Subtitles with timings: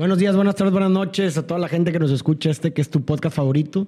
[0.00, 2.48] Buenos días, buenas tardes, buenas noches a toda la gente que nos escucha.
[2.48, 3.86] Este que es tu podcast favorito,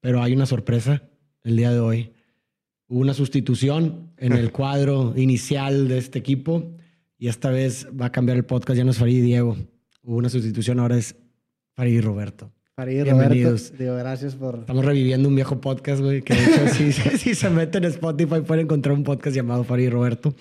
[0.00, 1.02] pero hay una sorpresa
[1.44, 2.14] el día de hoy.
[2.88, 6.78] Hubo una sustitución en el cuadro inicial de este equipo
[7.18, 8.78] y esta vez va a cambiar el podcast.
[8.78, 9.58] Ya no es Farid y Diego.
[10.02, 11.14] Hubo una sustitución, ahora es
[11.74, 12.50] Farid y Roberto.
[12.74, 13.64] Farid y Bienvenidos.
[13.64, 14.60] Roberto, digo, gracias por...
[14.60, 18.40] Estamos reviviendo un viejo podcast, güey, que de hecho si, si se meten en Spotify
[18.40, 20.34] pueden encontrar un podcast llamado Farid y Roberto.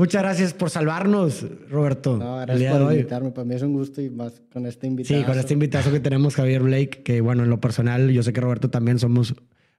[0.00, 2.16] Muchas gracias por salvarnos, Roberto.
[2.16, 3.32] No, gracias por invitarme.
[3.32, 5.20] Para mí es un gusto y más con este invitado.
[5.20, 8.32] Sí, con este invitado que tenemos, Javier Blake, que bueno, en lo personal, yo sé
[8.32, 9.34] que Roberto también somos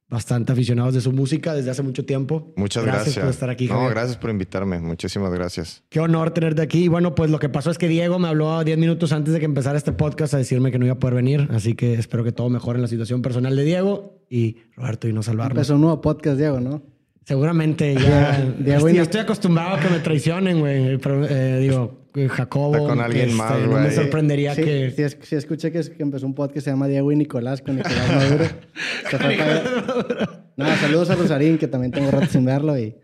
[0.07, 2.53] bastante aficionados de su música desde hace mucho tiempo.
[2.55, 3.17] Muchas gracias.
[3.17, 3.91] por estar aquí, No, Javier.
[3.94, 4.80] gracias por invitarme.
[4.80, 5.84] Muchísimas gracias.
[5.89, 6.83] Qué honor tenerte aquí.
[6.83, 9.39] Y bueno, pues lo que pasó es que Diego me habló 10 minutos antes de
[9.39, 11.47] que empezara este podcast a decirme que no iba a poder venir.
[11.49, 15.13] Así que espero que todo mejore en la situación personal de Diego y Roberto y
[15.13, 15.58] no salvarnos.
[15.58, 16.83] Empezó un nuevo podcast, Diego, ¿no?
[17.31, 20.98] Seguramente ya, ya no- estoy acostumbrado a que me traicionen, güey.
[20.98, 22.76] Pero, eh, digo, eh, Jacobo.
[22.76, 24.91] Está con alguien este, más, No me sorprendería Sí, que.
[24.94, 27.16] sí, es- sí escuché que, es- que empezó un podcast que se llama Diego y
[27.16, 28.45] Nicolás con Nicolás Maduro.
[29.09, 32.78] Se fue para- Nada, saludos a Rosarín, que también tengo rato sin verlo.
[32.78, 32.95] Y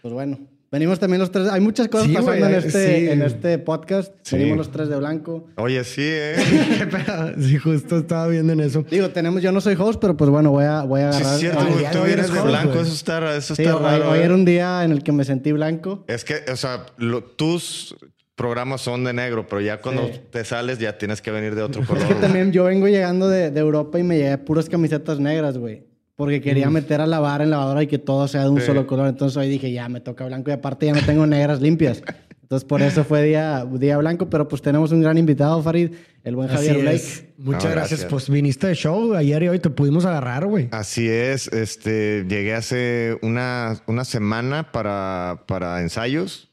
[0.00, 0.38] pues bueno,
[0.70, 1.48] venimos también los tres.
[1.48, 3.08] Hay muchas cosas Sí, pasando en, este, sí.
[3.10, 4.12] en este podcast.
[4.22, 4.36] Sí.
[4.36, 5.46] Venimos los tres de blanco.
[5.56, 6.36] Oye, sí, ¿eh?
[7.40, 8.84] Sí, justo estaba viendo en eso.
[8.90, 11.34] Digo, tenemos, yo no soy host, pero pues bueno, voy a, voy a Sí, agarrar.
[11.34, 11.90] es cierto, güey.
[11.92, 12.80] Tú eres de blanco.
[12.80, 14.10] Eso está, eso Sí, está hoy, raro.
[14.10, 14.24] hoy ¿eh?
[14.24, 16.04] era un día en el que me sentí blanco.
[16.08, 17.96] Es que, o sea, lo- tus
[18.34, 20.20] programas son de negro, pero ya cuando Sí.
[20.30, 22.02] te sales ya tienes que venir de otro color.
[22.04, 25.58] Es que también yo vengo llegando de, de Europa y me llevé puras camisetas negras,
[25.58, 25.87] güey.
[26.18, 28.66] Porque quería meter a lavar en lavadora y que todo sea de un Sí.
[28.66, 29.06] solo color.
[29.06, 32.02] Entonces hoy dije, ya me toca blanco y aparte ya no tengo negras limpias.
[32.42, 34.28] Entonces por eso fue día, día blanco.
[34.28, 35.92] Pero pues tenemos un gran invitado, Farid,
[36.24, 36.96] el buen Así Javier Blake.
[36.96, 37.24] es.
[37.38, 38.00] Muchas No, gracias.
[38.00, 38.04] gracias.
[38.10, 40.66] Pues viniste de show ayer y hoy te pudimos agarrar, güey.
[40.72, 46.50] Así es, este, llegué hace una, una semana para, para ensayos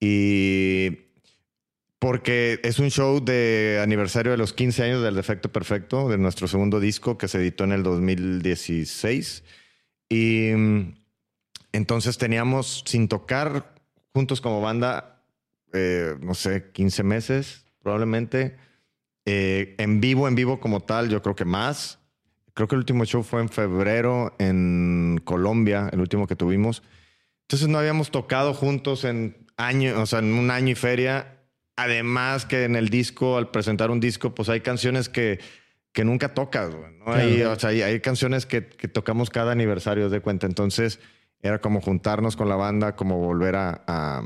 [0.00, 1.05] y
[2.06, 6.46] porque es un show de aniversario de los 15 años del Defecto Perfecto, de nuestro
[6.46, 9.42] segundo disco que se editó en el 2016.
[10.08, 10.94] Y mm,
[11.72, 13.74] entonces teníamos sin tocar
[14.14, 15.20] juntos como banda,
[15.72, 18.56] eh, no sé, 15 meses probablemente.
[19.24, 21.98] Eh, en vivo, en vivo como tal, yo creo que más.
[22.54, 26.84] Creo que el último show fue en febrero en Colombia, el último que tuvimos.
[27.42, 31.32] Entonces no habíamos tocado juntos en año, o sea, en un año y feria.
[31.76, 35.38] Además que en el disco, al presentar un disco, pues hay canciones que,
[35.92, 37.04] que nunca tocas, güey, ¿no?
[37.04, 37.20] Claro.
[37.20, 40.46] Hay, o sea, hay, hay canciones que, que tocamos cada aniversario de cuenta.
[40.46, 41.00] Entonces
[41.42, 44.22] era como juntarnos con la banda, como volver a, a,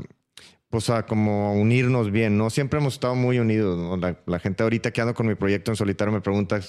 [0.69, 2.49] pues a como unirnos bien, ¿no?
[2.49, 3.97] Siempre hemos estado muy unidos, ¿no?
[3.97, 6.59] La, la gente ahorita que ando con mi proyecto en solitario me pregunta,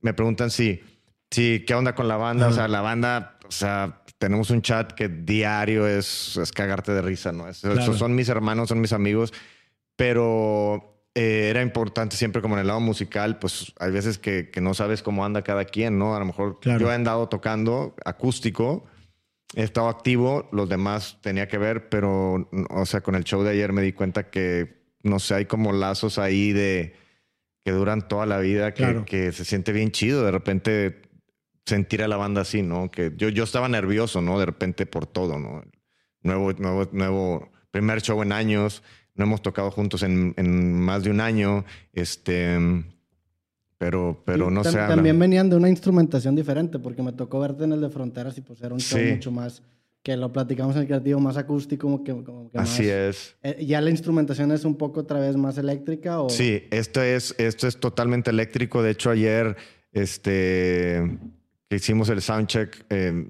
[0.00, 0.82] me preguntan si,
[1.30, 4.92] si qué onda con la banda, o sea, la banda, o sea, tenemos un chat
[4.92, 7.48] que diario es, es cagarte de risa, ¿no?
[7.48, 7.94] Es- Claro.
[7.94, 9.32] Son mis hermanos, son mis amigos,
[9.96, 14.60] pero eh, era importante siempre como en el lado musical, pues hay veces que, que
[14.60, 16.16] no sabes cómo anda cada quien, ¿no?
[16.16, 16.80] A lo mejor Claro.
[16.80, 18.84] yo he andado tocando acústico,
[19.54, 23.50] he estado activo, los demás tenía que ver, pero, o sea, con el show de
[23.50, 26.96] ayer me di cuenta que, no sé, hay como lazos ahí de
[27.64, 29.04] que duran toda la vida, que, Claro.
[29.04, 31.02] que se siente bien chido de repente
[31.64, 32.90] sentir a la banda así, ¿no?
[32.90, 34.38] Que yo, yo estaba nervioso, ¿no?
[34.38, 35.62] De repente por todo, ¿no?
[36.22, 38.82] Nuevo, nuevo, nuevo, primer show en años,
[39.14, 42.58] no hemos tocado juntos en, en más de un año, este,
[43.78, 44.72] pero, pero Y no sé.
[44.72, 48.40] También venían de una instrumentación diferente, porque me tocó verte en el de Fronteras y
[48.40, 49.12] pues era un show Sí.
[49.12, 49.62] mucho más,
[50.02, 53.36] que lo platicamos en el creativo, más acústico, como que, como que Así más- es.
[53.42, 56.20] Eh, ¿Ya la instrumentación es un poco otra vez más eléctrica?
[56.20, 56.28] O...
[56.28, 58.82] Sí, esto es, esto es totalmente eléctrico.
[58.82, 59.56] De hecho, ayer
[59.92, 61.18] este,
[61.68, 63.26] que hicimos el soundcheck, eh,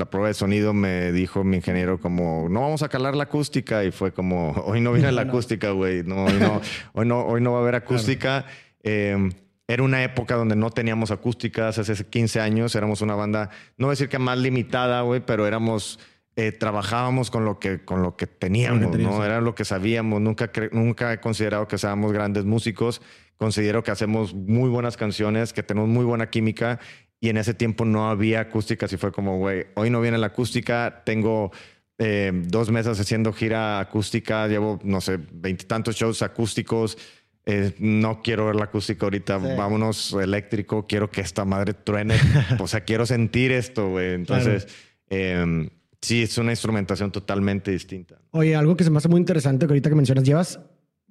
[0.00, 3.84] la prueba de sonido me dijo mi ingeniero como, no vamos a calar la acústica.
[3.84, 5.30] Y fue como, hoy no viene la No.
[5.30, 6.02] acústica, güey.
[6.02, 6.60] No, hoy, no,
[6.94, 8.46] hoy, no, hoy no va a haber acústica.
[8.82, 9.30] Eh,
[9.68, 11.78] era una época donde no teníamos acústicas.
[11.78, 15.46] Hace 15 años éramos una banda, no voy a decir que más limitada, güey, pero
[15.46, 16.00] éramos...
[16.36, 19.16] eh, trabajábamos con lo que, con lo que teníamos, ¿no?
[19.18, 19.22] sí.
[19.26, 20.20] Era lo que sabíamos.
[20.20, 23.02] Nunca, nunca he considerado que seamos grandes músicos.
[23.36, 26.78] Considero que hacemos muy buenas canciones, que tenemos muy buena química.
[27.20, 30.28] Y en ese tiempo no había acústicas y fue como, güey, hoy no viene la
[30.28, 31.02] acústica.
[31.04, 31.52] Tengo
[31.98, 34.48] eh, dos meses haciendo gira acústica.
[34.48, 36.96] Llevo, no sé, veintitantos shows acústicos.
[37.44, 39.38] Eh, no quiero ver la acústica ahorita.
[39.38, 39.46] Sí.
[39.56, 40.86] Vámonos eléctrico.
[40.86, 42.14] Quiero que esta madre truene.
[42.58, 44.14] o sea, quiero sentir esto, güey.
[44.14, 44.66] Entonces,
[45.10, 45.68] eh,
[46.00, 48.16] sí, es una instrumentación totalmente distinta.
[48.30, 50.58] Oye, algo que se me hace muy interesante que ahorita que mencionas, llevas,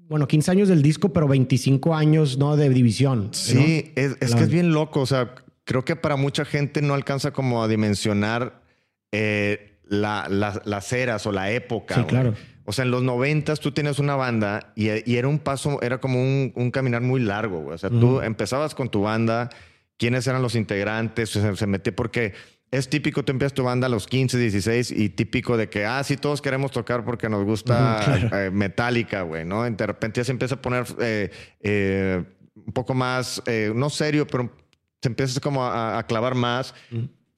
[0.08, 2.58] bueno, 15 años del disco, pero 25 años, ¿no?
[2.58, 3.30] De división.
[3.32, 5.02] Sí, es, es La- que es bien loco.
[5.02, 5.36] O sea,
[5.70, 8.64] creo que para mucha gente no alcanza como a dimensionar
[9.12, 11.94] eh, la- la- las eras o la época.
[11.96, 12.34] Sí, claro.
[12.66, 16.00] O sea, en los noventas tú tenías una banda y, y era un paso, era
[16.00, 17.76] como un, un caminar muy largo, güey.
[17.76, 19.50] O sea, tú empezabas con tu banda,
[19.98, 22.34] quiénes eran los integrantes, se, se metía porque
[22.72, 26.04] es típico, tú empiezas tu banda a los 15, 16 y típico de que, ah,
[26.04, 29.64] sí, todos queremos tocar porque nos gusta eh, Metallica, güey, ¿no?
[29.70, 31.32] de repente ya se empieza a poner eh,
[31.62, 32.24] eh,
[32.56, 33.42] un poco más,
[33.74, 34.52] no serio, pero
[35.02, 36.74] se empieza como a, clavar más.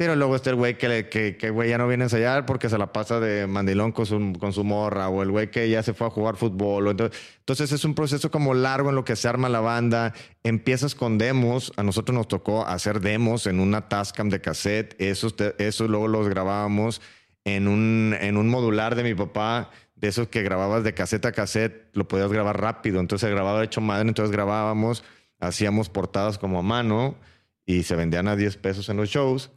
[0.01, 2.69] Pero luego está el güey que, que, que güey ya no viene a ensayar porque
[2.69, 5.83] se la pasa de mandilón con su, con su morra, o el güey que ya
[5.83, 6.87] se fue a jugar fútbol.
[6.87, 10.15] entonces, entonces es un proceso como largo en lo que se arma la banda.
[10.43, 11.71] Empiezas con demos.
[11.77, 14.95] A nosotros nos tocó hacer demos en una Tascam de cassette.
[14.99, 16.99] Esos, esos luego los grabábamos
[17.45, 19.69] en un, en un modular de mi papá.
[19.93, 22.99] De esos que grababas de cassette a cassette, lo podías grabar rápido.
[23.01, 25.03] Entonces el grabador hecho madre, entonces grabábamos,
[25.39, 27.17] hacíamos portadas como a mano
[27.65, 29.51] y se vendían a 10 pesos en los shows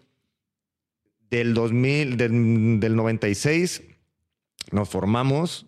[1.31, 3.83] del 2000, del, 96,
[4.71, 5.67] nos formamos,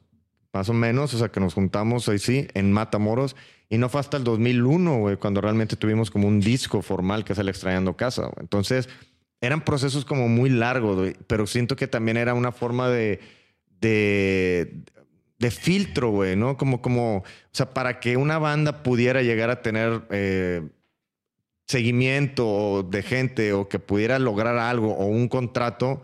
[0.52, 3.36] más o menos, o sea, que nos juntamos ahí sí, en Matamoros.
[3.68, 7.32] Y no fue hasta el 2001, güey, cuando realmente tuvimos como un disco formal que
[7.32, 8.30] es el Extrañando Casa.
[8.38, 8.88] Entonces,
[9.40, 13.20] eran procesos como muy largos, güey, pero siento que también era una forma de,
[13.80, 14.84] de,
[15.38, 16.56] de filtro, güey, ¿no?
[16.56, 20.62] Como, como, o sea, para que una banda pudiera llegar a tener eh,
[21.66, 26.02] seguimiento de gente o que pudiera lograr algo o un contrato,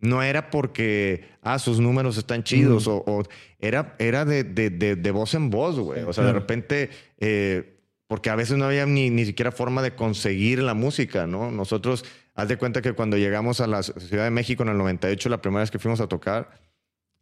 [0.00, 3.22] no era porque, ah, sus números están chidos o,
[3.58, 6.02] era, era de, de, de, voz en voz, güey.
[6.02, 9.94] o sea, de repente, eh, porque a veces no había ni, ni siquiera forma de
[9.94, 11.50] conseguir la música, ¿no?
[11.50, 15.28] Nosotros, haz de cuenta que cuando llegamos a la Ciudad de México en el 98,
[15.30, 16.50] la primera vez que fuimos a tocar,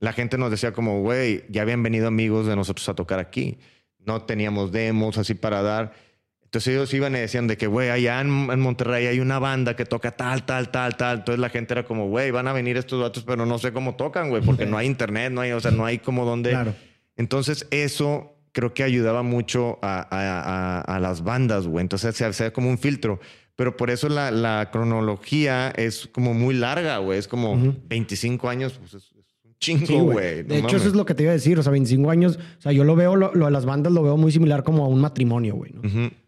[0.00, 3.58] la gente nos decía como, güey, ya habían venido amigos de nosotros a tocar aquí.
[3.98, 5.92] No teníamos demos así para dar.
[6.52, 9.86] Entonces ellos iban y decían de que, güey, allá en, Monterrey hay una banda que
[9.86, 11.20] toca tal, tal, tal, tal.
[11.20, 13.94] Entonces la gente era como, güey, van a venir estos datos, pero no sé cómo
[13.94, 16.50] tocan, güey, porque no hay internet, no hay, o sea, no hay como donde.
[16.50, 16.74] Claro.
[17.16, 21.80] Entonces eso creo que ayudaba mucho a, las bandas, güey.
[21.80, 23.18] Entonces se hacía como un filtro.
[23.56, 27.18] Pero por eso la, cronología es como muy larga, güey.
[27.18, 27.56] Es como
[27.88, 29.11] 25 años, pues
[29.62, 30.42] chingo, güey.
[30.42, 31.58] de hecho, eso es lo que te iba a decir.
[31.58, 32.38] O sea, 25 años.
[32.58, 34.88] O sea, yo lo veo, lo, de las bandas lo veo muy similar como a
[34.88, 35.72] un matrimonio, güey.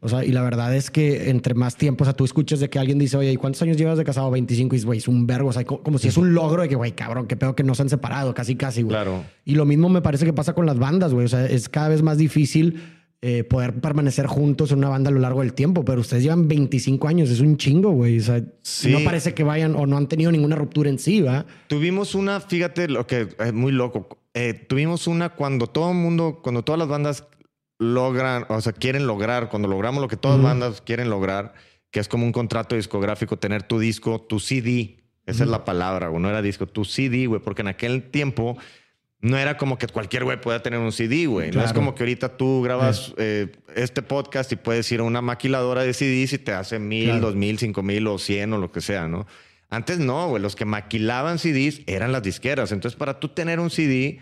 [0.00, 2.70] O sea, y la verdad es que entre más tiempo, o sea, tú escuchas de
[2.70, 4.30] que alguien dice, oye, ¿y cuántos años llevas de casado?
[4.30, 5.48] 25 y güey, es un vergo.
[5.48, 7.74] O sea, como, si es un logro de que, güey, cabrón, qué pedo que no
[7.74, 8.94] se han separado, casi, casi, güey.
[8.94, 9.24] Claro.
[9.44, 11.26] Y lo mismo me parece que pasa con las bandas, güey.
[11.26, 12.80] O sea, es cada vez más difícil
[13.26, 16.46] eh, poder permanecer juntos en una banda a lo largo del tiempo, pero ustedes llevan
[16.46, 18.18] 25 años, es un chingo, güey.
[18.18, 18.42] O sea,
[18.90, 21.46] no parece que vayan o no han tenido ninguna ruptura en sí, ¿va?
[21.68, 24.18] Tuvimos una, fíjate lo que es muy loco.
[24.34, 27.26] Eh, tuvimos una cuando todo el mundo, cuando todas las bandas
[27.78, 31.54] logran, o sea, quieren lograr, cuando logramos lo que todas las bandas quieren lograr,
[31.90, 36.08] que es como un contrato discográfico, tener tu disco, tu CD, esa es la palabra,
[36.08, 38.58] güey, no era disco, tu CD, güey, porque en aquel tiempo
[39.24, 41.50] no era como que cualquier güey pueda tener un CD, güey.
[41.50, 45.22] No es como que ahorita tú grabas eh, este podcast y puedes ir a una
[45.22, 48.70] maquiladora de CDs y te hace mil, dos mil, cinco mil o cien o lo
[48.70, 49.26] que sea, ¿no?
[49.70, 50.42] Antes no, güey.
[50.42, 52.70] Los que maquilaban CDs eran las disqueras.
[52.70, 54.18] Entonces, para tú tener un CD,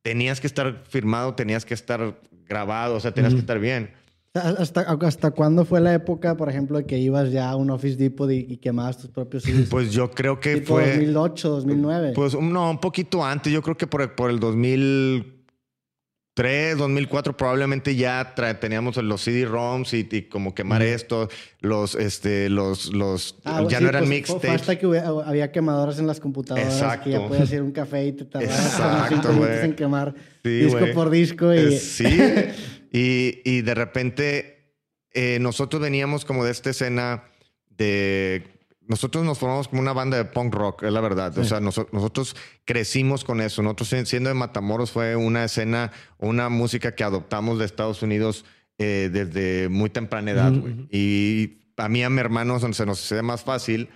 [0.00, 2.18] tenías que estar firmado, tenías que estar
[2.48, 3.90] grabado, o sea, tenías que estar bien.
[4.36, 8.30] ¿Hasta, ¿Hasta cuándo fue la época, por ejemplo, que ibas ya a un Office Depot
[8.30, 9.68] y, quemabas tus propios CDs?
[9.68, 10.96] Pues yo creo que tipo fue...
[10.96, 12.12] 2008, 2009.
[12.14, 13.52] Pues no, un poquito antes.
[13.52, 20.54] Yo creo que por, por el 2003, 2004 probablemente ya teníamos los CD-ROMs y, como
[20.54, 21.28] quemar esto,
[21.60, 24.50] los, este, los, los, ah, ya no eran pues, mixtapes.
[24.50, 27.04] Hasta que había quemadoras en las computadoras Exacto.
[27.04, 31.10] que ya podías ir a un café y te tardabas Exacto, en quemar disco por
[31.10, 31.54] disco.
[31.54, 31.58] Y...
[31.58, 32.04] Eh, sí.
[32.92, 34.74] Y, de repente
[35.12, 37.24] eh, nosotros veníamos como de esta escena
[37.70, 38.52] de...
[38.88, 41.36] Nosotros nos formamos como una banda de punk rock, es la verdad.
[41.38, 43.60] O sea, nosotros crecimos con eso.
[43.60, 48.44] Nosotros siendo de Matamoros fue una escena, una música que adoptamos de Estados Unidos
[48.78, 50.52] eh, desde muy temprana edad.
[50.92, 53.88] Y a mí, a mi hermano, se nos hace más fácil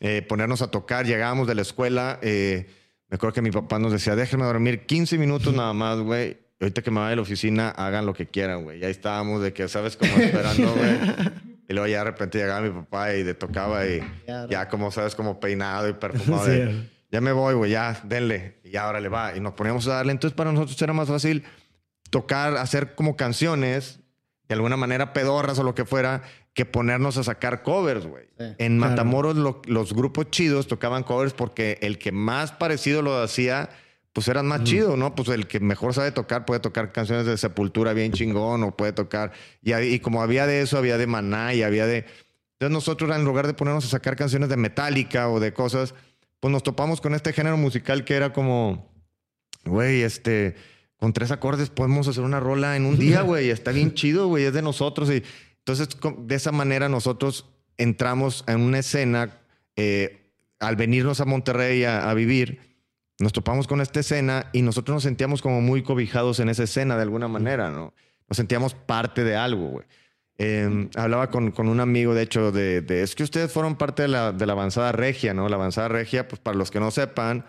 [0.00, 1.04] eh, ponernos a tocar.
[1.04, 2.18] Llegábamos de la escuela.
[2.22, 2.66] me
[3.10, 6.90] acuerdo que mi papá nos decía, déjenme dormir 15 minutos nada más, güey ahorita que
[6.90, 8.80] me vaya de la oficina, hagan lo que quieran, güey.
[8.80, 9.96] Y ahí estábamos de que, ¿sabes?
[9.96, 10.98] Como esperando, güey.
[11.68, 14.02] y luego ya de repente llegaba mi papá y le tocaba y
[14.48, 15.14] ya como, ¿sabes?
[15.14, 16.46] Como peinado y perfumado.
[17.10, 18.60] ya me voy, güey, ya, denle.
[18.64, 19.36] Y ya ahora le va.
[19.36, 20.12] Y nos poníamos a darle.
[20.12, 21.44] Entonces para nosotros era más fácil
[22.10, 24.00] tocar, hacer como canciones,
[24.48, 28.28] de alguna manera pedorras o lo que fuera, que ponernos a sacar covers, güey.
[28.38, 33.70] en Matamoros los grupos chidos tocaban covers porque el que más parecido lo hacía
[34.14, 35.14] pues eran más chidos, ¿no?
[35.14, 38.94] Pues el que mejor sabe tocar puede tocar canciones de Sepultura bien chingón o puede
[38.94, 39.32] tocar.
[39.62, 42.06] Y, como había de eso, había de Maná y había de...
[42.54, 45.94] Entonces nosotros en lugar de ponernos a sacar canciones de Metallica o de cosas,
[46.40, 48.94] pues nos topamos con este género musical que era como
[49.64, 50.54] güey, este,
[50.96, 54.44] con tres acordes podemos hacer una rola en un día, güey, está bien chido, güey,
[54.44, 55.10] es de nosotros.
[55.10, 55.22] Y
[55.58, 59.40] entonces, de esa manera nosotros entramos en una escena,
[59.76, 60.30] eh,
[60.60, 62.73] al venirnos a Monterrey a, vivir,
[63.18, 66.96] nos topamos con esta escena y nosotros nos sentíamos como muy cobijados en esa escena
[66.96, 67.94] de alguna manera, ¿no?
[68.28, 69.86] Nos sentíamos parte de algo, güey.
[70.36, 74.02] Em, hablaba con, con, un amigo, de hecho, de, de, es que ustedes fueron parte
[74.02, 75.48] de la, de la avanzada regia, ¿no?
[75.48, 77.44] La avanzada regia, pues para los que no sepan,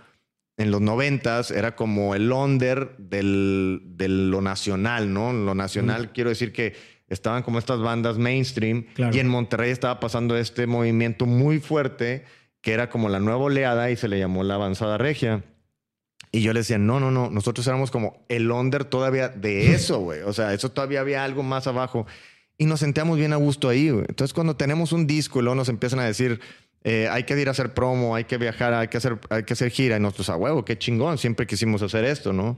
[0.57, 5.34] en los noventas era como el under del, de lo nacional, ¿no?
[5.34, 6.75] Lo nacional, quiero decir que
[7.07, 12.24] estaban como estas bandas mainstream y en Monterrey estaba pasando este movimiento muy fuerte
[12.62, 15.43] que era como la nueva oleada y se le llamó la avanzada regia.
[16.36, 20.00] Y yo le decía, no, no, no, nosotros éramos como el under todavía de eso,
[20.00, 20.22] güey.
[20.24, 22.06] O sea, eso todavía había algo más abajo.
[22.58, 24.06] Y nos sentíamos bien a gusto ahí, güey.
[24.10, 26.42] Entonces, cuando tenemos un disco y luego nos empiezan a decir,
[26.84, 29.54] eh, hay que ir a hacer promo, hay que viajar, hay que hacer, hay que
[29.54, 29.96] hacer gira.
[29.96, 32.58] Y nosotros, a huevo, qué chingón, siempre quisimos hacer esto, ¿no?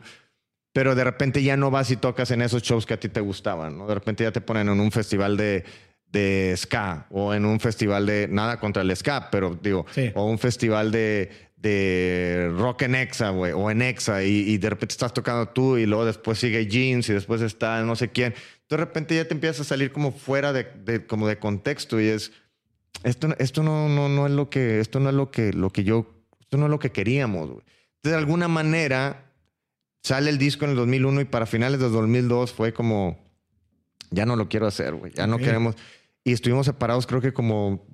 [0.74, 3.20] pero de repente ya no vas y tocas en esos shows que a ti te
[3.20, 3.88] gustaban, ¿no?
[3.88, 5.64] De repente ya te ponen en un festival de,
[6.12, 10.38] de ska o en un festival de, nada contra el ska, pero digo, o un
[10.38, 15.50] festival de, de rock en Exa, güey, o en Exa, y, de repente estás tocando
[15.50, 18.34] tú y luego después sigue Jeans y después está no sé quién.
[18.70, 22.32] De repente ya te empiezas a salir como fuera de, como de contexto y es,
[23.04, 25.84] esto, esto no, no, no es lo que, esto no es lo que, lo que
[25.84, 27.66] yo, esto no es lo que queríamos, güey.
[28.04, 29.28] De alguna manera
[30.08, 33.20] Sale el disco en el 2001 y para finales del 2002 fue como,
[34.10, 35.76] ya no lo quiero hacer, güey, ya no queremos.
[36.24, 37.86] Y estuvimos separados creo que como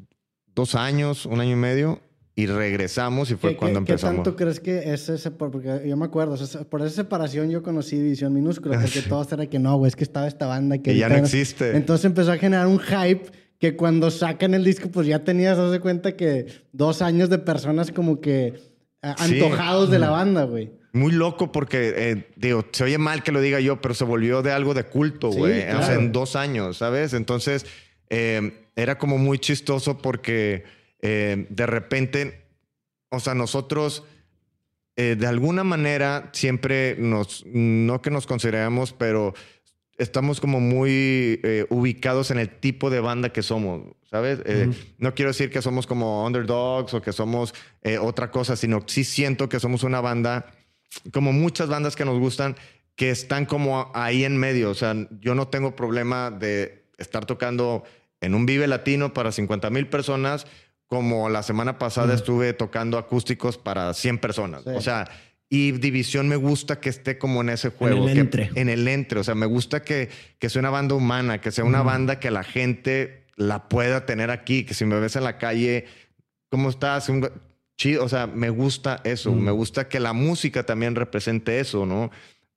[0.54, 2.02] dos años, un año y medio,
[2.36, 4.14] y regresamos y fue cuando empezamos.
[4.14, 6.36] ¿Qué tanto crees que es ese, porque yo me acuerdo,
[6.70, 10.04] por esa separación yo conocí División Minúscula, porque todos era que no, güey, es que
[10.04, 10.96] estaba esta banda que...
[10.96, 11.76] ya no existe.
[11.76, 15.72] Entonces empezó a generar un hype que cuando sacan el disco, pues ya tenías, haz
[15.72, 18.54] de cuenta que dos años de personas como que eh,
[19.02, 23.42] antojados de la banda, güey muy loco porque, eh, digo, se oye mal que lo
[23.42, 25.64] diga yo, pero se volvió de algo de culto, güey.
[25.72, 27.14] O sea, en dos años, ¿sabes?
[27.14, 27.66] Entonces,
[28.10, 30.64] eh, era como muy chistoso porque
[31.04, 32.48] eh, de repente,
[33.10, 34.04] o sea, nosotros
[34.96, 39.34] de alguna manera siempre nos, no que nos consideramos, pero
[39.98, 44.42] estamos como muy ubicados en el tipo de banda que somos, ¿sabes?
[45.00, 47.56] No quiero decir que somos como underdogs o que somos
[48.02, 50.46] otra cosa, sino sí siento que somos una banda
[51.12, 52.56] como muchas bandas que nos gustan,
[52.96, 54.70] que están como ahí en medio.
[54.70, 57.84] O sea, yo no tengo problema de estar tocando
[58.22, 60.48] en un Vive Latino para 50 mil personas,
[60.94, 64.68] como la semana pasada estuve tocando acústicos para 100 personas.
[64.68, 65.10] O sea,
[65.50, 68.04] y División me gusta que esté como en ese juego.
[68.04, 68.52] En el entre.
[68.54, 69.20] En el entre.
[69.20, 72.30] O sea, me gusta que, que sea una banda humana, que sea una banda que
[72.30, 75.86] la gente la pueda tener aquí, que si me ves en la calle,
[76.50, 77.12] ¿cómo estás?
[77.76, 82.12] chido, o sea, me gusta eso, me gusta que la música también represente eso, ¿no?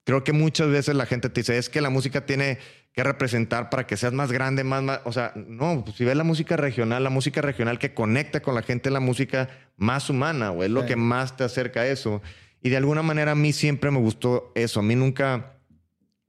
[0.05, 2.59] Creo que muchas veces la gente te dice, es que la música tiene
[2.97, 6.25] que representar para que seas más grande, más, o sea, no, pues si ves la
[6.25, 10.65] música regional, la música regional que conecta con la gente, la música más humana, o
[10.65, 12.23] es lo que más te acerca a eso.
[12.63, 15.59] Y de alguna manera a mí siempre me gustó eso, a mí nunca,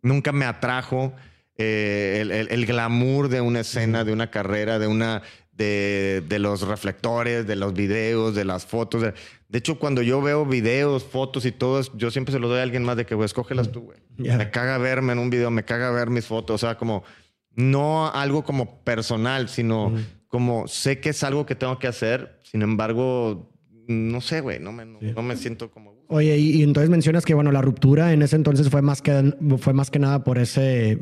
[0.01, 1.13] nunca me atrajo
[1.57, 5.23] eh, el, el, glamour de una escena, de una carrera, de una,
[5.57, 9.01] de, los reflectores, de los videos, de las fotos.
[9.01, 9.13] De,
[9.51, 12.83] hecho, cuando yo veo videos, fotos y todo, yo siempre se los doy a alguien
[12.83, 13.99] más de que, güey, escógelas tú, güey.
[14.17, 16.55] Me caga verme en un video, me caga ver mis fotos.
[16.55, 17.03] O sea, como,
[17.55, 19.93] no algo como personal, sino
[20.27, 22.41] como sé que es algo que tengo que hacer.
[22.43, 23.51] Sin embargo,
[23.87, 27.51] no sé, güey, no me, no me siento como Oye, y, entonces mencionas que, bueno,
[27.51, 30.97] la ruptura en ese entonces fue más que, fue más que nada por ese,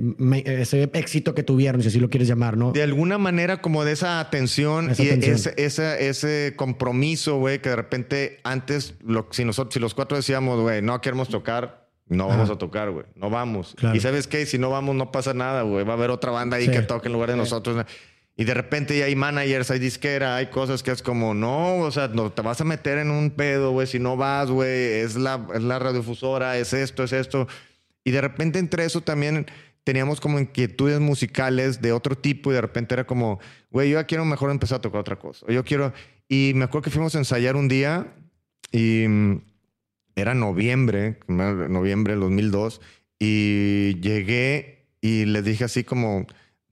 [0.45, 2.71] ese éxito que tuvieron, si así lo quieres llamar, ¿no?
[2.71, 8.39] De alguna manera, como de esa atención y Ese, ese, compromiso, güey, que de repente
[8.43, 12.57] antes, lo, si, nosotros, si los cuatro decíamos, güey, no queremos tocar, no vamos a
[12.57, 13.75] tocar, güey, no vamos.
[13.93, 16.57] Y sabes qué, si no vamos, no pasa nada, güey, va a haber otra banda
[16.57, 17.85] ahí que toque en lugar de nosotros.
[18.38, 21.92] Y de repente ya hay managers, hay disquera, hay cosas que es como, no, o
[21.92, 25.15] sea, no te vas a meter en un pedo, güey, si no vas, güey, es
[25.15, 27.48] la, es la radiodifusora, es esto, es esto.
[28.04, 29.46] Y de repente entre eso también
[29.86, 33.39] teníamos como inquietudes musicales de otro tipo y de repente era como,
[33.72, 35.46] güey, yo ya quiero mejor empezar a tocar otra cosa.
[35.48, 35.94] Yo quiero,
[36.27, 38.13] y me acuerdo que fuimos a ensayar un día
[38.72, 39.42] y mm,
[40.15, 42.82] era noviembre, noviembre del 2002,
[43.20, 46.25] y llegué y les dije así como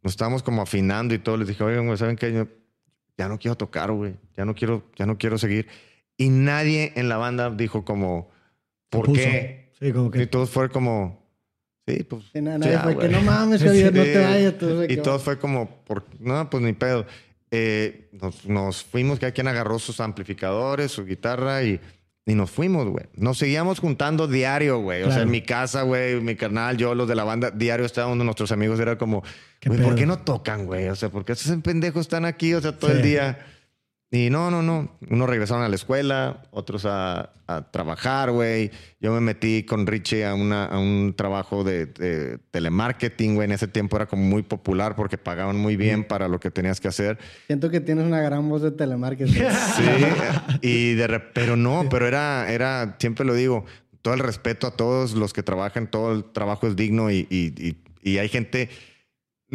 [0.03, 1.37] nos estábamos como afinando y todo.
[1.37, 2.31] Les dije, oigan, ¿saben qué?
[2.31, 2.47] Yo
[3.17, 4.15] ya no quiero tocar, güey.
[4.35, 5.67] Ya no quiero, ya no quiero seguir.
[6.17, 8.29] Y nadie en la banda dijo como,
[8.89, 9.71] ¿por qué?
[9.79, 10.23] Sí, como que...
[10.23, 11.27] Y todos fue como,
[11.87, 12.23] sí, pues...
[12.35, 14.53] nadie fue que no mames, Javier, no te vayas.
[14.89, 16.05] y todos fue como, por...
[16.19, 17.05] no, pues ni pedo.
[17.49, 21.79] Eh, nos, nos, fuimos, que quien agarró sus amplificadores, su guitarra y
[22.25, 23.05] Y nos fuimos, güey.
[23.15, 25.03] Nos seguíamos juntando diario, güey.
[25.03, 28.17] O sea, en mi casa, güey, mi carnal, yo, los de la banda, diario estábamos
[28.23, 28.79] nuestros amigos.
[28.79, 29.23] Era como,
[29.59, 30.87] ¿Qué güey, ¿por qué no tocan, güey?
[30.87, 32.95] O sea, ¿por qué esos pendejos están aquí, o sea, todo Sí.
[32.97, 33.45] el día?
[34.15, 34.91] Y no, no, no.
[35.09, 38.69] Unos regresaron a la escuela, otros a, a trabajar, güey.
[39.01, 43.45] Yo me metí con Richie a, una, a un trabajo de, de telemarketing, güey.
[43.45, 46.79] En ese tiempo era como muy popular porque pagaban muy bien para lo que tenías
[46.79, 47.17] que hacer.
[47.47, 49.33] Siento que tienes una gran voz de telemarketing.
[49.75, 49.83] Sí,
[50.61, 53.65] y de pero no, pero era, era, siempre lo digo,
[54.03, 57.53] todo el respeto a todos los que trabajan, todo el trabajo es digno y, y-
[57.57, 58.69] y- y hay gente,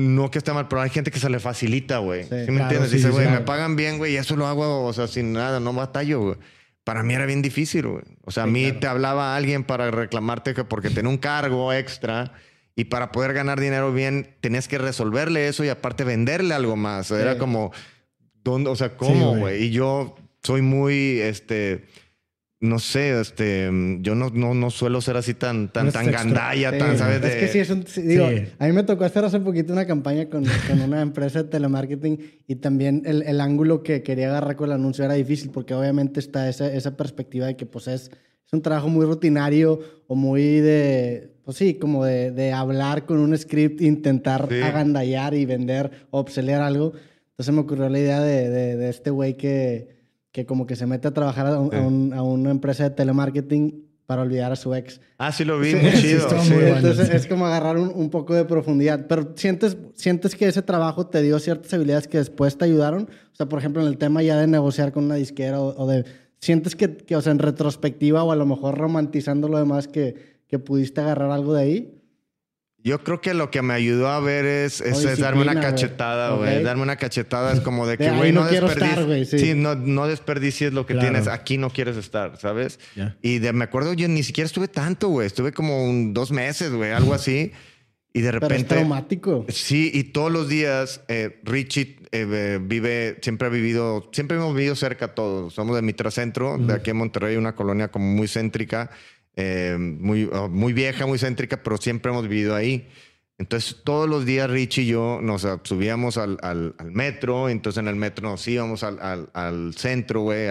[0.00, 2.22] no que esté mal, pero hay gente que se le facilita, güey.
[2.22, 2.90] Sí, ¿Sí, me claro, entiendes?
[2.90, 3.40] sí, Dice, sí, güey, claro.
[3.40, 6.36] me pagan bien, güey, y eso lo hago, o sea, sin nada, no batallo, güey.
[6.84, 8.04] Para mí era bien difícil, güey.
[8.24, 8.78] O sea, a Sí, mí claro.
[8.80, 12.32] te hablaba alguien para reclamarte que porque tenía un cargo extra
[12.76, 17.10] y para poder ganar dinero bien tenías que resolverle eso y aparte venderle algo más.
[17.10, 17.38] Era Sí.
[17.40, 17.72] como,
[18.44, 18.70] ¿dónde?
[18.70, 19.64] O sea, ¿cómo, güey?
[19.64, 20.14] y yo
[20.44, 21.86] soy muy, este,
[22.60, 26.72] no sé, este, yo no, no, no suelo ser así tan, tan, Eres tan gandalla,
[26.72, 27.16] Sí, tan, ¿sabes?
[27.16, 28.46] Es De- que sí, es un, sí, digo, Sí.
[28.58, 32.18] a mí me tocó hacer hace poquito una campaña con, con una empresa de telemarketing
[32.48, 36.18] y también el, el ángulo que quería agarrar con el anuncio era difícil porque obviamente
[36.18, 38.10] está esa, esa perspectiva de que pues es,
[38.46, 43.18] es un trabajo muy rutinario o muy de, pues sí, como de, de hablar con
[43.20, 44.60] un script, intentar Sí.
[44.62, 46.92] agandallar y vender o obsolear algo.
[47.30, 49.97] Entonces me ocurrió la idea de, de- de este güey que,
[50.32, 51.76] que como que se mete a trabajar a, un- Sí.
[51.76, 55.00] a un- a una empresa de telemarketing para olvidar a su ex.
[55.18, 56.18] Ah, sí lo vi, Sí, muy chido.
[56.20, 56.50] estuvo sí.
[56.52, 57.16] muy bueno, Entonces sí.
[57.16, 59.06] es como agarrar un, un poco de profundidad.
[59.06, 63.02] Pero sientes, sientes que ese trabajo te dio ciertas habilidades que después te ayudaron.
[63.32, 65.86] O sea, por ejemplo, en el tema ya de negociar con una disquera o, o
[65.86, 66.04] de.
[66.40, 70.14] Sientes que, que, o sea, en retrospectiva o a lo mejor romantizando lo demás, que,
[70.46, 71.97] que pudiste agarrar algo de ahí.
[72.84, 76.36] Yo creo que lo que me ayudó a ver es, es- es darme una cachetada,
[76.36, 76.58] güey.
[76.58, 76.62] Ok.
[76.62, 79.06] Darme una cachetada es como de que, güey, no no, desperdicies.
[79.06, 79.54] güey, sí.
[79.54, 81.08] no, no desperdicies lo que Claro.
[81.10, 81.26] tienes.
[81.28, 82.78] Aquí no quieres estar, ¿sabes?
[82.94, 83.16] Ya.
[83.20, 85.26] Y de, me acuerdo, yo ni siquiera estuve tanto, güey.
[85.26, 87.52] Estuve como un- dos meses, güey, algo así.
[88.14, 88.74] Y de Pero es repente.
[88.76, 89.44] traumático.
[89.48, 94.74] Sí, y todos los días eh, Richie eh, vive, siempre ha vivido, siempre hemos vivido
[94.76, 95.52] cerca todos.
[95.52, 98.90] Somos de Mitracentro, de aquí en Monterrey, una colonia como muy céntrica,
[99.40, 102.88] eh, muy, oh, muy vieja, muy céntrica, pero siempre hemos vivido ahí.
[103.38, 107.86] Entonces, todos los días Richie y yo nos subíamos al, al- al metro, entonces en
[107.86, 108.98] el metro nos íbamos al,
[109.32, 110.48] al- centro, güey,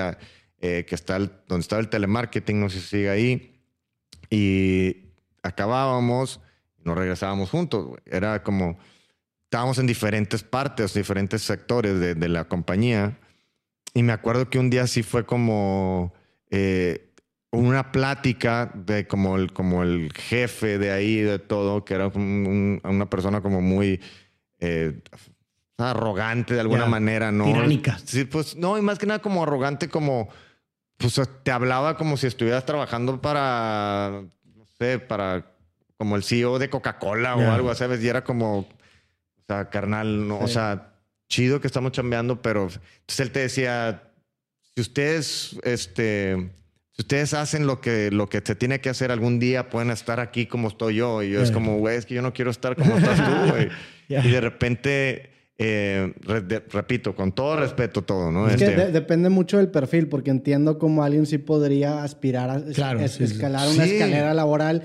[0.62, 3.60] eh, que está donde estaba el telemarketing, no sé si sigue ahí,
[4.30, 5.12] y
[5.44, 6.40] acabábamos
[6.86, 8.00] nos regresábamos juntos.
[8.06, 8.78] Era como,
[9.44, 13.20] estábamos en diferentes partes, diferentes sectores de, de la compañía,
[13.94, 16.14] y me acuerdo que un día sí fue como...
[16.52, 17.04] eh,
[17.52, 22.80] una plática de como el, como el jefe de ahí, de todo, que era un-
[22.84, 24.00] un- una persona como muy
[24.60, 25.02] eh,
[25.78, 27.46] arrogante de alguna Ya, manera, ¿no?
[27.46, 28.00] tiránica.
[28.04, 30.30] Sí, pues no, y más que nada como arrogante, como,
[30.98, 34.24] pues te hablaba como si estuvieras trabajando para,
[34.56, 35.52] no sé, para,
[35.98, 38.04] como el CEO de Coca-Cola o algo, ¿sabes?
[38.04, 38.68] Y era como, o
[39.48, 40.96] sea, carnal, no, o sea,
[41.30, 44.12] chido que estamos chambeando, pero entonces él te decía,
[44.74, 46.50] si ustedes, este,
[46.98, 50.20] si ustedes hacen lo que, lo que se tiene que hacer algún día, pueden estar
[50.20, 51.22] aquí como estoy yo.
[51.22, 51.54] Y yo es Eh.
[51.54, 53.70] como, güey, es que yo no quiero estar como estás tú, güey.
[54.10, 54.26] Ya.
[54.26, 55.30] Y de repente,
[55.60, 58.48] eh, re- de- repito, con todo respeto, todo, ¿no?
[58.48, 62.50] Es que Este, de- depende mucho del perfil, porque entiendo cómo alguien sí podría aspirar
[62.50, 63.34] a Claro, es- sí, sí.
[63.34, 63.92] escalar una Sí.
[63.96, 64.84] escalera laboral,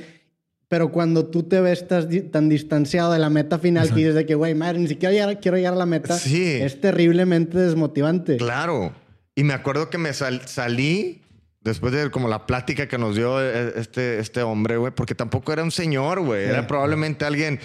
[0.68, 4.26] pero cuando tú te ves di- tan distanciado de la meta final que dices de
[4.26, 6.54] que, güey, madre, ni siquiera llegar- quiero llegar a la meta, Sí.
[6.60, 8.38] es terriblemente desmotivante.
[8.38, 8.92] Claro.
[9.36, 11.22] Y me acuerdo que me sal- salí
[11.62, 15.52] después de como la plática que nos dio eh, este, este hombre, güey, porque tampoco
[15.52, 16.44] era un señor, güey.
[16.44, 17.60] Era probablemente alguien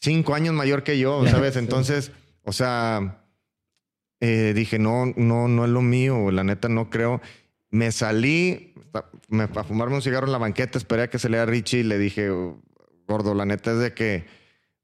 [0.00, 1.54] cinco años mayor que yo, ¿sabes?
[1.54, 1.60] sí.
[1.60, 3.22] Entonces, o sea,
[4.20, 7.20] eh, dije, no, no, no es lo mío, la neta no creo.
[7.70, 8.74] Me salí
[9.28, 11.82] me, a fumarme un cigarro en la banqueta, esperé a que se lea Richie y
[11.84, 12.30] le dije,
[13.06, 14.24] gordo, la neta es de que,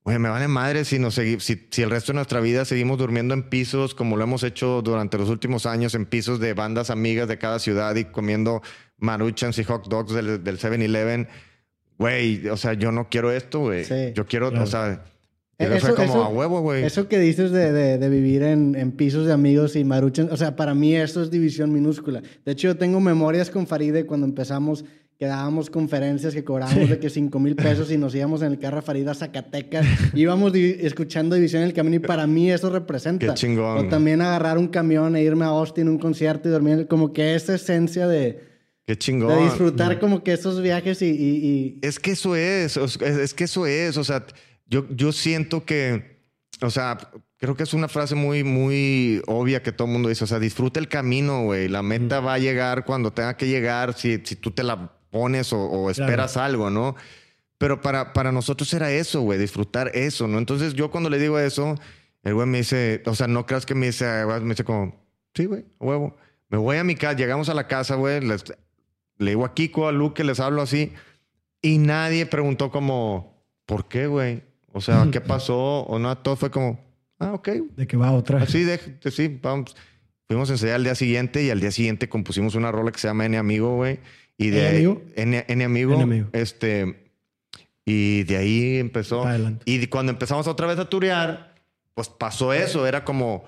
[0.04, 3.34] güey, me vale madre si, nos si, si el resto de nuestra vida seguimos durmiendo
[3.34, 7.28] en pisos como lo hemos hecho durante los últimos años, en pisos de bandas amigas
[7.28, 8.62] de cada ciudad y comiendo
[8.98, 11.28] maruchans y hot dogs del, del 7-Eleven.
[11.98, 13.84] Güey, o sea, yo no quiero esto, güey.
[13.84, 14.12] Sí.
[14.14, 14.64] yo quiero, Claro.
[14.64, 15.04] o sea,
[15.58, 16.82] Eh, eso, eso- como eso- a huevo, güey.
[16.82, 20.36] Eso que dices de, de- de vivir en, en pisos de amigos y maruchan, o
[20.36, 22.22] sea, para mí eso es división minúscula.
[22.44, 24.84] De hecho, yo tengo memorias con Faride cuando empezamos,
[25.22, 28.58] que dábamos conferencias que cobrábamos de que 5 mil pesos y nos íbamos en el
[28.58, 29.86] carro a Farida Zacatecas.
[30.14, 33.24] íbamos di- escuchando División en el Camino y para mí eso representa.
[33.28, 33.78] Qué chingón.
[33.86, 37.36] O también agarrar un camión e irme a Austin, un concierto y dormir, como que
[37.36, 38.40] esa esencia de,
[38.84, 39.28] Qué chingón.
[39.28, 41.10] de disfrutar como que esos viajes y...
[41.10, 44.26] y- y- Es que eso es, es que eso es, o sea,
[44.66, 46.18] yo, yo siento que,
[46.62, 46.98] o sea,
[47.36, 50.24] creo que es una frase muy, muy obvia que todo el mundo dice.
[50.24, 51.68] O sea, disfruta el camino, güey.
[51.68, 55.52] La meta va a llegar cuando tenga que llegar, si, si tú te la pones
[55.52, 56.96] o, esperas algo, ¿no?
[57.58, 60.38] Pero para, para nosotros era eso, güey, disfrutar eso, ¿no?
[60.38, 61.76] Entonces yo cuando le digo eso,
[62.24, 64.96] el güey me dice, o sea, no creas que me dice, me dice como,
[65.34, 66.16] sí, güey, huevo.
[66.48, 69.92] Me voy a mi casa, llegamos a la casa, güey, le digo a Kiko, a
[69.92, 70.92] Luke, les hablo así,
[71.60, 74.42] y nadie preguntó como, ¿por qué, güey?
[74.72, 75.82] O sea, ¿qué pasó?
[75.82, 76.80] O no, todo fue como,
[77.18, 77.48] ah, ok.
[77.76, 78.42] De que va otra.
[78.42, 79.76] Así, de, sí, vamos.
[80.26, 83.06] Fuimos a ensayar al día siguiente y al día siguiente compusimos una rola que se
[83.06, 84.00] llama N Amigo, güey.
[84.38, 85.02] Y de ¿N amigo?
[85.14, 85.94] N, N amigo.
[85.94, 86.28] N amigo.
[86.32, 87.10] Este,
[87.84, 89.24] y de ahí empezó.
[89.24, 89.62] Adelante.
[89.66, 91.54] Y cuando empezamos otra vez a turear,
[91.94, 92.86] pues pasó eso.
[92.86, 93.44] Era como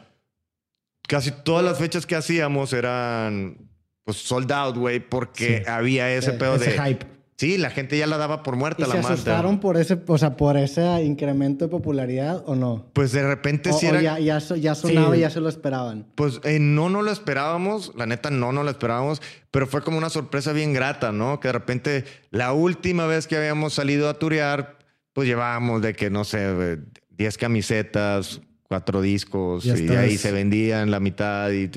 [1.09, 3.59] casi todas las fechas que hacíamos eran
[4.05, 7.07] pues sold out, güey, porque había ese pedo de hype.
[7.37, 10.19] Sí, la gente ya la daba por muerta ¿Y la se asustaron por ese, o
[10.19, 12.87] sea, por ese incremento de popularidad o no?
[12.93, 14.01] Pues de repente sí era...
[14.01, 16.07] ya, ya, ya, sonaba y ya se lo esperaban.
[16.15, 17.93] Pues eh, no, no lo esperábamos.
[17.97, 19.21] La neta, no, no lo esperábamos.
[19.51, 21.41] Pero fue como una sorpresa bien grata, ¿no?
[21.41, 24.79] Que de repente la última vez que habíamos salido a turear,
[25.13, 26.79] pues llevábamos de que, no sé,
[27.11, 31.51] 10 camisetas, cuatro discos, y ahí se vendían la mitad.
[31.51, 31.69] Y,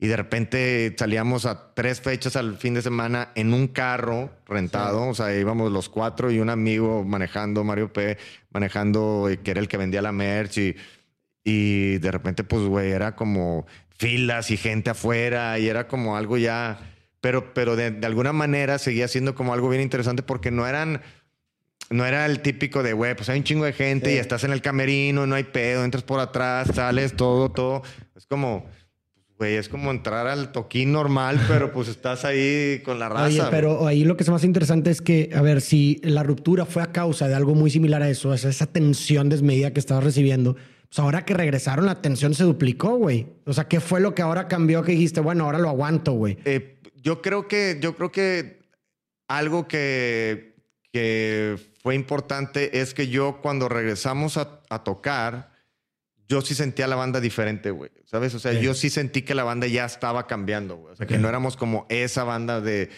[0.00, 5.08] y de repente salíamos a tres fechas al fin de semana en un carro rentado.
[5.08, 8.16] O sea, íbamos los cuatro y un amigo manejando, Mario P.,
[8.50, 10.58] manejando, que era el que vendía la merch.
[10.58, 10.76] Y,
[11.42, 16.36] y de repente, pues, güey, era como filas y gente afuera y era como algo
[16.36, 16.78] ya.
[17.20, 21.02] Pero, pero de, de alguna manera seguía siendo como algo bien interesante porque no eran
[21.90, 24.52] no era el típico de, güey, pues hay un chingo de gente y estás en
[24.52, 27.82] el camerino, no hay pedo, entras por atrás, sales, todo, todo.
[28.14, 28.66] Es como,
[29.38, 33.26] güey, es como entrar al toquín normal, pero pues estás ahí con la raza.
[33.26, 36.66] Oye, pero ahí lo que es más interesante es que, a ver, si la ruptura
[36.66, 40.56] fue a causa de algo muy similar a eso, esa tensión desmedida que estabas recibiendo,
[40.88, 43.26] pues ahora que regresaron la tensión se duplicó, güey.
[43.44, 46.38] O sea, ¿qué fue lo que ahora cambió que dijiste, bueno, ahora lo aguanto, güey?
[46.44, 48.58] Eh, yo creo que, yo creo que
[49.28, 50.56] algo que,
[50.92, 55.52] que fue importante es que yo cuando regresamos a, tocar,
[56.26, 57.90] yo sí sentía la banda diferente, güey.
[58.08, 58.34] ¿Sabes?
[58.34, 60.94] O sea, yo sí sentí que la banda ya estaba cambiando, güey.
[60.94, 62.88] O sea, que no éramos como esa banda de,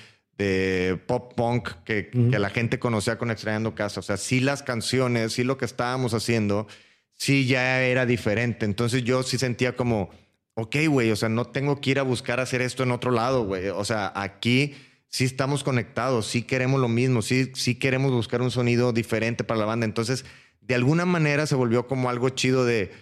[1.09, 3.99] pop punk que, que, la gente conocía con Extrañando Casa.
[3.99, 6.68] O sea, sí las canciones, sí lo que estábamos haciendo,
[7.14, 8.64] sí ya era diferente.
[8.66, 10.11] Entonces yo sí sentía como,
[10.55, 13.44] ok, güey, o sea, no tengo que ir a buscar hacer esto en otro lado,
[13.44, 13.66] güey.
[13.70, 14.77] O sea, aquí
[15.09, 19.59] sí estamos conectados, sí queremos lo mismo, sí, sí queremos buscar un sonido diferente para
[19.59, 19.87] la banda.
[19.87, 20.25] Entonces,
[20.61, 22.92] de alguna manera se volvió como algo chido de,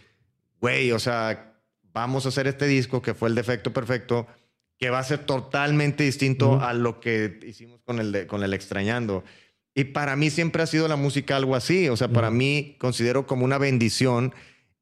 [0.58, 1.48] güey, o sea,
[1.92, 4.26] vamos a hacer este disco que fue el defecto perfecto,
[4.78, 9.24] que va a ser totalmente distinto a lo que hicimos con el, con el extrañando.
[9.74, 13.26] Y para mí siempre ha sido la música algo así, o sea, para mí considero
[13.26, 14.34] como una bendición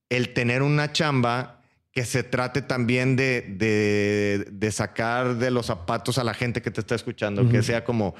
[0.08, 1.56] el tener una chamba
[1.96, 6.80] que se trate también de, de, sacar de los zapatos a la gente que te
[6.80, 8.14] está escuchando, que sea como,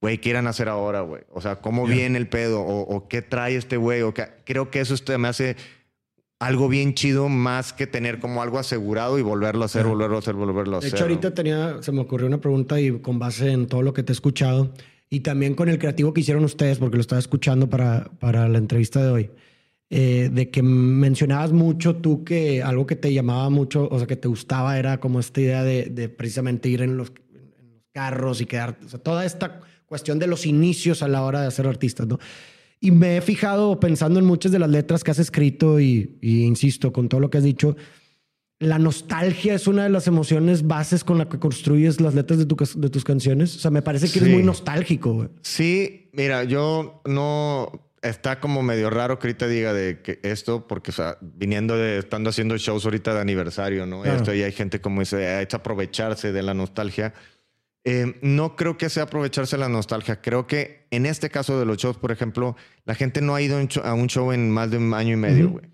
[0.00, 1.22] güey, ¿qué irán a hacer ahora, güey?
[1.30, 2.62] O sea, ¿cómo viene el pedo?
[2.62, 4.00] O, qué trae este güey?
[4.00, 5.56] O creo que eso me hace
[6.42, 10.18] algo bien chido más que tener como algo asegurado y volverlo a hacer, volverlo a
[10.18, 10.90] hacer, volverlo a hacer.
[10.90, 13.92] De hecho, ahorita tenía, se me ocurrió una pregunta y con base en todo lo
[13.92, 14.72] que te he escuchado
[15.08, 18.58] y también con el creativo que hicieron ustedes, porque lo estaba escuchando para, para la
[18.58, 19.30] entrevista de hoy.
[19.88, 24.16] Eh, de que mencionabas mucho tú que algo que te llamaba mucho, o sea, que
[24.16, 27.12] te gustaba era como esta idea de, precisamente ir en los,
[27.92, 31.48] carros y quedar, o sea, toda esta cuestión de los inicios a la hora de
[31.48, 32.18] hacer artistas, ¿no?
[32.84, 36.92] Y me he fijado pensando en muchas de las letras que has escrito y, insisto,
[36.92, 37.76] con todo lo que has dicho,
[38.58, 42.44] la nostalgia es una de las emociones bases con la que construyes las letras de,
[42.44, 43.54] de tus canciones.
[43.54, 45.30] O sea, me parece que eres muy nostálgico.
[45.42, 50.90] Sí, mira, yo no está como medio raro que ahorita diga de que esto, porque,
[50.90, 54.04] o sea, viniendo de, estando haciendo shows ahorita de aniversario, ¿no?
[54.04, 57.14] Esto y hay gente como dice, ha hecho aprovecharse de la nostalgia.
[57.84, 60.20] Eh, no creo que sea aprovecharse la nostalgia.
[60.20, 63.58] Creo que en este caso de los shows, por ejemplo, la gente no ha ido
[63.58, 65.72] a un show en más de un año y medio, güey.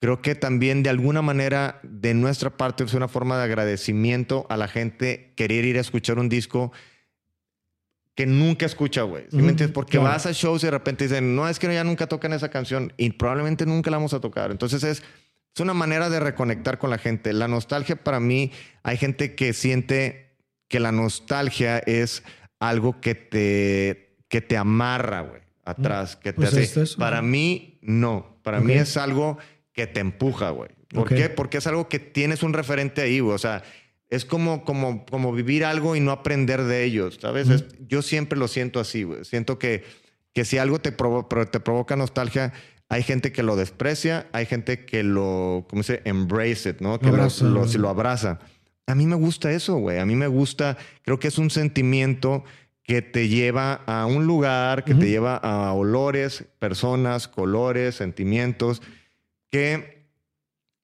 [0.00, 4.56] Creo que también de alguna manera de nuestra parte es una forma de agradecimiento a
[4.56, 6.72] la gente querer ir a escuchar un disco
[8.14, 9.24] que nunca escucha, güey.
[9.30, 9.74] ¿Sí me entiendes?
[9.74, 12.48] Porque vas a shows y de repente dicen, no, es que ya nunca tocan esa
[12.48, 14.50] canción y probablemente nunca la vamos a tocar.
[14.50, 15.02] Entonces es,
[15.54, 17.34] es una manera de reconectar con la gente.
[17.34, 20.29] La nostalgia para mí, hay gente que siente
[20.70, 22.22] que la nostalgia es
[22.60, 26.96] algo que te, que te amarra, güey, atrás, que te pues hace...
[26.96, 28.38] para mí, no.
[28.42, 29.36] Para mí es algo
[29.72, 30.70] que te empuja, güey.
[30.88, 31.28] ¿Por qué?
[31.28, 33.34] Porque es algo que tienes un referente ahí, güey.
[33.34, 33.62] O sea,
[34.08, 37.48] es como, como, como vivir algo y no aprender de ellos, ¿sabes?
[37.86, 39.24] yo siempre lo siento así, güey.
[39.24, 39.84] Siento que,
[40.32, 42.52] que si algo te, te provoca nostalgia,
[42.88, 46.08] hay gente que lo desprecia, hay gente que lo, ¿cómo se dice?
[46.08, 46.98] Embrace it, ¿no?
[46.98, 47.06] Que
[47.44, 48.38] lo- si lo abraza.
[48.86, 49.98] A mí me gusta eso, güey.
[49.98, 52.44] A mí me gusta, creo que es un sentimiento
[52.90, 58.82] que te lleva a un lugar, que te lleva a olores, personas, colores, sentimientos,
[59.48, 60.08] que,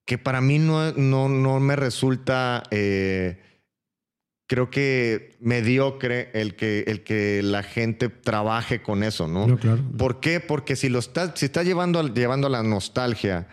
[0.04, 3.40] que para mí no, no, no me resulta, eh,
[4.46, 9.48] creo que mediocre el que, el que la gente trabaje con eso, ¿no?
[9.48, 9.82] No, claro.
[9.98, 10.38] ¿Por qué?
[10.38, 13.48] Porque si lo estás, si estás llevando, llevando la nostalgia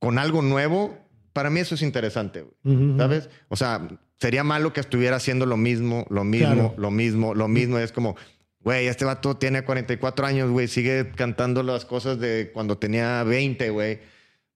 [0.00, 0.98] con algo nuevo,
[1.34, 2.54] para mí eso es interesante, güey.
[2.76, 2.96] Ujú.
[2.98, 3.28] ¿sabes?
[3.48, 3.86] O sea,
[4.18, 6.74] sería malo que estuviera haciendo lo mismo, lo mismo, Claro.
[6.78, 7.78] lo mismo, lo mismo.
[7.78, 8.16] Es como,
[8.60, 13.68] güey, este vato tiene 44 años, güey, sigue cantando las cosas de cuando tenía 20,
[13.70, 13.98] güey.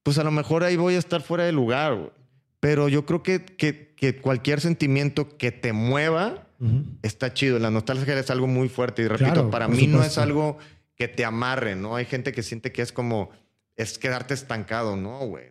[0.03, 2.11] Pues a lo mejor ahí voy a estar fuera de lugar, güey.
[2.61, 6.85] Pero yo creo que, que, que cualquier sentimiento que te mueva Ujú.
[7.03, 7.59] está chido.
[7.59, 9.03] La nostalgia es algo muy fuerte.
[9.03, 10.23] Y repito, Claro, para mí no es supuesto.
[10.23, 10.59] algo
[10.97, 11.95] que te amarre, ¿no?
[11.95, 13.31] Hay gente que siente que es como,
[13.77, 14.97] es quedarte estancado.
[14.97, 15.51] No, güey.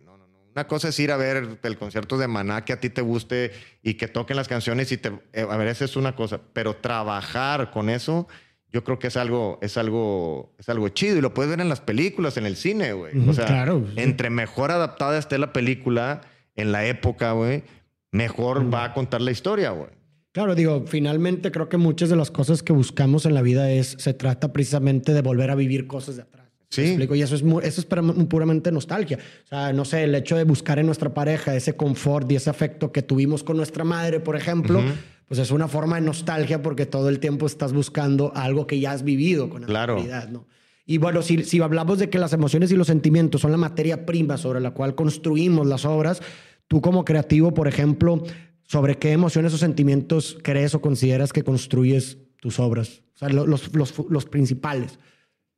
[0.52, 3.52] Una cosa es ir a ver el concierto de Maná que a ti te guste
[3.82, 5.12] y que toquen las canciones y te...
[5.32, 6.40] eh, a ver, esa es una cosa.
[6.52, 8.26] Pero trabajar con eso,
[8.72, 11.16] yo creo que es algo, es algo, es algo chido.
[11.16, 13.16] Y lo puedes ver en las películas, en el cine, güey.
[13.28, 14.00] O sea, claro, sí.
[14.00, 16.22] entre mejor adaptada esté la película
[16.56, 17.62] en la época, güey,
[18.10, 19.90] mejor va a contar la historia, güey.
[20.32, 23.96] Claro, digo, finalmente creo que muchas de las cosas que buscamos en la vida es,
[23.98, 26.47] se trata precisamente de volver a vivir cosas de atrás.
[26.70, 26.82] ¿Me Sí.
[26.88, 27.14] explico?
[27.14, 29.18] Y eso es, eso es pura- puramente nostalgia.
[29.44, 32.50] O sea, no sé, el hecho de buscar en nuestra pareja ese confort y ese
[32.50, 34.82] afecto que tuvimos con nuestra madre, por ejemplo,
[35.26, 38.92] pues es una forma de nostalgia porque todo el tiempo estás buscando algo que ya
[38.92, 39.94] has vivido con Claro.
[39.94, 40.46] anterioridad, ¿no?
[40.84, 44.04] Y bueno, si, si hablamos de que las emociones y los sentimientos son la materia
[44.06, 46.20] prima sobre la cual construimos las obras,
[46.66, 48.22] tú como creativo, por ejemplo,
[48.62, 53.02] ¿sobre qué emociones o sentimientos crees o consideras que construyes tus obras?
[53.14, 54.98] O sea, lo- los, los, los principales.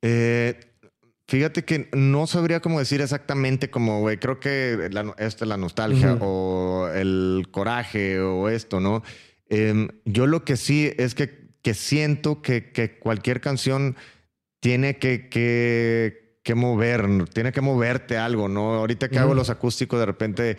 [0.01, 0.57] Eh,
[1.31, 5.55] fíjate que no sabría cómo decir exactamente como, güey, creo que la, esta es la
[5.55, 6.25] nostalgia Ujú.
[6.25, 9.01] o el coraje o esto, ¿no?
[9.47, 13.95] Em, yo lo que sí es que, que siento que, que cualquier canción
[14.59, 18.73] tiene que, que, que mover, tiene que moverte algo, ¿no?
[18.73, 19.37] Ahorita que hago Ujú.
[19.37, 20.57] los acústicos, de repente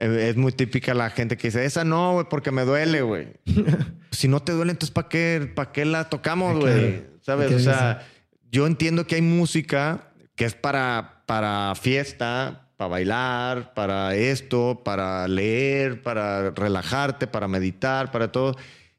[0.00, 3.28] eh, es muy típica la gente que dice, esa no, güey, porque me duele, güey.
[4.10, 7.04] si no te duele, entonces ¿para qué, pa' qué la tocamos, güey?
[7.20, 7.48] ¿Sabes?
[7.48, 8.06] ¿Qué O sea,
[8.50, 15.26] yo entiendo que hay música que es para, para fiesta, para bailar, para esto, para
[15.28, 18.56] leer, para relajarte, para meditar, para todo.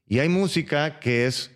[0.08, 1.52] Y hay música que es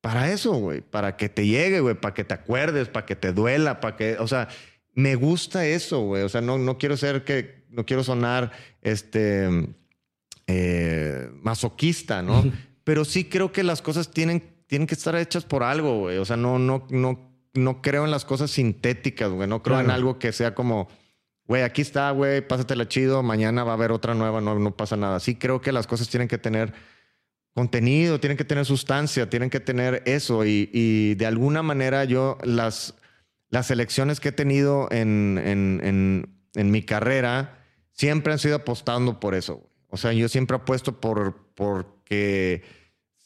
[0.00, 3.32] para eso, güey, para que te llegue, güey, para que te acuerdes, para que te
[3.32, 4.48] duela, para que, o sea,
[4.94, 6.22] me gusta eso, güey.
[6.22, 9.48] O sea, no, no quiero ser que, no quiero sonar, este,
[10.46, 12.44] eh, masoquista, ¿no?
[12.84, 16.18] Pero sí creo que las cosas tienen, tienen que estar hechas por algo, güey.
[16.18, 17.25] O sea, no, no, no,
[17.56, 19.48] no creo en las cosas sintéticas, güey.
[19.48, 20.88] No creo en algo que sea como,
[21.46, 24.96] güey, aquí está, güey, pásatela chido, mañana va a haber otra nueva, no, no pasa
[24.96, 25.20] nada.
[25.20, 26.72] Sí creo que las cosas tienen que tener
[27.54, 30.44] contenido, tienen que tener sustancia, tienen que tener eso.
[30.44, 32.94] Y, y de alguna manera yo las,
[33.48, 37.58] las elecciones que he tenido en, en, en, en mi carrera
[37.92, 39.56] siempre han sido apostando por eso.
[39.56, 39.70] güey.
[39.88, 42.62] O sea, yo siempre apuesto por porque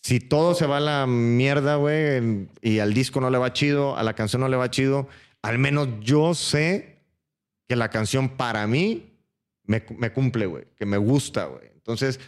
[0.02, 3.96] si todo se va a la mierda, güey, y al disco no le va chido,
[3.96, 5.08] a la canción no le va chido,
[5.42, 6.96] al menos yo sé
[7.68, 9.12] que la canción para mí
[9.64, 11.68] me, me cumple, güey, que me gusta, güey.
[11.74, 12.18] Entonces,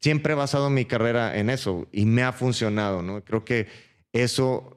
[0.00, 3.22] siempre he basado mi carrera en eso y me ha funcionado, ¿no?
[3.24, 3.66] Creo que
[4.12, 4.76] eso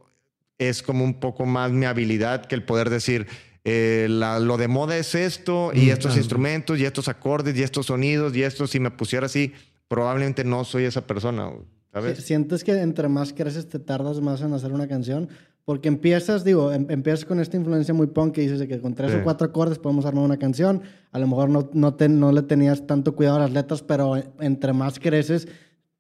[0.58, 3.28] es como un poco más mi habilidad que el poder decir,
[3.65, 6.18] eh, la- lo de moda es esto y Mm, estos claro.
[6.20, 9.54] instrumentos y estos acordes y estos sonidos y esto, si me pusiera así,
[9.88, 12.23] probablemente no soy esa persona, güey, ¿sabes?
[12.23, 15.29] ¿Sientes que entre más creces te tardas más en hacer una canción?
[15.63, 18.93] Porque empiezas, digo, em- empiezas con esta influencia muy punk que dices de que con
[18.93, 19.17] tres Sí.
[19.17, 20.81] o cuatro acordes podemos armar una canción.
[21.12, 24.15] A lo mejor no, no, te- no le tenías tanto cuidado a las letras, pero
[24.39, 25.47] entre más creces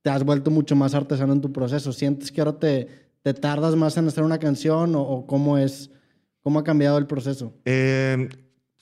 [0.03, 1.91] te has vuelto mucho más artesano en tu proceso.
[1.93, 2.87] ¿Sientes que ahora te,
[3.23, 5.89] te tardas más en hacer una canción o, o cómo es,
[6.43, 7.53] cómo ha cambiado el proceso?
[7.65, 8.29] Eh,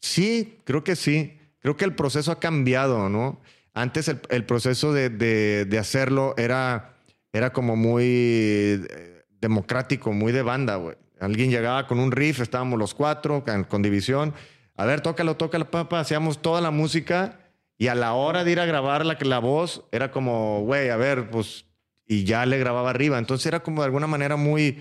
[0.02, 1.38] sí, creo que sí.
[1.60, 3.40] Creo que el proceso ha cambiado, ¿no?
[3.74, 6.93] Antes el, el proceso de, de- de hacerlo era,
[7.34, 10.96] era como muy eh, democrático, muy de banda, güey.
[11.20, 14.34] Alguien llegaba con un riff, estábamos los cuatro con, con división.
[14.76, 16.00] A ver, tócalo, tócalo, papá.
[16.00, 17.40] Hacíamos toda la música
[17.78, 20.96] y a la hora de ir a grabar la, la voz era como, güey, a
[20.98, 21.66] ver, pues,
[22.08, 23.18] y ya le grababa arriba.
[23.20, 24.80] Entonces era como de alguna manera muy,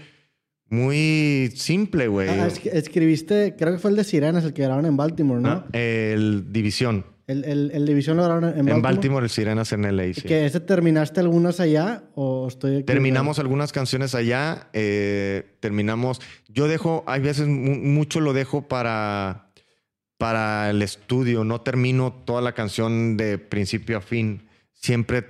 [0.68, 2.28] muy simple, güey.
[2.28, 5.48] Ah, es- escribiste, creo que fue el de Sirenas, el que grabaron en Baltimore, ¿no?
[5.50, 7.04] Ah, El División.
[7.26, 8.76] El, el, el División lo grabaron en Baltimore.
[8.76, 10.22] En Baltimore, el Sirenas en LA, sí.
[10.22, 12.82] ¿Que ese terminaste algunas allá o estoy?
[12.82, 16.20] Terminamos algunas canciones allá, eh, terminamos...
[16.48, 19.52] Yo dejo, hay veces mu- mucho lo dejo para,
[20.18, 24.48] para el estudio, no termino toda la canción de principio a fin.
[24.72, 25.24] Siempre,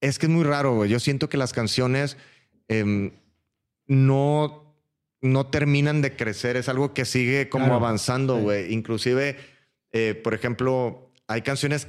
[0.00, 0.90] es que es muy raro, güey.
[0.90, 2.16] Yo siento que las canciones
[2.66, 3.12] em,
[3.86, 4.74] no,
[5.20, 8.42] no terminan de crecer, es algo que sigue como Claro, avanzando, sí.
[8.42, 8.72] güey.
[8.72, 9.36] Inclusive,
[9.92, 11.88] eh, por ejemplo, hay canciones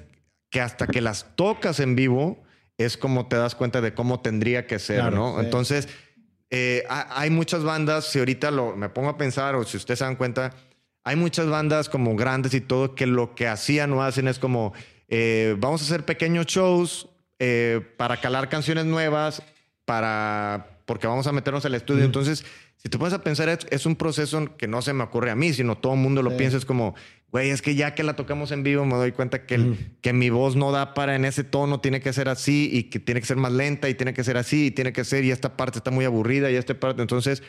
[0.49, 2.43] que hasta que las tocas en vivo
[2.77, 5.33] es como te das cuenta de cómo tendría que ser, Claro, ¿no?
[5.39, 5.45] sí.
[5.45, 5.87] Entonces,
[6.49, 9.99] eh, ha- hay muchas bandas, si ahorita lo, me pongo a pensar o si ustedes
[9.99, 10.51] se dan cuenta,
[11.03, 14.73] hay muchas bandas como grandes y todo que lo que hacían o hacen es como,
[15.09, 19.41] eh, vamos a hacer pequeños shows eh, para calar canciones nuevas,
[19.85, 22.05] para, porque vamos a meternos al estudio.
[22.05, 22.45] Entonces,
[22.77, 25.35] si te pones a pensar, es, es un proceso que no se me ocurre a
[25.35, 26.37] mí, sino todo el mundo lo Sí.
[26.37, 26.95] piensa, es como,
[27.33, 30.13] güey, es que ya que la tocamos en vivo me doy cuenta que, el- que
[30.13, 33.19] mi voz no da para en ese tono, tiene que ser así y que tiene
[33.19, 35.57] que ser más lenta y tiene que ser así y tiene que ser y esta
[35.57, 37.01] parte está muy aburrida y esta parte.
[37.01, 37.43] Entonces,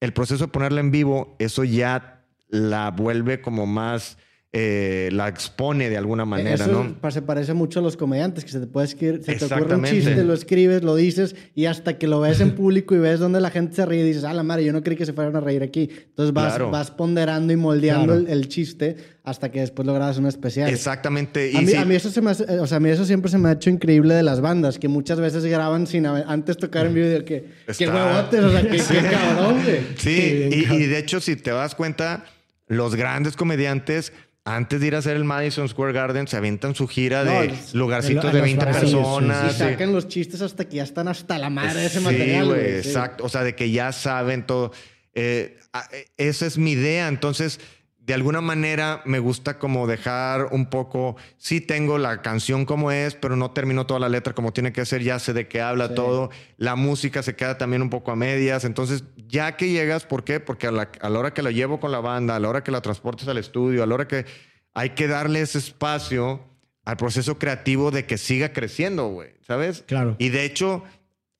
[0.00, 4.16] el proceso de ponerla en vivo, eso ya la vuelve como más,
[4.58, 7.10] eh, la expone de alguna manera, Eso ¿no?
[7.10, 9.84] se parece mucho a los comediantes, que se te puede escribir, se te ocurre un
[9.84, 13.38] chiste, lo escribes, lo dices, y hasta que lo ves en público y ves donde
[13.40, 15.40] la gente se ríe, dices, ah, la madre, yo no creí que se fueran a
[15.40, 15.90] reír aquí.
[15.92, 16.70] Entonces vas, Claro.
[16.70, 18.20] vas ponderando y moldeando Claro.
[18.20, 20.70] el, el chiste hasta que después logras un especial.
[20.70, 21.50] Exactamente.
[21.50, 22.88] Y A mí, sí- a mí eso se me hace- eh, o sea, a mí
[22.88, 26.06] eso siempre se me ha hecho increíble de las bandas, que muchas veces graban sin
[26.06, 29.78] antes tocar en de que, qué Está- huevotes, o sea, qué, qué cabrón, güey.
[29.96, 32.24] Sí, Sí, y, y de hecho, si te das cuenta,
[32.68, 34.12] los grandes comediantes,
[34.46, 37.52] antes de ir a hacer el Madison Square Garden, se avientan su gira No, de
[37.72, 39.54] lugarcitos de los 20 barrios, sí, personas.
[39.54, 42.88] Y sacan los chistes hasta que ya están hasta la madre de ese material, sí.
[42.88, 43.24] exacto.
[43.24, 44.70] O sea, de que ya saben todo.
[45.14, 45.58] Eh,
[45.92, 47.08] eh, esa es mi idea.
[47.08, 47.58] Entonces,
[48.06, 53.16] de alguna manera me gusta como dejar un poco, sí tengo la canción como es,
[53.16, 55.88] pero no termino toda la letra como tiene que ser, ya sé de qué habla
[55.88, 55.94] Sí.
[55.96, 60.22] todo, la música se queda también un poco a medias, entonces ya que llegas, ¿por
[60.22, 60.38] qué?
[60.38, 62.62] Porque a la, a la hora que la llevo con la banda, a la hora
[62.62, 64.24] que la transportes al estudio, a la hora que
[64.72, 66.40] hay que darle ese espacio
[66.84, 69.82] al proceso creativo de que siga creciendo, güey, ¿sabes?
[69.84, 70.14] Claro.
[70.20, 70.84] Y de hecho,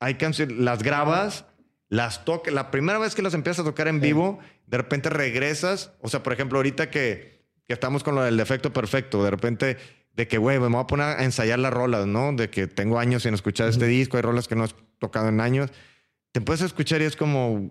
[0.00, 1.44] hay canciones, las grabas,
[1.88, 5.92] las tocas, la primera vez que las empiezas a tocar en vivo, de repente regresas,
[6.00, 9.76] o sea, por ejemplo, ahorita que, que estamos con lo del defecto perfecto, de repente
[10.12, 12.33] de que, güey, me voy a poner a ensayar las rolas, ¿no?
[12.33, 15.40] De que tengo años sin escuchar este disco, hay rolas que no he tocado en
[15.40, 15.70] años.
[16.33, 17.70] Te puedes escuchar y es como,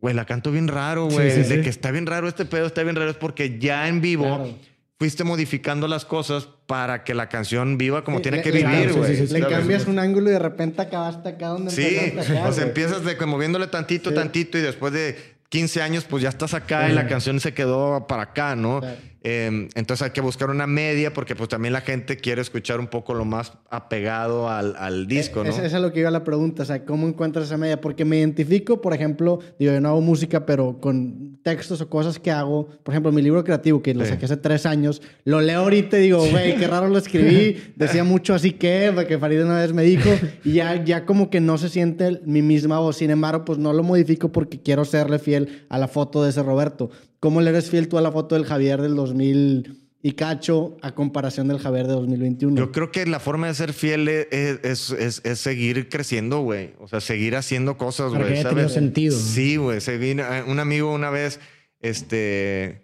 [0.00, 1.30] güey, la canto bien raro, Sí, güey.
[1.30, 1.60] sí, de sí.
[1.62, 4.58] que está bien raro este pedo, está bien raro, es porque ya en vivo Claro.
[4.98, 8.66] fuiste modificando las cosas para que la canción viva como Sí, tiene le- que vivir,
[8.66, 9.16] claro, sí, güey.
[9.16, 12.24] sí, sí, Le cambias un ángulo y de repente acabaste acá donde Sí, acá, o
[12.24, 12.60] sea, güey.
[12.62, 14.16] empiezas de que moviéndole tantito, Sí.
[14.16, 18.06] tantito y después de 15 años, pues ya estás acá y la canción se quedó
[18.06, 18.80] para acá, ¿no?
[18.80, 18.96] Claro.
[19.22, 22.86] Eh, entonces hay que buscar una media porque pues también la gente quiere escuchar un
[22.86, 25.50] poco lo más apegado al, al disco, ¿no?
[25.50, 27.80] Es, es a lo que iba la pregunta, o sea, ¿cómo encuentras esa media?
[27.80, 32.18] Porque me identifico, por ejemplo, digo, yo no hago música, pero con textos o cosas
[32.18, 34.10] que hago, por ejemplo, mi libro creativo, que lo Sí.
[34.10, 38.04] saqué hace tres años, lo leo ahorita y digo, güey, qué raro lo escribí, decía
[38.04, 40.08] mucho así que, porque Farid una vez me dijo,
[40.44, 43.72] y ya, ya como que no se siente mi misma voz, sin embargo, pues no
[43.72, 46.90] lo modifico porque quiero serle fiel a la foto de ese Roberto.
[47.20, 50.94] ¿Cómo le eres fiel tú a la foto del Javier del 2000 y cacho a
[50.94, 52.56] comparación del Javier de 2021?
[52.56, 56.74] Yo creo que la forma de ser fiel es, es, es- es seguir creciendo, güey.
[56.78, 58.28] O sea, seguir haciendo cosas, que güey.
[58.34, 58.72] tenido ¿sabes?
[58.72, 59.18] sentido.
[59.18, 59.78] Sí, güey.
[59.86, 61.40] Eh, Un amigo una vez,
[61.80, 62.82] este.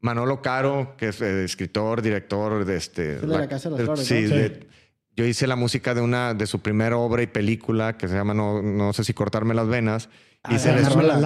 [0.00, 3.14] Manolo Caro, que es eh, escritor, director de este.
[3.16, 4.34] Es de La Casa de las Flores, Sí, ¿no?
[4.36, 4.66] de-
[5.14, 8.32] yo hice la música de una de su primera obra y película que se llama
[8.34, 10.08] No, no sé si cortarme las venas.
[10.44, 10.88] Ah, Hice, largas.
[10.88, 11.18] Eh, rola,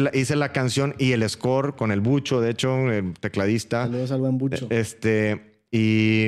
[0.00, 3.84] la, hice la canción y el score con el Bucho, de hecho, el tecladista.
[3.84, 4.66] Saludos al buen Bucho.
[4.70, 6.26] Este, y,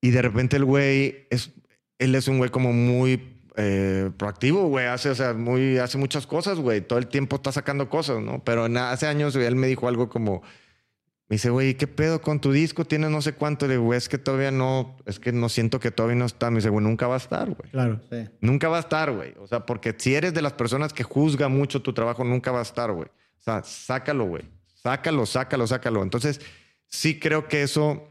[0.00, 1.50] y de repente el güey es,
[1.98, 6.26] él es un güey como muy eh, proactivo, güey, hace, o sea, muy, hace muchas
[6.28, 8.42] cosas, güey, todo el tiempo está sacando cosas, ¿no?
[8.44, 10.42] Pero en- hace años él me dijo algo como,
[11.28, 12.84] me dice, güey, ¿qué pedo con tu disco?
[12.84, 15.80] Tienes no sé cuánto, le digo, "Güey, es que todavía no, es que no siento
[15.80, 17.70] que todavía no está, me dice, güey, nunca va a estar, güey.
[17.70, 18.00] Claro.
[18.10, 18.28] Sí.
[18.40, 19.34] Nunca va a estar, güey.
[19.40, 22.58] O sea, porque si eres de las personas que juzga mucho tu trabajo, nunca va
[22.58, 23.08] a estar, güey.
[23.08, 24.42] O sea, sácalo, güey.
[24.74, 26.02] Sácalo, sácalo, sácalo.
[26.02, 26.40] Entonces,
[26.86, 28.06] sí creo que eso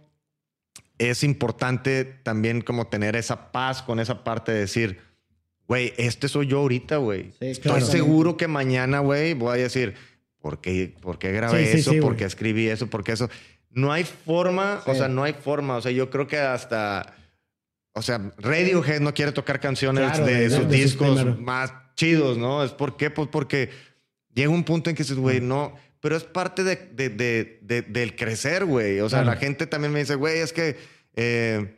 [0.97, 4.99] es importante también como tener esa paz con esa parte de decir,
[5.67, 7.31] güey, este soy yo ahorita, güey.
[7.39, 7.85] Sí, Estoy claro.
[7.85, 9.95] seguro que mañana, güey, voy a decir,
[10.43, 11.91] ¿por qué, por qué grabé Sí, sí, eso?
[11.91, 12.17] sí, ¿Por güey.
[12.17, 12.87] qué escribí eso?
[12.87, 13.29] ¿Por qué eso?
[13.71, 14.97] No hay forma, o Sí.
[14.99, 15.77] sea, no hay forma.
[15.77, 17.15] O sea, yo creo que hasta...
[17.93, 21.39] O sea, Radiohead no quiere tocar canciones Claro, de, de- sus de sus discos primeros.
[21.39, 22.61] más chidos, ¿no?
[22.63, 23.69] Es por qué, pues porque
[24.33, 27.81] llega un punto en que dices, güey, no, pero es parte de, de- de- de-
[27.83, 28.99] del crecer, güey.
[28.99, 29.35] O sea, Claro.
[29.35, 30.75] la gente también me dice, güey, es que,
[31.15, 31.77] eh,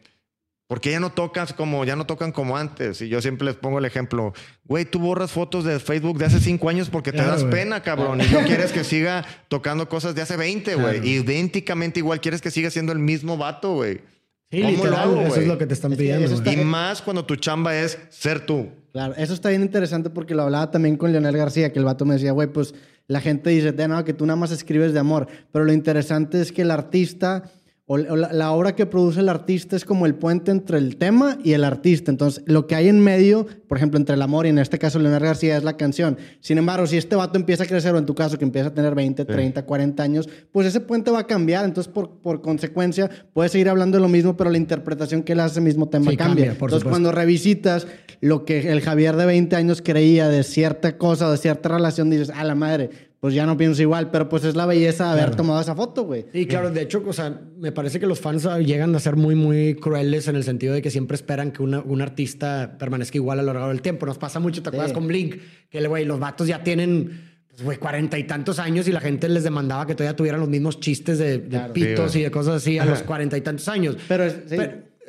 [0.68, 2.99] Porque ya no tocas como, ya no tocan como antes.
[3.01, 6.39] Y yo siempre les pongo el ejemplo, güey, tú borras fotos de Facebook de hace
[6.39, 8.20] cinco años porque te Claro, das pena, cabrón.
[8.22, 10.86] Y no quieres que siga tocando cosas de hace 20, güey.
[10.99, 11.05] Claro.
[11.05, 14.01] Idénticamente igual quieres que siga siendo el mismo vato, güey.
[14.49, 15.41] Sí, ¿Cómo lo hago, eso güey?
[15.41, 16.34] es lo que te están pidiendo.
[16.34, 18.70] está- Y más cuando tu chamba es ser tú.
[18.91, 22.05] Claro, eso está bien interesante porque lo hablaba también con Leonel García, que el vato
[22.05, 22.74] me decía, güey, pues
[23.07, 26.41] la gente dice, de no, que tú nada más escribes de amor, pero lo interesante
[26.41, 27.51] es que el artista
[27.88, 31.38] o la, la obra que produce el artista es como el puente entre el tema
[31.44, 32.10] y el artista.
[32.10, 34.98] Entonces, lo que hay en medio, por ejemplo, entre el amor y en este caso
[34.98, 36.18] Leonel García es la canción.
[36.40, 38.74] Sin embargo, si este vato empieza a crecer, o en tu caso que empieza a
[38.74, 41.64] tener 20, 30, 40 años, pues ese puente va a cambiar.
[41.64, 45.44] Entonces, por, por consecuencia, puedes seguir hablando de lo mismo, pero la interpretación que le
[45.44, 46.46] hace ese mismo tema Sí, cambia.
[46.46, 46.90] cambia, por Entonces, supuesto.
[46.90, 47.86] cuando revisitas
[48.20, 52.32] lo que el Javier de 20 años creía de cierta cosa, de cierta relación, dices,
[52.32, 55.24] a la madre, pues ya no pienso igual, pero pues es la belleza de haber
[55.26, 55.38] Claro.
[55.38, 56.26] tomado esa foto, güey.
[56.32, 59.16] Sí, claro, de hecho, o sea, me parece que los fans ah, llegan a ser
[59.16, 63.18] muy, muy crueles en el sentido de que siempre esperan que una- un artista permanezca
[63.18, 64.05] igual a lo largo del tiempo.
[64.05, 64.95] Nos pasa mucho, ¿te acuerdas Sí.
[64.95, 65.36] con Blink?
[65.70, 69.28] Que, güey, los vatos ya tienen, pues, güey, cuarenta y tantos años y la gente
[69.30, 71.74] les demandaba que todavía tuvieran los mismos chistes de, de Claro.
[71.74, 73.97] pitos Sí, y de cosas así a los cuarenta y tantos años.
[74.07, 74.55] Pero es- sí.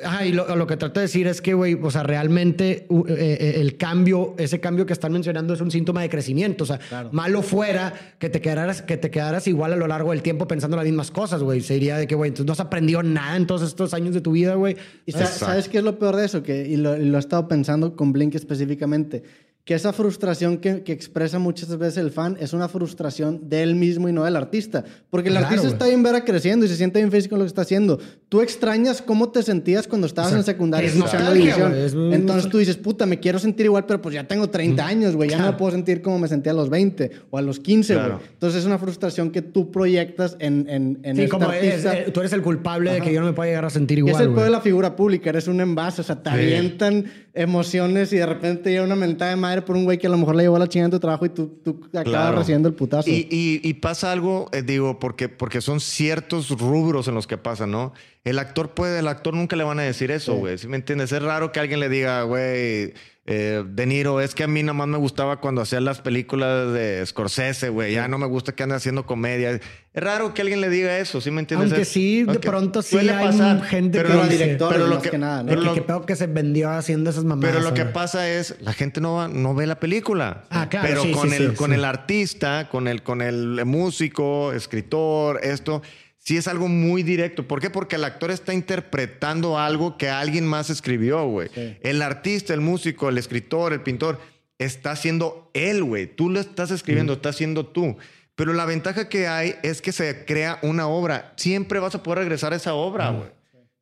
[0.03, 2.87] Ajá, y lo, lo que trato de decir es que, güey, o sea, realmente eh,
[3.09, 6.65] eh, el cambio, ese cambio que están mencionando es un síntoma de crecimiento.
[6.65, 7.09] O sea, Claro.
[7.11, 10.77] malo fuera que te quedaras, que te quedaras igual a lo largo del tiempo pensando
[10.77, 11.61] las mismas cosas, güey.
[11.61, 14.31] Sería de que, güey, entonces no has aprendido nada en todos estos años de tu
[14.33, 14.77] vida, güey.
[15.07, 15.45] Y sa- Exacto.
[15.47, 16.43] ¿sabes qué es lo peor de eso?
[16.43, 19.23] Que, y, lo, y lo he estado pensando con Blink específicamente.
[19.65, 23.75] Que esa frustración que, que expresa muchas veces el fan es una frustración de él
[23.75, 24.85] mismo y no del artista.
[25.09, 27.43] Porque el Claro, artista está bien vera creciendo y se siente bien feliz con lo
[27.43, 27.99] que está haciendo.
[28.29, 31.73] Tú extrañas cómo te sentías cuando estabas en secundaria es escuchando división.
[31.73, 35.15] es Entonces tú dices, puta, me quiero sentir igual, pero pues ya tengo 30 años,
[35.15, 35.29] güey.
[35.29, 35.53] Ya no Claro.
[35.53, 38.05] me puedo sentir como me sentía a los 20 o a los 15, güey.
[38.05, 38.21] Claro.
[38.33, 41.97] Entonces es una frustración que tú proyectas en, en, en Sí, este como es- artista.
[41.97, 44.01] eh, tú eres el culpable de que yo no me pueda llegar a sentir Y
[44.01, 46.35] igual, es el peor de la figura pública, eres un envase, o sea, te Sí.
[46.35, 50.09] avientan emociones y de repente llega una mentada de madre por un güey que a
[50.09, 52.37] lo mejor le llevó la chingada en tu trabajo y tú, tú acabas Claro.
[52.39, 53.09] recibiendo el putazo.
[53.09, 57.37] Y, y- y pasa algo, eh, digo, porque, porque son ciertos rubros en los que
[57.37, 57.93] pasa, ¿no?
[58.23, 60.57] El actor puede, el actor nunca le van a decir eso, güey.
[60.57, 61.11] ¿Sí me entiendes?
[61.13, 62.93] Es raro que alguien le diga, güey,
[63.29, 66.73] eh, De Niro, es que a mí nada más me gustaba cuando hacía las películas
[66.73, 67.93] de Scorsese, güey.
[67.93, 69.51] Ya no me gusta que ande haciendo comedia.
[69.51, 69.61] Es
[69.93, 71.71] raro que alguien le diga eso, ¿sí me entiendes?
[71.71, 74.87] Aunque sí, de pronto sí hay pasar, gente pero que lo- Pero dice- directores, pero
[74.87, 75.49] lo más que, que- nada, ¿no?
[75.49, 77.53] Pero que lo- qué pedo que se vendió haciendo esas mamadas.
[77.55, 80.43] Pero lo que pasa es, la gente no, va- no ve la película.
[80.49, 85.39] Ah, claro, Pero sí, con, el, con el artista, con el, con el músico, escritor,
[85.43, 85.81] esto,
[86.27, 87.47] sí es algo muy directo.
[87.47, 87.69] ¿Por qué?
[87.69, 91.47] Porque el actor está interpretando algo que alguien más escribió, güey.
[91.55, 91.77] Sí.
[91.79, 94.19] El artista, el músico, el escritor, el pintor,
[94.57, 96.05] está siendo él, güey.
[96.05, 97.95] Tú lo estás escribiendo, está siendo tú.
[98.35, 101.31] Pero la ventaja que hay es que se crea una obra.
[101.37, 103.29] Siempre vas a poder regresar a esa obra, güey.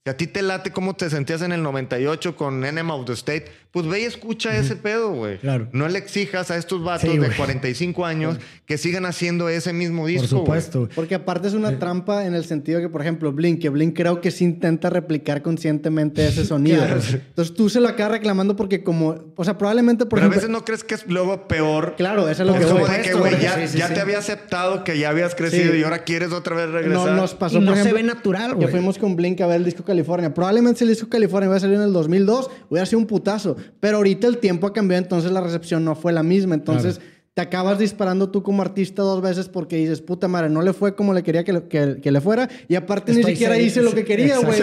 [0.07, 3.13] Si a ti te late cómo te sentías en el 98 con Enema of the
[3.13, 5.39] State, pues ve y escucha ese pedo, güey.
[5.39, 5.67] Claro.
[5.71, 7.35] No le exijas a estos vatos Sí, de güey.
[7.35, 8.37] 45 años
[8.67, 10.27] que sigan haciendo ese mismo disco.
[10.27, 10.79] Por supuesto.
[10.81, 10.91] güey.
[10.93, 14.21] Porque aparte es una trampa en el sentido que, por ejemplo, Blink, que Blink creo
[14.21, 16.85] que sí intenta replicar conscientemente ese sonido.
[16.85, 17.01] Claro.
[17.01, 20.35] Entonces tú se lo acabas reclamando porque como, o sea, probablemente por Pero a ejemplo...
[20.35, 21.95] veces no crees que es luego peor.
[21.97, 22.91] Claro, eso es lo Es que como voy.
[22.91, 23.95] de que, güey, ya, sí, sí, ya sí.
[23.95, 25.79] te había aceptado que ya habías crecido Sí.
[25.79, 27.11] y ahora quieres otra vez No, regresar.
[27.13, 28.67] nos pasó, Y no por se ejemplo, ve natural, Que güey.
[28.69, 30.33] fuimos con Blink a ver el disco California.
[30.33, 33.55] Probablemente si el disco California hubiera salido en el 2002, hubiera sido un putazo.
[33.79, 36.55] Pero ahorita el tiempo ha cambiado, entonces la recepción no fue la misma.
[36.55, 36.99] Entonces
[37.33, 40.95] te acabas disparando tú como artista dos veces porque dices, puta madre, no le fue
[40.95, 42.47] como le quería que, le- que- que le fuera.
[42.69, 43.67] Y aparte ni Estoy siquiera serio.
[43.67, 44.57] hice lo que quería, güey.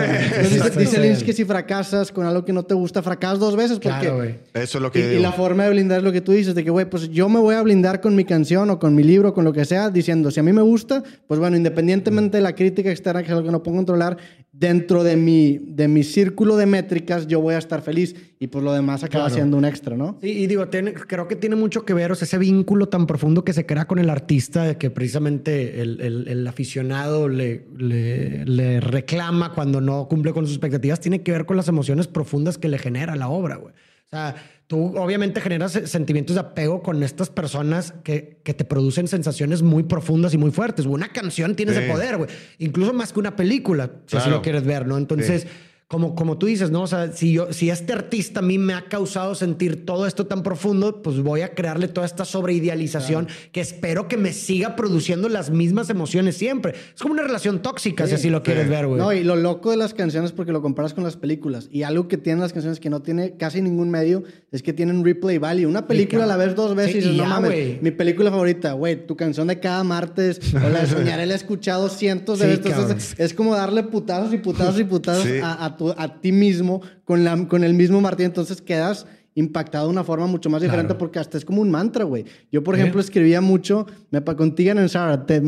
[0.78, 3.88] Dice, Lynch que si fracasas con algo que no te gusta, fracasas dos veces porque...
[3.88, 4.36] Claro, güey.
[4.54, 5.22] Eso es lo que Y, yo y digo.
[5.22, 7.40] la forma de blindar es lo que tú dices, de que, güey, pues yo me
[7.40, 10.30] voy a blindar con mi canción o con mi libro, con lo que sea, diciendo,
[10.30, 13.44] si a mí me gusta, pues bueno, independientemente de la crítica externa, que es algo
[13.44, 14.16] que no puedo controlar,
[14.52, 18.62] dentro de mi, de mi círculo de métricas yo voy a estar feliz y pues
[18.62, 19.34] lo demás acaba Claro.
[19.34, 20.18] siendo un extra, ¿no?
[20.20, 23.06] Sí, y digo, tiene- creo que tiene mucho que ver o sea, ese vínculo tan
[23.06, 27.64] profundo que se crea con el artista, de que precisamente el, el- el aficionado le,
[27.78, 32.06] le- le reclama cuando no cumple con sus expectativas, tiene que ver con las emociones
[32.06, 33.72] profundas que le genera la obra, güey.
[33.72, 34.34] O sea,
[34.72, 39.60] tú obviamente generas eh, sentimientos de apego con estas personas que, que te producen sensaciones
[39.60, 40.86] muy profundas y muy fuertes.
[40.86, 41.90] Una canción tiene ese Sí.
[41.92, 42.30] poder, güey.
[42.56, 44.96] Incluso más que una película, si así lo quieres ver, ¿no?
[44.96, 45.46] Entonces...
[45.92, 46.80] Como, como tú dices, ¿no?
[46.80, 50.26] O sea, si, yo, si este artista a mí me ha causado sentir todo esto
[50.26, 55.28] tan profundo, pues voy a crearle toda esta sobreidealización que espero que me siga produciendo
[55.28, 56.72] las mismas emociones siempre.
[56.94, 58.98] Es como una relación tóxica, si así lo quieres ver, güey.
[58.98, 62.08] No, y lo loco de las canciones, porque lo comparas con las películas, y algo
[62.08, 65.66] que tienen las canciones que no tiene casi ningún medio, es que tienen replay value.
[65.68, 67.78] Una película la ves dos veces Sí, y dices, no mames, güey.
[67.82, 71.36] mi película favorita, güey, tu canción de cada martes, o la de Soñaré, la he
[71.36, 72.72] escuchado cientos de Sí, veces.
[72.78, 75.38] Entonces, es como darle putazos y putazos y putazos Sí.
[75.42, 79.86] a, a tu, a ti mismo con, la, con el mismo martillo, entonces quedas impactado
[79.86, 80.98] de una forma mucho más diferente Claro.
[80.98, 82.26] porque hasta es como un mantra, güey.
[82.50, 85.40] Yo, por ejemplo, escribía mucho, me pa- con Tegan and Sarah, te-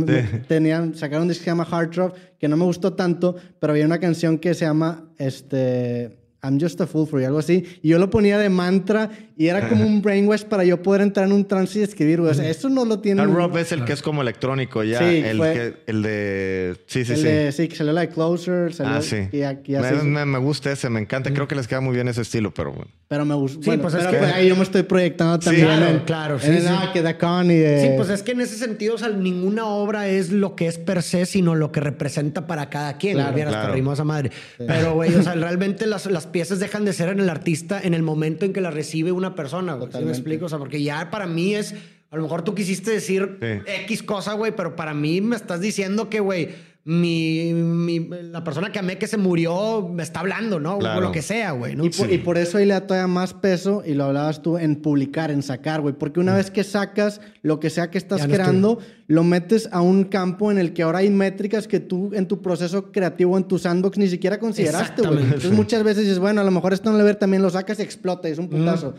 [0.48, 3.72] tenían, sacaron un disco que se llama Heart Drop, que no me gustó tanto, pero
[3.74, 6.18] había una canción que se llama, este...
[6.42, 7.64] I'm just a fool for you, algo así.
[7.80, 11.26] Y yo lo ponía de mantra y era como un brainwash para yo poder entrar
[11.26, 12.30] en un trance y escribir, güey.
[12.30, 13.22] O sea, eso no lo tiene...
[13.22, 14.98] Hard Rock es el que es como electrónico ya.
[15.00, 16.76] Sí, el, fue- que, el de.
[16.86, 17.24] Sí, sí, el sí.
[17.24, 18.94] de- sí, que salió la de Closer, salió...
[18.94, 19.28] Ah, sí.
[19.32, 21.32] y aquí me, así- me- me gusta ese, me encanta.
[21.32, 22.90] Creo que les queda muy bien ese estilo, pero bueno.
[23.08, 23.58] Pero me gusta.
[23.60, 26.38] Sí, bueno, pues es que- pues ahí yo me estoy proyectando también claro, en, claro,
[26.38, 26.66] sí, en sí.
[26.70, 27.80] ah, que Da Con y de...
[27.82, 30.78] Sí, pues es que en ese sentido, o sea, ninguna obra es lo que es
[30.78, 33.14] per se, sino lo que representa para cada quien.
[33.14, 33.92] Claro, Claro, Vieras, claro.
[33.92, 34.30] esa madre.
[34.58, 37.94] Pero, güey, o sea, realmente las, las piezas dejan de ser en el artista en
[37.94, 39.92] el momento en que las recibe una persona, güey.
[39.92, 40.46] ¿Sí me explico?
[40.46, 41.74] O sea, porque ya para mí es...
[42.10, 43.70] A lo mejor tú quisiste decir Sí.
[43.84, 46.48] X cosa, güey, pero para mí me estás diciendo que, güey,
[46.86, 50.78] mi, mi- la persona que amé que se murió me está hablando, ¿no?
[50.78, 50.98] Claro.
[50.98, 51.84] O lo que sea, güey, ¿no?
[51.86, 54.58] Y por, y por eso ahí le da todavía más peso, y lo hablabas tú,
[54.58, 55.94] en publicar, en sacar, güey.
[55.94, 58.28] Porque una vez que sacas lo que sea que estás Mm.
[58.28, 62.10] No creando, lo metes a un campo en el que ahora hay métricas que tú
[62.14, 65.24] en tu proceso creativo, en tu sandbox, ni siquiera consideraste, güey.
[65.24, 67.78] Entonces muchas veces dices, bueno, a lo mejor esto no le ver también lo sacas
[67.78, 68.94] y explota, y es un putazo.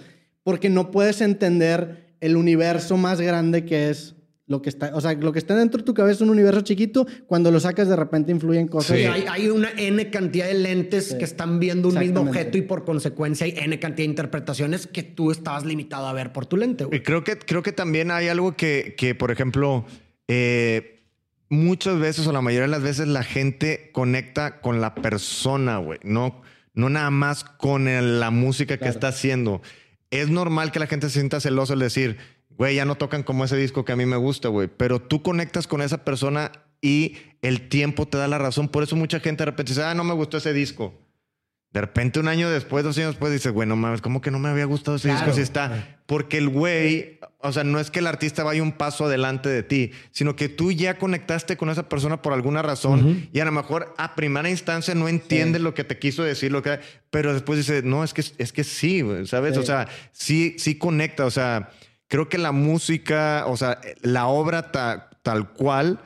[0.46, 4.14] Porque no puedes entender el universo más grande que es
[4.48, 6.62] lo que está, o sea, lo que está dentro de tu cabeza es un universo
[6.62, 8.96] chiquito, cuando lo sacas de repente influyen cosas.
[8.96, 9.02] Sí.
[9.04, 12.62] Sí, hay, hay una N cantidad de lentes que están viendo un mismo objeto y
[12.62, 16.58] por consecuencia hay N cantidad de interpretaciones que tú estabas limitado a ver por tu
[16.58, 17.02] lente, Y güey.
[17.02, 19.84] creo que, creo que también hay algo que, que por ejemplo,
[20.28, 21.02] eh,
[21.50, 25.98] muchas veces o la mayoría de las veces la gente conecta con la persona, güey.
[26.04, 26.42] No,
[26.76, 28.94] no nada más con el- la música que Claro.
[28.94, 29.64] está haciendo.
[30.22, 32.18] Es normal que la gente se sienta celosa al decir,
[32.50, 34.70] güey, ya no tocan como ese disco que a mí me gusta, güey.
[34.70, 36.52] Pero tú conectas con esa persona
[36.82, 38.70] y el tiempo te da la razón.
[38.70, 40.94] Por eso mucha gente de repente dice, ah, no me gustó ese disco.
[41.76, 44.48] De repente, un año después, dos años después, dices, bueno, mames, ¿cómo que no me
[44.48, 45.26] había gustado ese Claro.
[45.26, 45.98] disco si está?
[46.06, 49.62] Porque el güey, o sea, no es que el artista vaya un paso adelante de
[49.62, 53.52] ti, sino que tú ya conectaste con esa persona por alguna razón y a lo
[53.52, 56.80] mejor a primera instancia no entiendes lo que te quiso decir, lo que,
[57.12, 59.56] pero después dices, no, es que, es que sí, güey, ¿sabes?
[59.56, 59.60] Sí.
[59.60, 61.72] O sea, sí, sí conecta, o sea,
[62.08, 66.00] creo que la música, o sea, la obra ta- tal cual,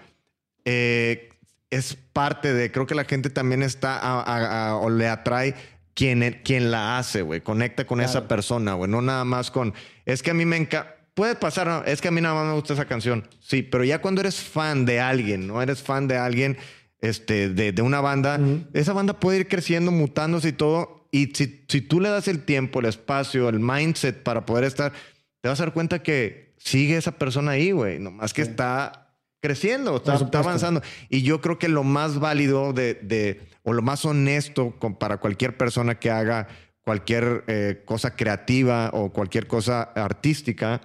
[0.66, 1.29] eh,
[1.70, 5.54] es parte de, creo que la gente también está a- a- a- o le atrae
[5.94, 9.74] quien, quien la hace, güey, conecta con esa persona, güey, no nada más con,
[10.06, 11.84] es que a mí me encanta, puede pasar, ¿no?
[11.84, 14.40] es que a mí nada más me gusta esa canción, sí, pero ya cuando eres
[14.40, 16.58] fan de alguien, no eres fan de alguien,
[17.02, 18.40] este, de, de una banda,
[18.74, 22.44] esa banda puede ir creciendo, mutándose y todo, y si, si tú le das el
[22.46, 24.94] tiempo, el espacio, el mindset para poder estar,
[25.42, 29.09] te vas a dar cuenta que sigue esa persona ahí, güey, nomás que está
[29.42, 30.82] creciendo, está, avanzando.
[31.10, 35.18] Y yo creo que lo más válido de, de- o lo más honesto con- para
[35.18, 36.48] cualquier persona que haga
[36.84, 40.82] cualquier eh, cosa creativa o cualquier cosa artística,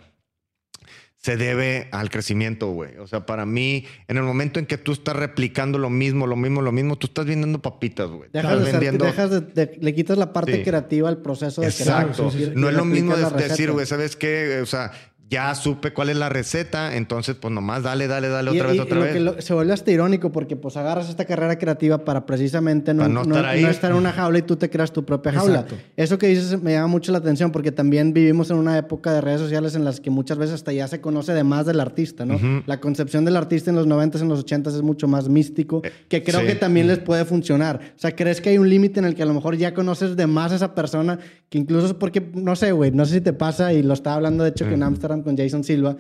[1.17, 2.99] se debe al crecimiento, güey.
[2.99, 6.37] O sea, para mí, en el momento en que tú estás replicando lo mismo, lo
[6.37, 8.29] mismo, lo mismo, tú estás vendiendo papitas, güey.
[8.31, 10.63] Dejas Estás de vendiendo- dejas de- de- le quitas la parte Sí.
[10.63, 12.29] creativa al proceso de Exacto.
[12.31, 12.53] crear.
[12.55, 14.61] y no es lo mismo de- decir, güey, ¿sabes qué?
[14.63, 14.93] O sea,
[15.35, 18.77] ya supe cuál es la receta, entonces, pues nomás dale, dale, dale Y- otra vez,
[18.77, 19.13] y otra lo vez.
[19.13, 23.03] que lo- se vuelve hasta irónico porque pues agarras esta carrera creativa para precisamente no,
[23.25, 25.61] Para no estar en una jaula y tú te creas tu propia jaula.
[25.61, 25.77] Exacto.
[25.97, 29.21] Eso que dices me llama mucho la atención porque también vivimos en una época de
[29.21, 32.25] redes sociales en las que muchas veces hasta ya se conoce de más del artista,
[32.25, 32.39] ¿no?
[32.67, 36.23] La concepción del artista en los 90s, en los 80s es mucho más místico, que
[36.23, 36.47] creo sí.
[36.47, 37.81] que también les puede funcionar.
[37.97, 40.15] O sea, ¿crees que hay un límite en el que a lo mejor ya conoces
[40.17, 41.19] de más a esa persona
[41.49, 44.17] que incluso es porque, no sé, güey, no sé si te pasa y lo estaba
[44.17, 45.97] hablando de hecho que en Amsterdam con Jason Silva,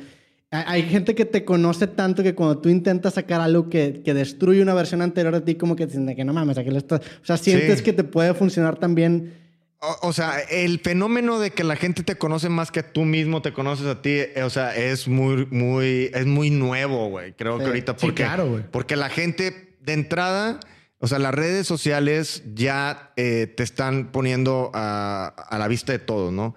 [0.50, 4.62] hay gente que te conoce tanto que cuando tú intentas sacar algo que, que destruye
[4.62, 7.00] una versión anterior de ti, como que dicen de que no mames, aquí le estás...
[7.00, 7.84] O sea, sientes Sí.
[7.84, 9.34] que te puede funcionar también.
[9.80, 13.42] O, o sea, el fenómeno de que la gente te conoce más que tú mismo
[13.42, 17.32] te conoces a ti, eh, o sea, es muy, muy, es muy nuevo, güey.
[17.32, 17.68] Creo que Sí.
[17.70, 18.62] ahorita Sí, porque, claro, güey.
[18.70, 20.60] porque la gente de entrada,
[21.00, 25.98] o sea, las redes sociales ya eh, te están poniendo a, a la vista de
[25.98, 26.54] todos, ¿no?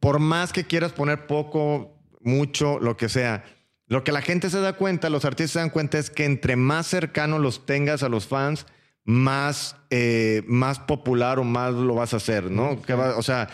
[0.00, 1.97] Por más que quieras poner poco,
[2.28, 3.44] mucho, lo que sea.
[3.86, 6.56] Lo que la gente se da cuenta, los artistas se dan cuenta es que entre
[6.56, 8.66] más cercano los tengas a los fans,
[9.04, 12.82] más, eh, más popular o más lo vas a hacer, ¿no?
[12.82, 13.48] Que va- o sea,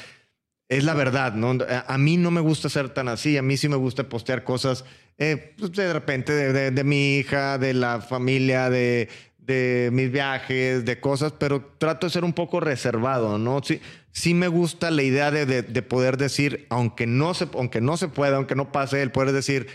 [0.69, 1.57] es la verdad, ¿no?
[1.69, 4.43] A, a mí no me gusta ser tan así, a mí sí me gusta postear
[4.43, 4.85] cosas,
[5.19, 9.09] eh, pues, de repente, de, de- de mi hija, de la familia, de,
[9.47, 13.61] de mis viajes, de cosas, pero trato de ser un poco reservado, ¿no?
[13.63, 13.81] Sí,
[14.11, 17.97] sí me gusta la idea de, de- de poder decir, aunque no, se, aunque no
[17.97, 19.67] se pueda, aunque no pase, el poder decir,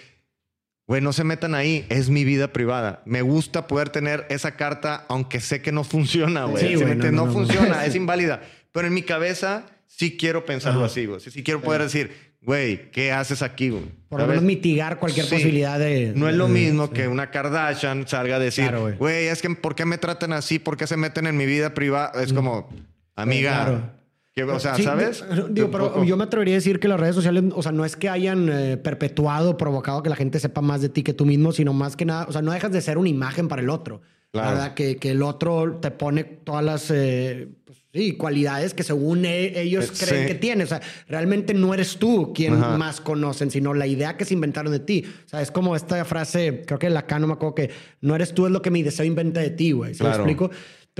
[0.87, 3.03] Güey, no se metan ahí, es mi vida privada.
[3.05, 6.63] Me gusta poder tener esa carta, aunque sé que no funciona, güey.
[6.63, 7.11] Sí, ¿Sí entiendes?
[7.11, 7.31] no, no, no, no.
[7.33, 8.41] funciona, es inválida.
[8.71, 11.19] Pero en mi cabeza sí quiero pensarlo así, güey.
[11.19, 13.83] Sí, sí quiero poder decir, güey, ¿qué haces aquí, güey?
[14.09, 15.35] Por lo menos mitigar cualquier Sí.
[15.35, 16.13] posibilidad de.
[16.15, 16.93] No es lo mismo sí.
[16.93, 18.95] que una Kardashian salga a decir, Claro, güey.
[18.95, 20.57] güey, es que ¿por qué me tratan así?
[20.59, 22.11] ¿Por qué se meten en mi vida privada?
[22.23, 22.67] Es como,
[23.15, 23.91] amiga, claro.
[24.33, 25.23] que- o sea, Sí, ¿sabes?
[25.29, 27.85] di- Digo, pero yo me atrevería a decir que las redes sociales, o sea, no
[27.85, 31.25] es que hayan eh, perpetuado, provocado que la gente sepa más de ti que tú
[31.25, 33.69] mismo, sino más que nada, o sea, no dejas de ser una imagen para el
[33.69, 34.01] otro.
[34.31, 34.47] Claro.
[34.47, 38.83] La verdad, que, que el otro te pone todas las eh, pues, sí, cualidades que
[38.83, 40.65] según e- ellos Eh, creen que tienes.
[40.67, 42.77] O sea, realmente no eres tú quien Ajá.
[42.77, 45.05] más conocen, sino la idea que se inventaron de ti.
[45.25, 47.69] O sea, es como esta frase, creo que la acá no me acuerdo que
[48.01, 49.93] no eres tú, es lo que mi deseo inventa de ti, güey.
[49.93, 50.17] ¿Se Claro.
[50.19, 50.51] lo explico?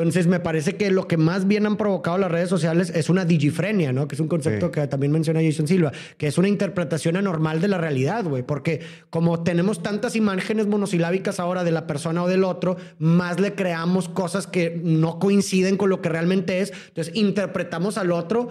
[0.01, 3.25] Entonces, me parece que lo que más bien han provocado las redes sociales es una
[3.25, 4.07] digifrenia, ¿no?
[4.07, 4.71] Que es un concepto Sí.
[4.71, 8.43] que también menciona Jason Silva, que es una interpretación anormal de la realidad, güey.
[8.43, 13.55] Porque como tenemos tantas imágenes monosilábicas ahora de la persona o del otro, más le
[13.55, 16.71] creamos cosas que no coinciden con lo que realmente es.
[16.87, 18.49] Entonces, interpretamos al otro,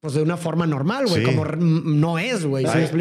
[0.00, 1.32] pues de una forma normal, güey, Sí.
[1.32, 2.66] como no es, güey.
[2.66, 2.96] ¿Sí A- eso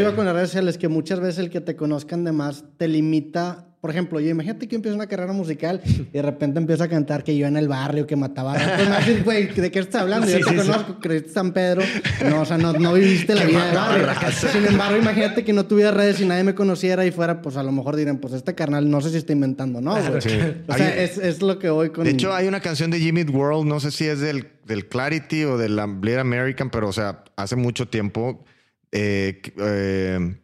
[0.00, 2.88] iba con las redes sociales, que muchas veces el que te conozcan de más te
[2.88, 3.68] limita.
[3.80, 7.24] Por ejemplo, yo imagínate que empiezo una carrera musical y de repente empiezo a cantar
[7.24, 8.52] que yo en el barrio, que mataba.
[8.54, 10.26] A güey, ¿de qué estás hablando?
[10.26, 10.70] Sí, yo te sí,
[11.00, 11.82] creíste San Pedro.
[12.28, 14.06] No, o sea, no, no viviste la vida de barrio.
[14.52, 17.62] Sin embargo, imagínate que no tuviera redes y nadie me conociera y fuera, pues a
[17.62, 19.96] lo mejor dirían, pues este carnal no sé si está inventando, ¿no?
[20.20, 20.28] Sí.
[20.68, 22.04] O sea, es, es lo que voy con.
[22.04, 25.44] De hecho, hay una canción de Jimmy World, no sé si es del, del Clarity
[25.44, 28.44] o del Bleed American, pero o sea, hace mucho tiempo
[28.92, 30.36] eh, eh,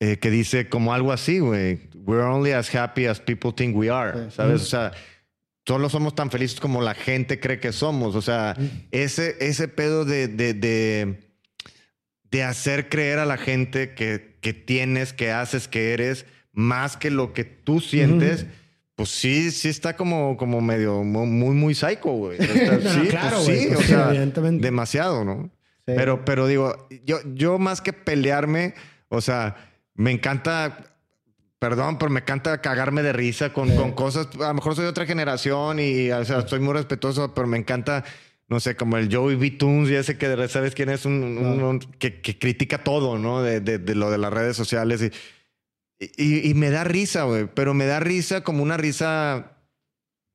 [0.00, 1.80] eh, que dice como algo así, güey.
[2.04, 4.30] We're only as happy as people think we are, Sí.
[4.36, 4.62] ¿sabes?
[4.62, 4.92] O sea,
[5.66, 8.14] solo somos tan felices como la gente cree que somos.
[8.16, 8.56] O sea,
[8.90, 11.18] ese, ese pedo de, de, de,
[12.30, 17.10] de hacer creer a la gente que, que tienes, que haces, que eres, más que
[17.10, 18.46] lo que tú sientes.
[18.94, 22.38] Pues sí, sí está como, como medio mu- muy, muy psycho, güey.
[22.40, 25.50] Está- No, no, sí, claro, pues sí, pues o sí, sea, demasiado, ¿no?
[25.86, 25.94] Sí.
[25.96, 28.74] Pero, pero digo, yo, yo más que pelearme,
[29.08, 29.56] o sea,
[29.94, 30.91] me encanta,
[31.62, 34.26] perdón, pero me encanta cagarme de risa con, con cosas.
[34.40, 37.56] A lo mejor soy de otra generación y, o sea, estoy muy respetuoso, pero me
[37.56, 38.02] encanta,
[38.48, 39.52] no sé, como el Joey B.
[39.52, 43.42] Toons y ese que sabes quién es, un, un- un- que, que critica todo, ¿no?
[43.44, 45.08] De, de- de lo de las redes sociales.
[46.00, 49.52] Y, y, y me da risa, güey, pero me da risa como una risa,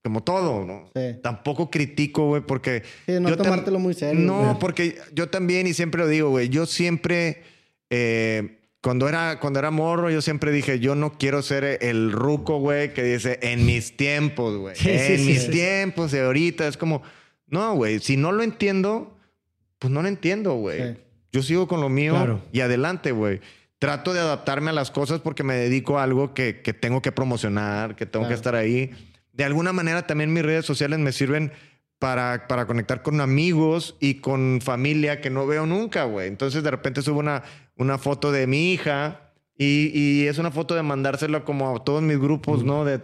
[0.06, 0.90] como todo, ¿no?
[0.96, 1.20] Sí.
[1.22, 2.84] Tampoco critico, güey, porque...
[3.06, 4.22] Sí, no yo tomártelo muy serio.
[4.22, 7.44] No, porque yo también, y siempre lo digo, güey, yo siempre,
[7.90, 12.60] eh, cuando, era, cuando era morro, yo siempre dije, yo no quiero ser el ruco,
[12.60, 14.76] güey, que dice, en mis tiempos, güey.
[14.76, 15.52] Sí, en sí, mis sí.
[15.52, 17.02] tiempos, y ahorita, es como,
[17.48, 19.18] no, güey, si no lo entiendo,
[19.80, 20.98] pues no lo entiendo, güey.
[21.32, 22.42] Yo sigo con lo mío Claro.
[22.52, 23.42] y adelante, güey.
[23.80, 27.12] Trato de adaptarme a las cosas porque me dedico a algo que, que tengo que
[27.12, 28.30] promocionar, que tengo Claro.
[28.30, 28.92] que estar ahí.
[29.34, 31.52] De alguna manera también mis redes sociales me sirven
[32.00, 36.28] para, para conectar con amigos y con familia que no veo nunca, güey.
[36.28, 37.44] Entonces de repente subo una,
[37.78, 42.02] una foto de mi hija y, y es una foto de mandársela como a todos
[42.02, 42.86] mis grupos, ¿no?
[42.86, 43.00] De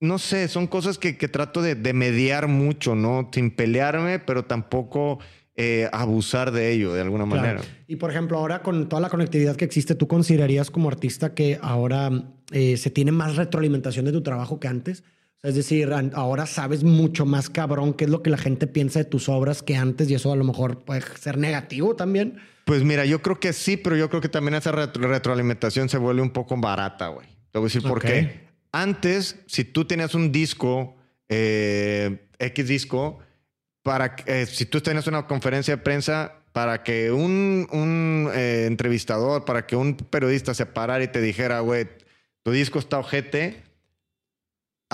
[0.00, 3.30] no sé, son cosas que, que trato de, de mediar mucho, ¿no?
[3.32, 5.18] Sin pelearme, pero tampoco
[5.56, 7.40] eh, abusar de ello de alguna Claro.
[7.40, 7.62] manera.
[7.86, 11.58] Y por ejemplo, ahora con toda la conectividad que existe, ¿tú considerarías como artista que
[11.62, 12.10] ahora
[12.50, 15.04] eh, se tiene más retroalimentación de tu trabajo que antes?
[15.44, 19.04] Es decir, ahora sabes mucho más cabrón qué es lo que la gente piensa de
[19.04, 22.38] tus obras que antes y eso a lo mejor puede ser negativo también.
[22.64, 25.98] Pues mira, yo creo que sí, pero yo creo que también esa retro- retroalimentación se
[25.98, 27.26] vuelve un poco barata, güey.
[27.52, 28.04] Te voy a decir por Ok.
[28.04, 28.40] qué.
[28.72, 30.96] Antes, si tú tenías un disco,
[31.28, 33.18] eh, X disco,
[33.82, 39.44] para eh, si tú tenías una conferencia de prensa, para que un, un, eh, entrevistador,
[39.44, 41.86] para que un periodista se parara y te dijera, güey,
[42.42, 43.62] tu disco está ojete,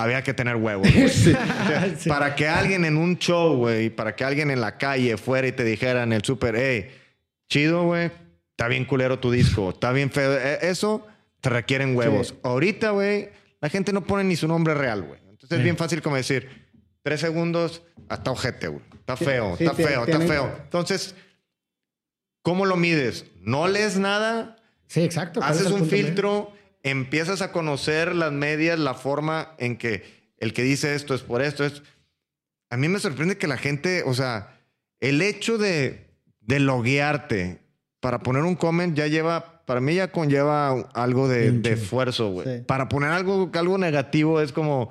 [0.01, 0.87] había que tener huevos.
[1.11, 1.33] Sí.
[2.09, 5.51] Para que alguien en un show, güey, para que alguien en la calle fuera y
[5.51, 6.89] te dijera en el súper, hey,
[7.49, 8.11] chido, güey,
[8.51, 10.33] está bien culero tu disco, está bien feo.
[10.37, 11.05] Eh, Eso
[11.41, 12.29] te requieren huevos.
[12.29, 12.35] Sí.
[12.43, 13.29] Ahorita, güey,
[13.59, 15.19] la gente no pone ni su nombre real, güey.
[15.29, 16.49] Entonces es bien fácil como decir,
[17.03, 18.83] tres segundos, hasta ojete, güey.
[18.93, 20.59] Está feo, está feo, está feo.
[20.63, 21.15] Entonces,
[22.41, 23.25] ¿cómo lo mides?
[23.41, 24.57] ¿No lees nada?
[24.87, 25.39] Sí, exacto.
[25.39, 26.51] ¿Cuál es Haces un medio?
[26.83, 30.03] Empiezas a conocer las medias, la forma en que
[30.37, 31.63] el que dice esto es por esto.
[31.63, 31.83] Es...
[32.69, 34.57] A mí me sorprende que la gente, o sea,
[34.99, 36.07] el hecho de,
[36.39, 37.59] de loguearte
[37.99, 42.47] para poner un comment ya lleva, para mí ya conlleva algo de, de esfuerzo, güey.
[42.57, 42.63] Sí.
[42.65, 44.89] Para poner algo, algo negativo es como,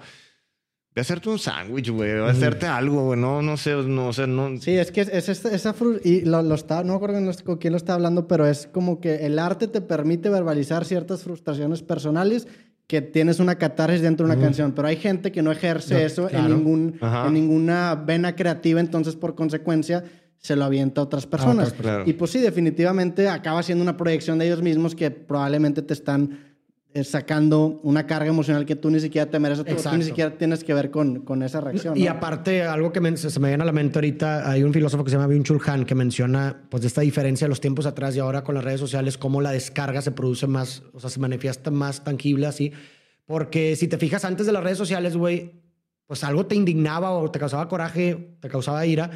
[1.01, 3.19] de hacerte un sándwich, güey, o hacerte algo, güey.
[3.19, 4.57] No, no sé, no, sé, no.
[4.61, 5.75] Sí, es que es, es esta- esa
[6.05, 9.01] y lo, lo está, no me acuerdo con- quién lo está hablando, pero es como
[9.01, 12.47] que el arte te permite verbalizar ciertas frustraciones personales
[12.87, 16.01] que tienes una catarsis dentro de una canción, pero hay gente que no ejerce No,
[16.01, 16.47] eso claro.
[16.47, 17.29] en, ningún, Ajá.
[17.29, 20.05] en ninguna vena creativa, entonces por consecuencia
[20.39, 21.71] se lo avienta a otras personas.
[21.71, 21.81] personas.
[21.97, 22.05] Claro.
[22.11, 26.50] Y pues sí, definitivamente acaba siendo una proyección de ellos mismos que probablemente te están
[27.05, 30.65] sacando una carga emocional que tú ni siquiera te mereces, tú- tú ni siquiera tienes
[30.65, 31.97] que ver con, con esa reacción.
[31.97, 35.05] Y aparte, algo que me- se me viene a la mente ahorita, hay un filósofo
[35.05, 38.19] que se llama Byung-Chul Han que menciona pues esta diferencia de los tiempos atrás y
[38.19, 41.71] ahora con las redes sociales, cómo la descarga se produce más, o sea, se manifiesta
[41.71, 42.73] más tangible así.
[43.25, 45.53] Porque si te fijas antes de las redes sociales, güey,
[46.07, 49.11] pues algo te indignaba o te causaba coraje, te causaba ira.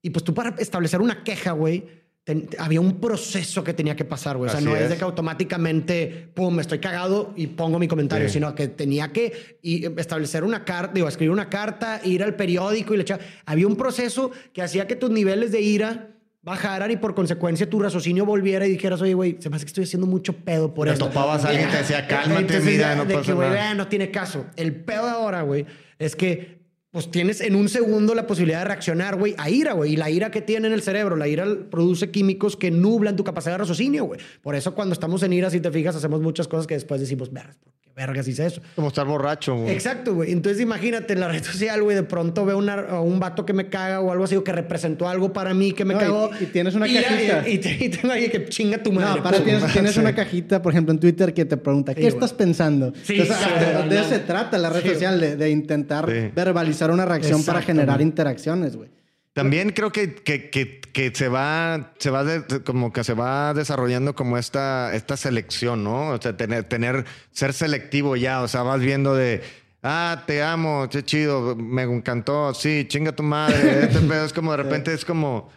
[0.00, 4.04] Y pues tú para establecer una queja, güey, ten- había un proceso que tenía que
[4.04, 4.48] pasar, güey.
[4.48, 4.82] O sea, Así no es.
[4.82, 4.90] es.
[4.90, 8.34] de que automáticamente, pum, me estoy cagado y pongo mi comentario, Sí.
[8.34, 9.58] sino que tenía que
[9.96, 13.20] establecer una carta, digo, escribir una carta, ir al periódico y le echar.
[13.46, 16.08] Había un proceso que hacía que tus niveles de ira
[16.42, 19.68] bajaran y por consecuencia tu raciocinio volviera y dijeras, oye, güey, se me hace que
[19.70, 21.06] estoy haciendo mucho pedo por Te esto.
[21.06, 24.46] topabas a alguien y te decía, "Cálmate, mira, no de pasa que, no tiene caso.
[24.56, 25.64] El pedo de ahora, güey,
[25.98, 26.56] es que
[26.96, 29.92] pues tienes en un segundo la posibilidad de reaccionar, güey, a ira, güey.
[29.92, 33.22] Y la ira que tiene en el cerebro, la ira produce químicos que nublan tu
[33.22, 34.18] capacidad de raciocinio, güey.
[34.40, 37.30] Por eso cuando estamos en ira, si te fijas, hacemos muchas cosas que después decimos,
[37.30, 38.60] vergas, ¿por vergas hice eso?
[38.74, 39.72] Como estar borracho, güey.
[39.72, 40.30] Exacto, güey.
[40.30, 43.52] Entonces imagínate en la red social, güey, de pronto veo una- a un vato que
[43.54, 46.02] me caga o algo así, o que representó algo para mí que me No, y-
[46.04, 46.30] cagó.
[46.38, 47.48] y tienes una cajita.
[47.48, 49.16] Y, y te- y tengo ahí que chinga tu madre.
[49.16, 50.00] No, para tienes, tienes Sí.
[50.00, 52.92] una cajita, por ejemplo, en Twitter que te pregunta, ¿qué Sí, estás pensando?
[53.02, 53.82] Sí, Entonces, exacto.
[53.88, 54.88] de, de eso se trata la red Sí.
[54.90, 56.30] social, de, de intentar Sí.
[56.34, 58.06] verbalizar una reacción para generar güey.
[58.08, 58.90] interacciones, güey.
[59.36, 63.52] También creo que, que, que, que se va, se va de- como que se va
[63.52, 66.08] desarrollando como esta, esta selección, ¿no?
[66.08, 69.42] O sea, tener, tener, ser selectivo ya, o sea, vas viendo de,
[69.82, 74.52] ah, te amo, qué chido, me encantó, sí, chinga tu madre, este pedo es como
[74.52, 75.50] de repente es como,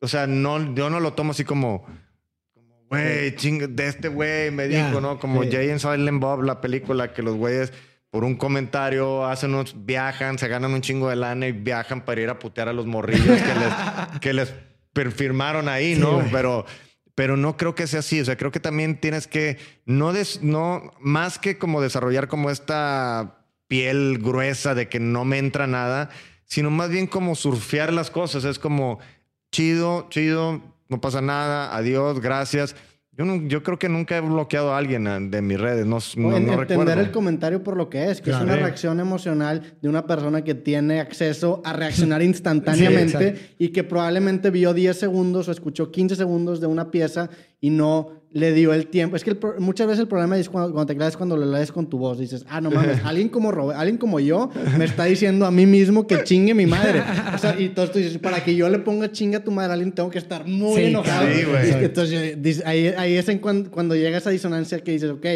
[0.00, 1.84] o sea, no, yo no lo tomo así como,
[2.88, 5.20] güey, chinga, de este güey me dijo, ¿no?
[5.20, 5.42] Como.
[5.42, 7.74] Jay and Silent Bob, la película, que los güeyes
[8.10, 12.20] por un comentario hacen unos, viajan, se ganan un chingo de lana y viajan para
[12.20, 13.74] ir a putear a los morrillos que les,
[14.20, 14.54] que les
[15.14, 16.22] firmaron ahí, ¿no?
[16.32, 16.64] Pero,
[17.14, 18.20] pero no creo que sea así.
[18.20, 22.50] O sea, creo que también tienes que, no, des- no, más que como desarrollar como
[22.50, 26.08] esta piel gruesa de que no me entra nada,
[26.44, 28.44] sino más bien como surfear las cosas.
[28.44, 28.98] Es como
[29.52, 32.74] chido, chido, no pasa nada, adiós, gracias.
[33.18, 35.98] Yo, no- yo creo que nunca he bloqueado a alguien ah, de mis redes, no,
[36.16, 37.00] no, en- no entender recuerdo.
[37.00, 38.44] el comentario por lo que es, que Claro.
[38.44, 43.68] es una reacción emocional de una persona que tiene acceso a reaccionar instantáneamente Sí, y
[43.70, 47.28] que probablemente vio 10 segundos o escuchó 15 segundos de una pieza
[47.60, 49.16] y no le dio el tiempo.
[49.16, 51.72] Es que el muchas veces el problema es cuando, cuando te claves cuando lo lees
[51.72, 52.18] con tu voz.
[52.18, 56.06] Dices, ah, no mames, alguien como, alguien como yo me está diciendo a mí mismo
[56.06, 57.02] que chingue mi madre.
[57.34, 59.70] O sea, y entonces tú dices, para que yo le ponga chinga a tu madre
[59.70, 61.26] a alguien, tengo que estar muy Sí, enojado.
[61.32, 61.70] sí, güey.
[61.70, 65.26] Y Entonces, ahí, ahí es en cuan- cuando llega esa disonancia que dices, ok,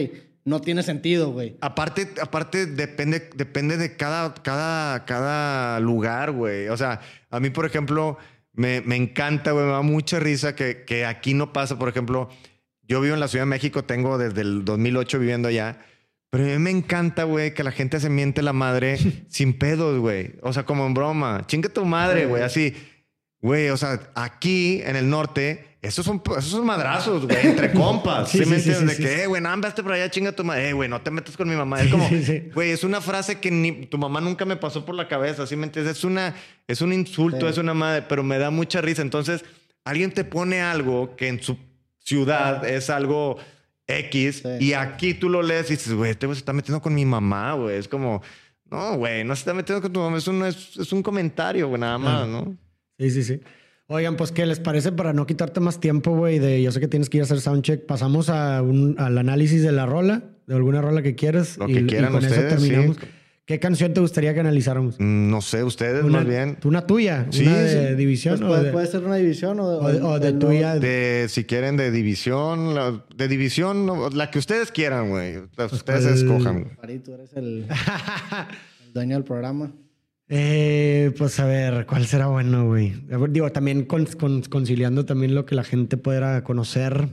[0.45, 1.57] no tiene sentido, güey.
[1.61, 6.68] Aparte, aparte depende, depende de cada, cada, cada lugar, güey.
[6.68, 8.18] O sea, a mí, por ejemplo,
[8.53, 11.78] me, me encanta, güey, me da mucha risa que, que aquí no pasa.
[11.78, 12.28] Por ejemplo,
[12.93, 15.78] yo vivo en la Ciudad de México, tengo desde el 2008 viviendo allá.
[16.30, 19.99] Pero a mí me encanta, güey, que la gente se miente la madre sin pedos,
[19.99, 20.34] güey.
[20.43, 21.43] O sea, como en broma.
[21.47, 22.43] Chinga tu madre, güey.
[22.43, 22.74] Así,
[23.40, 28.30] güey, o sea, aquí en el norte, esos son, esos son madrazos, güey, entre compas.
[28.30, 28.97] Sí, ¿Sí, me sí, sí, entiendes?
[28.97, 29.14] sí, de sí.
[29.16, 30.68] que, eh, güey, no, andaste por allá, chinga tu madre.
[30.70, 31.82] Eh, güey, no te metas con mi mamá.
[31.82, 32.51] Es como, Sí, sí.
[32.55, 35.57] güey, es una frase que ni tu mamá nunca me pasó por la cabeza, ¿sí
[35.57, 35.99] me entiendes?
[35.99, 36.34] Es, una,
[36.66, 37.53] es un insulto, Sí.
[37.53, 39.03] es una madre, pero me da mucha risa.
[39.03, 39.45] Entonces,
[39.84, 41.59] alguien te pone algo que en su
[42.05, 43.36] ciudad es algo
[43.86, 44.64] X Sí.
[44.66, 47.05] y aquí tú lo lees y dices, güey, este güey se está metiendo con mi
[47.05, 47.76] mamá, güey.
[47.76, 48.22] Es como,
[48.70, 51.68] no, güey, no se está metiendo con tu mamá, es un, es, es un comentario,
[51.68, 52.57] güey, nada más, ¿no?
[52.98, 53.40] Sí, sí, sí.
[53.88, 56.38] Oigan, pues, ¿qué les parece para no quitarte más tiempo, güey?
[56.38, 57.84] De, yo sé que tienes que ir a hacer soundcheck.
[57.84, 61.59] Pasamos a un, al análisis de la rola, de alguna rola que quieras.
[61.59, 62.96] Lo y, que y quieran con ustedes, eso terminamos.
[62.96, 63.03] sí.
[63.53, 64.94] ¿Qué canción te gustaría que analizáramos?
[64.98, 66.57] Mm, No sé, ustedes Una, más bien.
[66.64, 67.94] Una tuya, Sí, una de sí.
[67.96, 70.38] división Pues o, puede, de, puede ser una división o, o de- o de del
[70.38, 70.74] tuya.
[70.76, 73.86] De, si quieren, de división, la- de división,
[74.16, 75.34] la que ustedes quieran, güey.
[75.59, 76.14] La- Ustedes ¿cuál?
[76.14, 76.70] escojan.
[76.80, 77.66] Farid, tú eres el,
[78.86, 79.70] el dueño del programa.
[80.30, 82.94] Eh, pues a ver, ¿cuál será bueno, güey?
[83.28, 87.09] Digo, también con- con- conciliando también lo que la gente pueda conocer.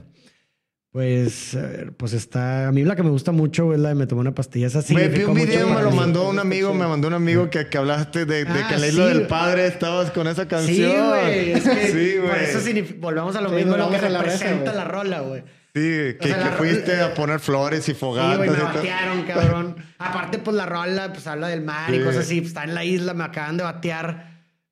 [0.92, 2.66] Pues, a ver, pues está.
[2.66, 4.66] A mí la que me gusta mucho güey, es la de Me tomé una pastilla.
[4.66, 4.92] Esa sí.
[4.92, 7.78] Me vi un video, me lo mandó un amigo, me mandó un amigo que, que
[7.78, 9.14] hablaste de, de Ah, que en la isla sí.
[9.18, 10.90] del padre estabas con esa canción.
[10.90, 11.52] Sí, güey.
[11.52, 12.44] Es que Sí, por güey.
[12.44, 14.84] eso significa- volvemos a lo Sí, mismo, lo que volvamos a la reza, representa la
[14.84, 15.42] rola, güey.
[15.72, 18.38] Sí, que, O sea, que la- fuiste a poner flores y Sí, fogatas.
[18.38, 19.76] güey, me batearon, cabrón.
[19.98, 22.02] Aparte, pues la rola, pues habla del mar y Sí.
[22.02, 22.40] cosas así.
[22.40, 24.29] Pues, está en la isla, me acaban de batear.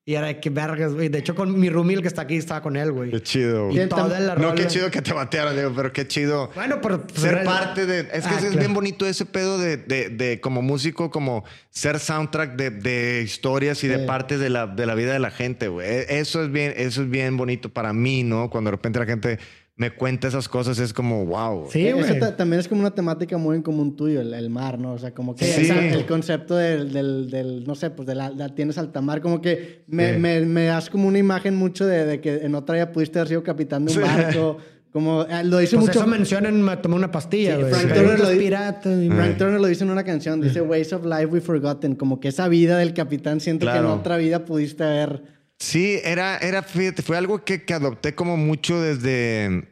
[0.09, 1.07] Y era de que vergas, güey.
[1.07, 3.11] De hecho, con mi roomie, el que está aquí, estaba con él, güey.
[3.11, 3.69] Qué chido.
[3.69, 3.89] Y güey.
[3.89, 4.47] toda la rola.
[4.49, 6.49] No, qué chido que te batearon, digo, pero qué chido.
[6.55, 7.05] Bueno, pero...
[7.05, 7.99] pues, ser era- parte de.
[7.99, 8.57] Es que Ah, es claro.
[8.57, 13.83] bien bonito ese pedo de, de- de como músico, como ser soundtrack de, de historias
[13.83, 14.05] y de Sí.
[14.07, 15.87] partes de la, de la vida de la gente, güey.
[15.87, 18.49] E- Eso es bien, eso es bien bonito para mí, ¿no?
[18.49, 19.37] Cuando de repente la gente
[19.79, 21.67] me cuenta esas cosas, es como, wow.
[21.71, 24.77] Sí, Eh, Eso también es como una temática muy en común tuyo, el, el mar,
[24.77, 24.91] ¿no?
[24.91, 25.61] O sea, como que Sí.
[25.61, 29.21] esa- el concepto del, del, del, no sé, pues de la, la tienes alta mar,
[29.21, 30.19] como que me, Sí.
[30.19, 33.29] me, me das como una imagen mucho de, de que en otra vida pudiste haber
[33.29, 34.57] sido capitán de un barco,
[34.91, 35.99] como eh, lo dice Pues mucho...
[35.99, 37.63] eso mencionan, me tomé una pastilla, Sí.
[37.69, 41.05] Frank Turner lo piratas y- Frank Turner lo dice en una canción, dice Ways of
[41.05, 43.93] Life We Forgotten, como que esa vida del capitán siento que en Claro.
[43.93, 45.38] otra vida pudiste haber...
[45.59, 49.67] Sí, era, era, fíjate, fue algo que, que adopté como mucho desde,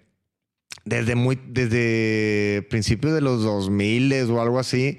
[0.85, 4.97] desde muy, desde principios de los 2000 o algo así.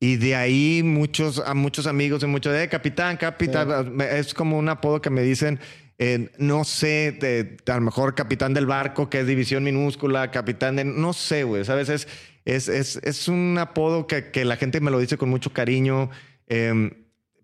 [0.00, 4.58] Y de ahí muchos, a muchos amigos y muchos, eh, capitán, capitán, me- es como
[4.58, 5.60] un apodo que me dicen,
[5.98, 10.76] eh, no sé, de- a lo mejor capitán del barco, que es división minúscula, capitán
[10.76, 11.88] de, no sé, güey, ¿sabes?
[11.88, 12.08] Es,
[12.44, 16.10] es, es, es un apodo que, que la gente me lo dice con mucho cariño.
[16.48, 16.90] em,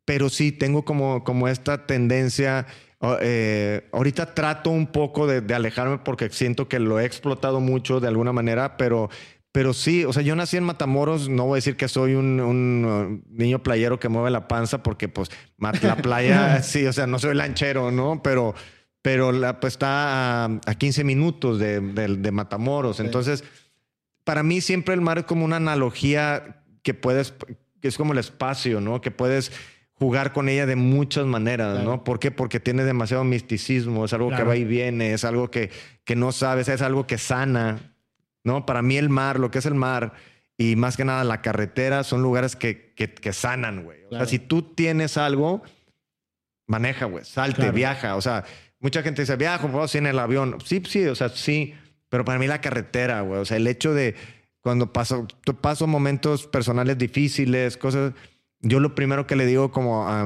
[0.09, 2.67] pero sí tengo como, como esta tendencia.
[2.99, 7.61] o- eh, ahorita trato un poco de, de alejarme porque siento que lo he explotado
[7.61, 9.11] mucho de alguna manera, pero,
[9.53, 12.41] pero sí, o sea, yo nací en Matamoros, no voy a decir que soy un,
[12.41, 15.29] un, uh, niño playero que mueve la panza porque pues
[15.59, 18.23] la playa, sí, o sea, no soy lanchero, ¿no?
[18.23, 18.55] Pero,
[19.03, 23.45] pero la, pues está a, a 15 minutos de, de- de Matamoros, entonces
[24.25, 27.35] para mí siempre el mar es como una analogía que puedes,
[27.83, 29.03] que es como el espacio, ¿no?
[29.03, 29.53] Que puedes
[29.99, 31.91] jugar con ella de muchas maneras, Claro.
[31.91, 32.05] ¿no?
[32.05, 32.31] ¿Por qué?
[32.31, 34.45] Porque tiene demasiado misticismo, es algo Claro.
[34.45, 35.71] que va y viene, es algo que,
[36.05, 37.95] que no sabes, es algo que sana,
[38.45, 38.65] ¿no?
[38.67, 40.13] Para mí el mar, lo que es el mar
[40.57, 44.05] y más que nada la carretera son lugares que, que, que sanan, güey.
[44.05, 44.25] O Claro.
[44.25, 45.63] sea, si tú tienes algo,
[46.67, 48.17] maneja, güey, salte, viaja.
[48.17, 48.45] O sea,
[48.81, 50.57] mucha gente dice, viajo, puedo sí en el avión.
[50.65, 51.75] Sí, sí, o sea, sí.
[52.09, 53.41] Pero para mí la carretera, güey.
[53.41, 54.15] O sea, el hecho de
[54.61, 55.27] cuando paso,
[55.61, 58.13] paso momentos personales difíciles, cosas.
[58.61, 60.25] Yo lo primero que le digo como a, a-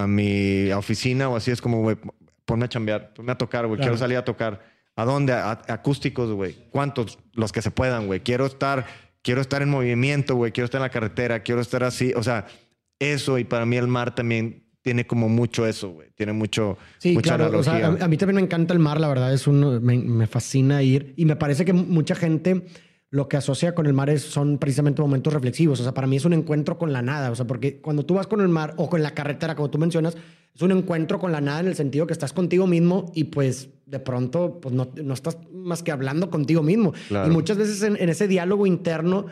[0.00, 1.96] a- a mi oficina o así es como, güey,
[2.44, 3.76] ponme a chambear, ponme a tocar, güey.
[3.78, 3.92] Claro.
[3.92, 4.62] Quiero salir a tocar.
[4.94, 5.32] ¿A dónde?
[5.32, 6.56] Acústicos, güey.
[6.70, 7.18] ¿Cuántos?
[7.34, 8.20] Los que se puedan, güey.
[8.20, 8.86] Quiero estar,
[9.22, 10.52] quiero estar en movimiento, güey.
[10.52, 12.12] Quiero estar en la carretera, quiero estar así.
[12.16, 12.46] O sea,
[12.98, 16.08] eso y para mí el mar también tiene como mucho eso, güey.
[16.14, 17.58] Tiene mucho, Sí, mucha claro.
[17.58, 18.02] O sea, analogía.
[18.02, 19.34] a, a mí también me encanta el mar, la verdad.
[19.34, 21.12] Es uno, me, me fascina ir.
[21.16, 22.66] Y me parece que mucha gente
[23.10, 25.80] lo que asocia con el mar es, son precisamente momentos reflexivos.
[25.80, 27.30] O sea, para mí es un encuentro con la nada.
[27.30, 29.78] O sea, porque cuando tú vas con el mar o con la carretera, como tú
[29.78, 30.16] mencionas,
[30.54, 33.68] es un encuentro con la nada en el sentido que estás contigo mismo y pues
[33.84, 36.92] de pronto pues no, no estás más que hablando contigo mismo.
[37.08, 37.30] Claro.
[37.30, 39.26] Y muchas veces en, en ese diálogo interno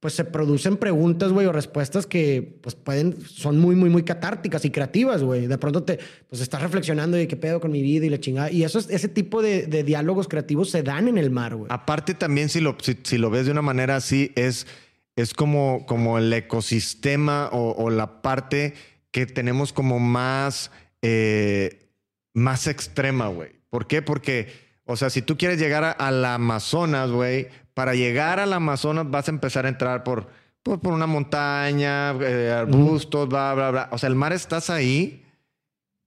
[0.00, 4.64] pues se producen preguntas, güey, o respuestas que pues pueden, son muy, muy, muy catárticas
[4.64, 5.48] y creativas, güey.
[5.48, 8.50] De pronto te, pues estás reflexionando de qué pedo con mi vida y la chingada.
[8.50, 11.66] Y eso es, ese tipo de, de diálogos creativos se dan en el mar, güey.
[11.70, 14.68] Aparte también si lo, si, lo ves de una manera así, es,
[15.16, 18.74] es como, como el ecosistema o, la parte
[19.10, 20.70] que tenemos como más,
[21.02, 21.90] eh,
[22.34, 23.50] más extrema, güey.
[23.68, 24.00] ¿Por qué?
[24.00, 24.48] Porque,
[24.84, 29.30] o sea, si tú quieres llegar al Amazonas, güey, para llegar al Amazonas vas a
[29.30, 30.26] empezar a entrar por,
[30.64, 33.88] por, por una montaña, eh, arbustos, bla, bla, bla.
[33.92, 35.24] O sea, el mar estás ahí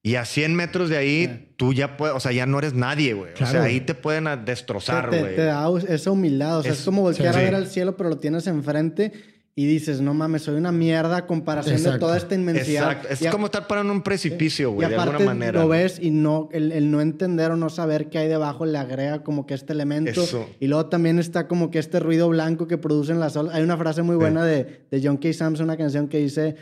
[0.03, 1.53] y a 100 metros de ahí Sí.
[1.55, 3.32] tú ya puedes, o sea, ya no eres nadie, güey.
[3.41, 5.34] O sea, ahí te pueden destrozar, güey.
[5.38, 7.95] te da esa humildad, o sea, es, Es- como voltear sí, a ver al cielo,
[7.95, 9.13] pero lo tienes enfrente
[9.54, 11.99] y dices, no mames, soy una mierda a comparación de Exacto.
[12.06, 12.84] toda esta inmensidad.
[12.91, 13.08] Exacto.
[13.10, 15.62] Es Y a- como estar parado en un precipicio, güey, de aparte alguna manera.
[15.62, 18.78] lo ves y no, el, el no entender o no saber qué hay debajo le
[18.78, 20.24] agrega como que este elemento.
[20.24, 20.49] Eso.
[20.60, 23.54] Y luego también está como que este ruido blanco que producen las olas.
[23.54, 25.34] Hay una frase muy buena de, de John K.
[25.34, 26.56] Samson, una canción que dice,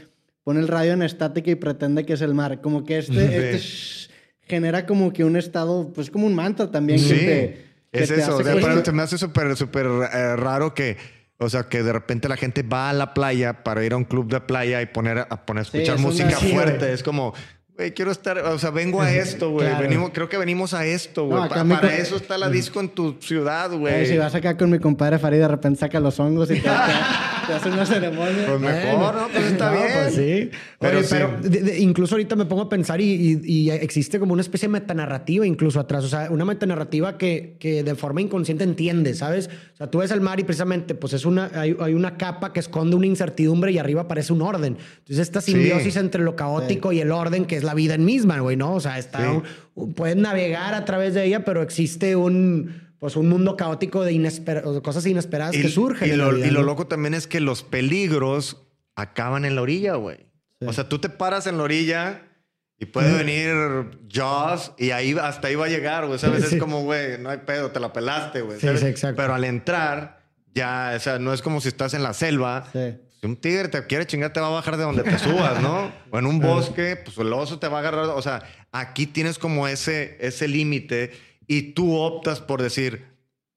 [0.43, 2.59] pone el radio en estática y pretende que es el mar.
[2.59, 3.19] Como que este, Sí.
[3.35, 4.09] este shh
[4.47, 6.97] genera como que un estado, pues como un mantra también.
[6.97, 8.39] Sí, que te- que es te eso.
[8.39, 10.97] hace se me hace súper, súper eh, raro que,
[11.39, 14.03] o sea, que de repente la gente va a la playa para ir a un
[14.05, 16.77] club de playa y poner a poner a Sí, escuchar es una- música sí, fuerte.
[16.79, 16.91] güey.
[16.91, 17.33] Es como,
[17.77, 19.67] güey, quiero estar, o sea, vengo a esto, güey.
[19.67, 19.83] Claro.
[19.83, 21.41] Venimos, creo que venimos a esto, güey.
[21.43, 24.05] No, Pa- para co- eso está la disco en tu ciudad, güey.
[24.05, 26.67] si vas acá con mi compadre Farid, de repente saca los hongos y te,
[27.53, 28.45] te, te hace una ceremonia.
[28.47, 29.11] Pues mejor, Bueno.
[29.21, 29.27] ¿no?
[29.29, 29.87] Pues está No, bien.
[29.93, 30.49] pues sí.
[30.79, 31.15] Pero Oye, sí.
[31.17, 34.41] pero de- de- incluso ahorita me pongo a pensar y, y- y existe como una
[34.41, 36.03] especie de metanarrativa incluso atrás.
[36.03, 39.49] O sea, una metanarrativa que, que de forma inconsciente entiende, ¿sabes?
[39.73, 42.53] O sea, tú ves el mar y precisamente pues es una, hay, hay una capa
[42.53, 44.77] que esconde una incertidumbre y arriba aparece un orden.
[44.99, 45.51] Entonces esta Sí.
[45.51, 48.73] simbiosis entre lo caótico y el orden que es la vida en misma, güey, ¿no?
[48.73, 49.25] O sea, está Sí.
[49.27, 49.43] un-
[49.75, 54.11] un- puedes navegar a través de ella, pero existe un pues un mundo caótico de
[54.13, 56.09] inesper- cosas inesperadas que surgen.
[56.09, 56.65] Y lo, vida, y lo ¿no?
[56.67, 58.57] loco también es que los peligros
[58.95, 60.17] acaban en la orilla, güey.
[60.59, 60.67] Sí.
[60.67, 62.23] O sea, tú te paras en la orilla
[62.77, 66.19] y puede venir Jaws y ahí hasta ahí va a llegar, güey.
[66.19, 66.45] ¿Sabes?
[66.49, 66.55] Sí.
[66.55, 68.59] Es como, güey, no hay pedo, te la pelaste, güey.
[68.59, 69.15] Sí, exacto.
[69.15, 70.19] Pero al entrar,
[70.53, 72.67] ya, o sea, no es como si estás en la selva.
[72.73, 75.91] Si un tigre te quiere chingar, te va a bajar de donde te subas, ¿no?
[76.11, 78.05] O en un bosque, pues el oso te va a agarrar.
[78.05, 81.11] O sea, aquí tienes como ese, ese límite
[81.49, 83.05] y tú optas por decir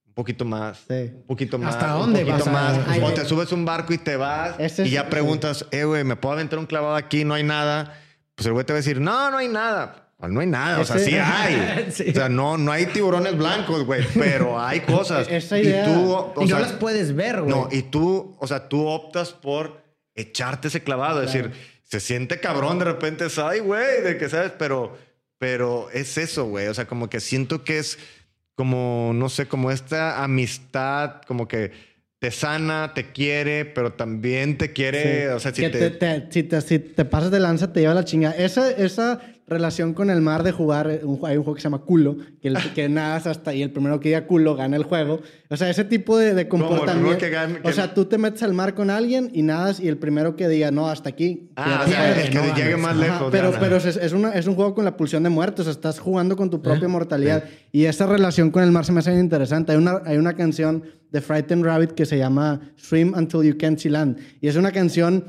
[0.07, 0.95] un poquito más, Sí.
[1.15, 1.75] un poquito más.
[1.77, 2.79] ¿Hasta un dónde poquito vas a- más.
[2.89, 5.85] Ay, o te subes a un barco y te vas Ese y ya preguntas, eh,
[5.85, 7.25] güey, ¿me puedo aventar un clavado aquí?
[7.25, 7.99] No hay nada.
[8.35, 10.09] Pues el güey te va a decir, no, no hay nada.
[10.19, 11.87] Pues no hay nada, o sea, sí hay.
[11.93, 12.05] Sí.
[12.11, 15.27] O sea, no, no hay tiburones blancos, güey, pero hay cosas.
[15.29, 17.51] Esa idea- Y tú, o y sea, no las puedes ver, güey.
[17.55, 19.83] no, y tú, o sea, tú optas por
[20.15, 21.23] echarte ese clavado.
[21.23, 21.53] Es decir,
[21.85, 24.97] se siente cabrón de repente, ay, güey, de que sabes, pero,
[25.43, 26.69] pero es eso, güey.
[26.69, 27.99] O sea, como que siento que es
[28.55, 31.73] como, no sé, como esta amistad, como que
[32.21, 35.27] te sana, te quiere, pero también te quiere, Sí.
[35.35, 35.91] o sea, si que te...
[35.91, 38.37] te, te- si, te, si te pasas de lanza, te lleva la chingada.
[38.37, 41.65] Esa, esa relación con el mar de jugar, eh, un, hay un juego que se
[41.65, 44.85] llama culo, que, el, que nadas hasta ahí, el primero que diga culo gana el
[44.85, 45.21] juego.
[45.51, 46.65] O sea, ese tipo de, de ¿Cómo?
[46.65, 47.19] ¿El comportamiento.
[47.19, 49.99] que gane- O sea, tú te metes al mar con alguien y nadas y el
[49.99, 51.51] primero que diga, no, hasta aquí.
[51.57, 53.29] Ah, o sea, el que no llegue más Ajá, lejos.
[53.31, 55.73] pero pero es, es una- es un juego con la pulsión de muerte, o sea,
[55.73, 56.61] estás jugando con tu ¿Eh?
[56.61, 57.45] propia mortalidad.
[57.73, 59.73] Y esa relación con el mar se me hace bien interesante.
[59.73, 63.79] Hay una, hay una canción de Frightened Rabbit que se llama Swim Until You Can't
[63.79, 64.17] See Land.
[64.41, 65.25] Y es una canción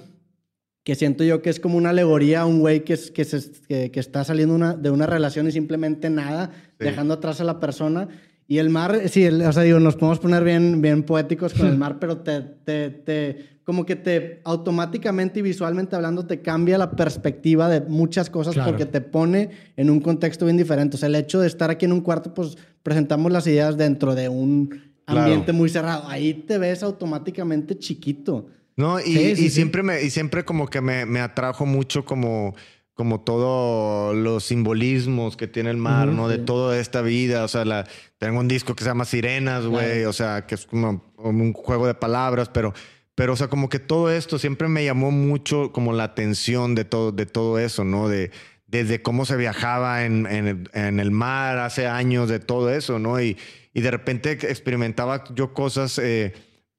[0.83, 3.51] que siento yo que es como una alegoría a un güey que, es- que, se-
[3.67, 6.85] que, que está saliendo una, de una relación y simplemente nada, Sí.
[6.85, 8.09] dejando atrás a la persona.
[8.47, 11.67] Y el mar, sí, el- o sea, digo, nos podemos poner bien, bien poéticos con
[11.67, 16.77] el mar, pero te, te, te, como que te automáticamente y visualmente hablando te cambia
[16.77, 18.71] la perspectiva de muchas cosas Claro.
[18.71, 20.97] porque te pone en un contexto bien diferente.
[20.97, 24.15] O sea, el hecho de estar aquí en un cuarto, pues presentamos las ideas dentro
[24.15, 24.67] de un
[25.05, 25.21] Claro.
[25.21, 26.03] ambiente muy cerrado.
[26.09, 28.47] Ahí te ves automáticamente chiquito.
[28.75, 29.49] No, y, Sí, sí, y sí.
[29.49, 32.55] siempre me, y siempre como que me, me atrajo mucho como,
[32.93, 36.27] como todos los simbolismos que tiene el mar, ¿no?
[36.27, 37.43] De toda esta vida.
[37.43, 37.85] O sea, la,
[38.17, 39.95] tengo un disco que se llama Sirenas, güey.
[39.97, 40.09] Claro.
[40.09, 42.73] O sea, que es como, como un juego de palabras, pero,
[43.15, 46.85] pero, o sea, como que todo esto siempre me llamó mucho como la atención de
[46.85, 48.09] todo, de todo eso, ¿no?
[48.09, 48.31] De,
[48.65, 53.21] desde cómo se viajaba en, en- en el mar hace años, de todo eso, ¿no?
[53.21, 53.37] Y,
[53.71, 56.33] y de repente experimentaba yo cosas eh,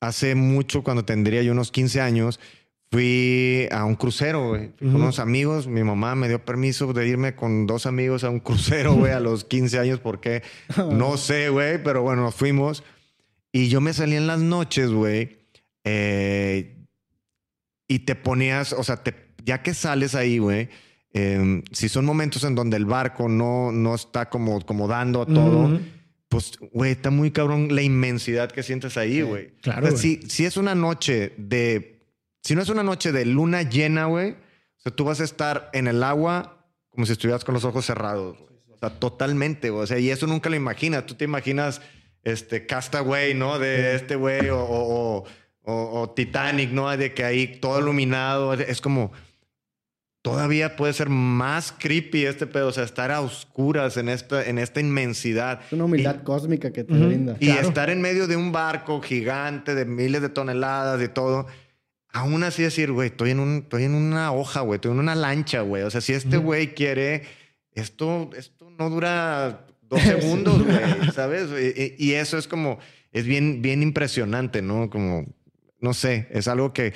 [0.07, 2.41] hace mucho, cuando tendría yo unos 15 años,
[2.91, 4.71] fui a un crucero, güey.
[4.79, 8.31] Fui con unos amigos, mi mamá me dio permiso de irme con dos amigos a
[8.31, 10.43] un crucero, güey, a los 15 años, porque
[10.93, 12.85] no sé, güey, pero bueno, nos fuimos.
[13.53, 15.39] Y yo me salí en las noches, güey,
[15.85, 16.77] eh,
[17.89, 20.69] y te ponías, o sea, te, ya que sales ahí, güey,
[21.13, 25.27] eh, si son momentos en donde el barco no, no está como, como dando a
[25.27, 25.81] todo, Ujú.
[26.35, 29.53] Pues, güey, está muy cabrón la inmensidad que sientes ahí, güey.
[29.63, 32.01] claro, O sea, si, si es una noche de.
[32.43, 35.71] Si no es una noche de luna llena, güey, o sea, tú vas a estar
[35.73, 38.51] en el agua como si estuvieras con los ojos cerrados, güey.
[38.71, 39.83] O sea, totalmente, güey.
[39.83, 41.07] O sea, y eso nunca lo imaginas.
[41.07, 41.81] Tú te imaginas
[42.23, 43.59] este Castaway, ¿no?
[43.59, 45.25] De este güey, o- o-
[45.67, 46.95] o Titanic, ¿no?
[46.95, 48.53] De que ahí todo iluminado.
[48.53, 49.13] Es como.
[50.25, 54.59] Todavía puede ser más creepy este pedo, o sea, estar a oscuras en esta, en
[54.59, 55.61] esta inmensidad.
[55.67, 57.09] Es una humildad cósmica que te Ujú.
[57.09, 57.37] brinda.
[57.41, 57.69] Y Claro.
[57.69, 61.47] estar en medio de un barco gigante de miles de toneladas y todo.
[62.11, 65.15] Aún así decir, güey, estoy en, un, estoy en una hoja, güey, estoy en una
[65.15, 65.83] lancha, güey.
[65.83, 67.25] O sea, si este güey quiere,
[67.73, 70.79] esto, esto no dura dos segundos, güey,
[71.15, 71.51] ¿sabes?
[71.51, 72.79] Y, y- y eso es como,
[73.13, 74.89] es bien, bien impresionante, ¿no?
[74.89, 75.27] Como,
[75.81, 76.95] no sé, es algo que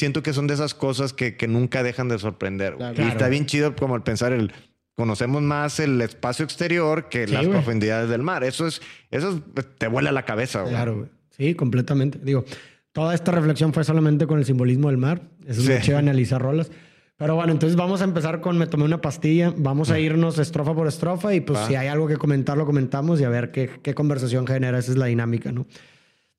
[0.00, 2.74] siento que son de esas cosas que, que nunca dejan de sorprender.
[2.76, 3.00] Claro.
[3.02, 4.52] Y está bien chido como el pensar el...
[4.96, 7.52] Conocemos más el espacio exterior que Sí, las güey.
[7.52, 8.44] profundidades del mar.
[8.44, 10.64] Eso es, eso es- te vuela la cabeza.
[10.64, 11.08] Claro, güey.
[11.30, 12.18] Sí, completamente.
[12.22, 12.44] Digo,
[12.92, 15.22] toda esta reflexión fue solamente con el simbolismo del mar.
[15.46, 15.68] Es Sí.
[15.70, 16.70] muy chido analizar rolas.
[17.16, 19.54] Pero bueno, entonces vamos a empezar con Me tomé una pastilla.
[19.56, 21.66] Vamos a irnos estrofa por estrofa y pues Va.
[21.68, 24.78] si hay algo que comentar, lo comentamos y a ver qué, qué conversación genera.
[24.78, 25.66] Esa es la dinámica, ¿no?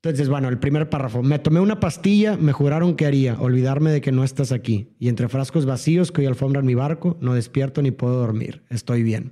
[0.04, 1.22] Entonces, bueno, el primer párrafo.
[1.22, 4.89] Me tomé una pastilla, me juraron que haría, olvidarme de que no estás aquí.
[4.99, 8.64] Y entre frascos vacíos que hoy alfombran mi barco, no despierto ni puedo dormir.
[8.72, 9.32] Estoy bien.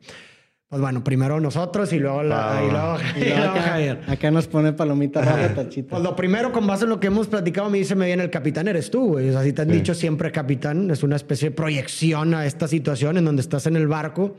[0.68, 4.02] Pues bueno, primero nosotros y luego, la, y luego, Y y luego luego acá, Javier.
[4.06, 5.90] acá nos pone palomita roja, tachita.
[5.90, 8.30] Pues lo primero, con base en lo que hemos platicado, me dice, me viene el
[8.30, 9.30] capitán, eres tú, güey.
[9.30, 9.74] O sea, si te han Sí.
[9.78, 13.76] dicho siempre capitán, es una especie de proyección a esta situación en donde estás en
[13.76, 14.36] el barco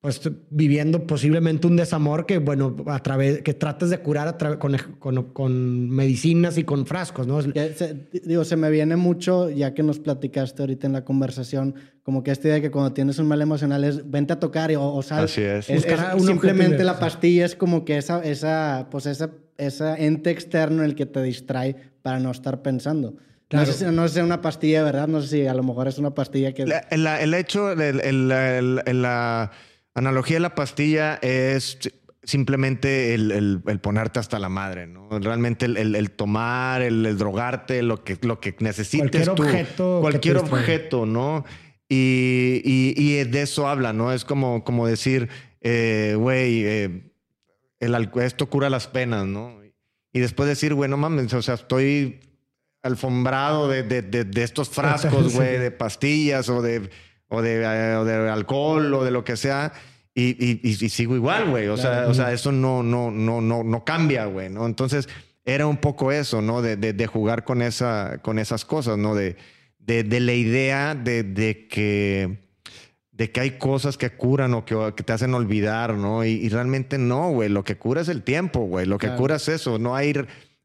[0.00, 0.20] pues
[0.50, 5.32] viviendo posiblemente un desamor que, bueno, a través, que trates de curar a con, con,
[5.32, 7.40] con, medicinas y con frascos, ¿no?
[7.42, 12.22] Se, digo, se me viene mucho, ya que nos platicaste ahorita en la conversación, como
[12.22, 14.76] que esta idea de que cuando tienes un mal emocional es vente a tocar y,
[14.76, 15.24] o, o sal.
[15.24, 15.68] Así es.
[15.70, 20.84] es, es simplemente la pastilla es como que esa, esa, pues esa, esa ente externo
[20.84, 23.16] en el que te distrae para no estar pensando.
[23.48, 23.66] Claro.
[23.66, 25.08] No, sé si, no sé una pastilla, ¿verdad?
[25.08, 26.66] No sé si a lo mejor es una pastilla que...
[26.66, 28.28] La, el, el, hecho, el, el,
[29.02, 29.52] la
[29.96, 31.78] analogía de la pastilla es
[32.22, 35.08] simplemente el, el, el, ponerte hasta la madre, ¿no?
[35.20, 39.42] Realmente el, tomar, el, drogarte, lo que, lo que necesites cualquier tú.
[39.42, 41.44] Objeto cualquier objeto, ¿no?
[41.88, 44.12] Y, y, y, de eso habla, ¿no?
[44.12, 45.28] Es como, como decir,
[45.62, 47.12] güey, eh,
[47.80, 49.60] eh, esto cura las penas, ¿no?
[50.12, 52.20] Y después decir, güey, no mames, o sea, estoy
[52.82, 56.90] alfombrado de, de, de, de estos frascos, güey, de pastillas o de
[57.28, 57.66] o de,
[57.96, 59.72] o de alcohol o de lo que sea.
[60.14, 61.68] Y, y, y sigo igual, güey.
[61.68, 64.64] O, sea, o sea, eso no, no, no, no, no cambia, güey, ¿no?
[64.64, 65.08] Entonces,
[65.44, 66.62] era un poco eso, ¿no?
[66.62, 69.14] De, de, de jugar con, esa, con esas cosas, ¿no?
[69.14, 69.36] De,
[69.78, 72.38] de, la idea de, de, que,
[73.12, 76.24] de que hay cosas que curan o que, que te hacen olvidar, ¿no?
[76.24, 77.50] Y, y realmente no, güey.
[77.50, 78.86] Lo que cura es el tiempo, güey.
[78.86, 79.20] Lo que claro.
[79.20, 79.78] cura es eso.
[79.78, 80.14] No hay...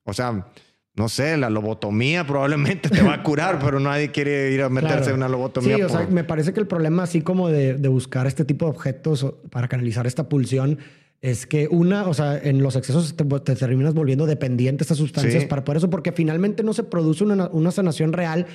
[0.03, 0.47] O sea
[0.93, 4.97] no sé, la lobotomía probablemente te va a curar, pero nadie quiere ir a meterse
[4.97, 5.09] claro.
[5.11, 5.75] en una lobotomía.
[5.75, 5.91] Sí, por...
[5.91, 8.71] o sea, me parece que el problema así como de, de, buscar este tipo de
[8.71, 10.79] objetos para canalizar esta pulsión
[11.21, 14.97] es que una, o sea, en los excesos te, te terminas volviendo dependiente a estas
[14.97, 15.47] sustancias Sí.
[15.47, 18.47] para por eso, porque finalmente no se produce una, una sanación real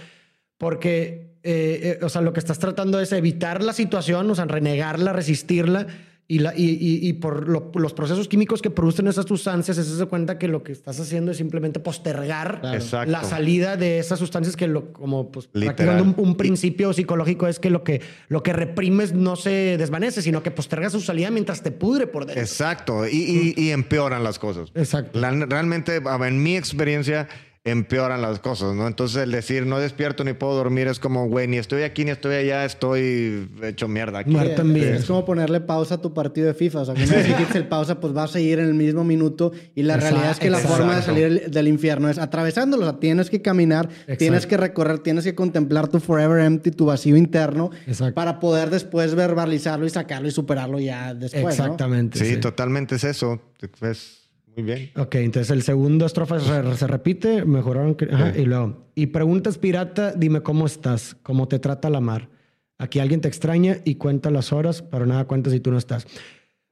[0.58, 4.46] porque, eh, eh, o sea, lo que estás tratando es evitar la situación, o sea,
[4.46, 5.86] renegarla, resistirla
[6.28, 9.86] y, la, y, y, y por lo, los procesos químicos que producen esas sustancias, es
[9.86, 12.60] se cuenta que lo que estás haciendo es simplemente postergar
[13.06, 17.60] la salida de esas sustancias que lo, como pues practicando un, un principio psicológico es
[17.60, 21.62] que lo que lo que reprimes no se desvanece, sino que postergas su salida mientras
[21.62, 22.42] te pudre por dentro.
[22.42, 24.70] Exacto, y, y, y empeoran las cosas.
[24.74, 25.18] Exacto.
[25.20, 27.28] La- realmente, en mi experiencia,
[27.66, 28.86] empeoran las cosas, ¿no?
[28.86, 32.12] Entonces, el decir no despierto ni puedo dormir es como, güey, ni estoy aquí ni
[32.12, 34.30] estoy allá, estoy hecho mierda aquí.
[34.30, 34.94] Muerto en vida.
[34.94, 36.80] Es como ponerle pausa a tu partido de FIFA.
[36.80, 39.50] O sea, que que quites el pausa, pues va a seguir en el mismo minuto.
[39.74, 40.76] Y la Exacto, realidad es que la exacto.
[40.76, 42.84] forma de salir del infierno es atravesándolo.
[42.86, 46.86] O sea, tienes que caminar, tienes que recorrer, tienes que contemplar tu forever empty, tu
[46.86, 48.14] vacío interno, Exacto.
[48.14, 51.42] para poder después verbalizarlo y sacarlo y superarlo ya después.
[51.58, 51.64] ¿no?
[51.64, 52.24] Exactamente.
[52.24, 53.40] Sí, totalmente es eso.
[53.80, 54.25] Es
[54.56, 54.90] muy bien.
[54.96, 57.96] Ok, entonces el segundo estrofa se, se repite, mejoraron.
[58.10, 58.40] ajá, Sí.
[58.40, 62.28] Y luego, y preguntas pirata, dime cómo estás, cómo te trata la mar.
[62.78, 66.06] Aquí alguien te extraña y cuenta las horas, pero nada cuenta si tú no estás.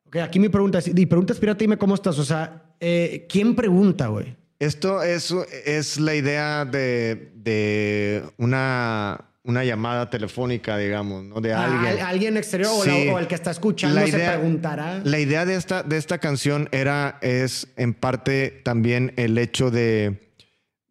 [0.06, 2.18] Ok, aquí mi pregunta es, y preguntas pirata, dime cómo estás.
[2.18, 4.36] O sea, eh, ¿quién pregunta, güey?
[4.58, 5.34] Esto es,
[5.66, 11.40] es la idea de, de una, una llamada telefónica, digamos, ¿no?
[11.40, 11.92] De Ah, alguien.
[12.00, 15.00] al- alguien exterior o, la- o el que está escuchando La se idea- preguntará.
[15.04, 20.32] La idea de esta, de esta canción era, es en parte también el hecho de,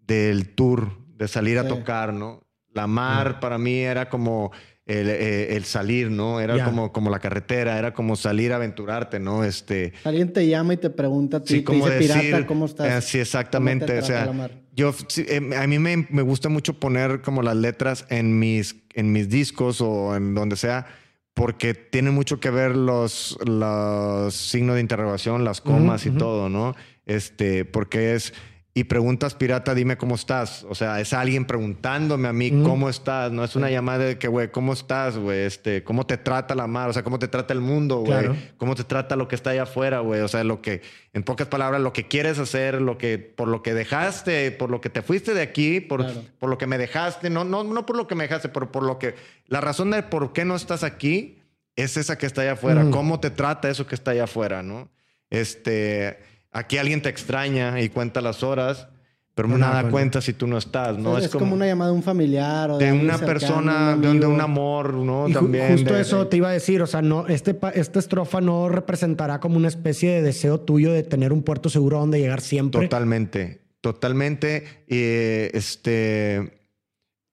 [0.06, 2.43] del tour, de salir a tocar, ¿no?
[2.74, 4.51] La mar para mí era como
[4.86, 6.39] el, eh, el salir, ¿no?
[6.39, 9.43] Era como, como la carretera, era como salir a aventurarte, ¿no?
[9.43, 12.45] Este, Alguien te llama y te pregunta a ti, Sí, te como dice, decir, pirata,
[12.45, 13.04] ¿cómo estás?
[13.04, 13.86] eh, sí, exactamente.
[13.86, 14.51] ¿Cómo te O sea, trata la mar?
[14.76, 19.11] Yo, eh, a mí me, me gusta mucho poner como las letras en mis, en
[19.11, 20.88] mis discos o en donde sea,
[21.34, 26.76] porque tiene mucho que ver los, los signos de interrogación, las comas y todo, ¿no?
[27.05, 28.34] Este, porque es.
[28.76, 30.65] Y preguntas, pirata, dime cómo estás.
[30.67, 32.63] O sea, es alguien preguntándome a mí Ujú.
[32.67, 33.32] cómo estás.
[33.32, 35.41] No es una llamada de que, güey, ¿cómo estás, güey?
[35.41, 36.89] Este, ¿cómo te trata la mar?
[36.89, 38.11] O sea, ¿cómo te trata el mundo, güey?
[38.17, 38.36] Claro.
[38.57, 40.21] cómo te trata lo que está allá afuera, güey.
[40.21, 40.82] O sea, lo que,
[41.13, 44.82] en pocas palabras, lo que quieres hacer, lo que, por lo que dejaste, por lo
[44.82, 46.24] que te fuiste de aquí, por, Claro.
[46.39, 48.82] por lo que me dejaste, no, no, no por lo que me dejaste, pero por
[48.82, 49.13] lo que,
[49.45, 51.38] la razón de por qué no estás aquí
[51.76, 52.82] es esa que está allá afuera.
[52.82, 52.89] Ujú.
[52.89, 54.89] ¿Cómo te trata eso que está allá afuera, no?
[55.30, 56.17] Este,
[56.54, 58.88] aquí alguien te extraña y cuenta las horas,
[59.36, 61.18] pero No, nada cuenta si tú no estás, ¿no?
[61.18, 64.28] es, como, una llamada de un familiar o de, de una cercano, persona, un de,
[64.28, 65.28] un amor, ¿no?
[65.28, 65.72] Y También.
[65.72, 69.39] justo de- eso te iba a decir, o sea, no, este, esta estrofa no representará
[69.39, 72.82] como una especie de deseo tuyo de tener un puerto seguro donde llegar siempre.
[72.84, 74.84] Totalmente, totalmente.
[74.88, 76.60] eh, este,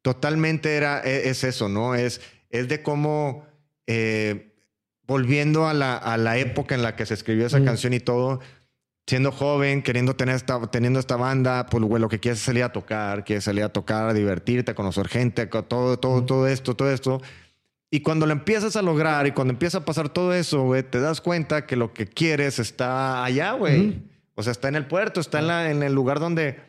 [0.02, 1.94] totalmente era, e- es, eso, ¿no?
[1.94, 3.44] Es, es de cómo,
[3.86, 4.54] eh,
[5.06, 7.64] volviendo a la, a la época en la que se escribió esa Mm.
[7.64, 8.40] canción y todo,
[9.10, 12.62] siendo joven, queriendo tener esta, teniendo esta banda, pues güey, lo que quieres es salir
[12.62, 16.76] a tocar, quieres salir a tocar, a divertirte, a conocer gente, todo, todo, todo esto,
[16.76, 17.20] todo esto.
[17.90, 21.00] Y cuando lo empiezas a lograr y cuando empieza a pasar todo eso, güey, te
[21.00, 24.00] das cuenta que lo que quieres está allá, güey.
[24.36, 26.60] O sea, está en el puerto, está en, la, en el lugar donde,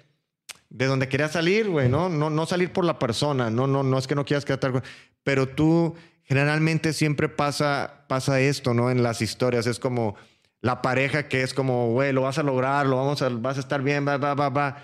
[0.71, 2.09] de donde querías salir, güey, ¿no?
[2.09, 2.31] ¿no?
[2.31, 4.81] No salir por la persona, no, no, no es que no quieras quedarte,
[5.21, 5.93] pero tú
[6.23, 8.89] generalmente siempre pasa, pasa esto, ¿no?
[8.89, 10.15] En las historias es como
[10.61, 13.59] la pareja que es como, güey, lo vas a lograr, lo vamos a, vas a
[13.61, 14.83] estar bien, va, va, va, va.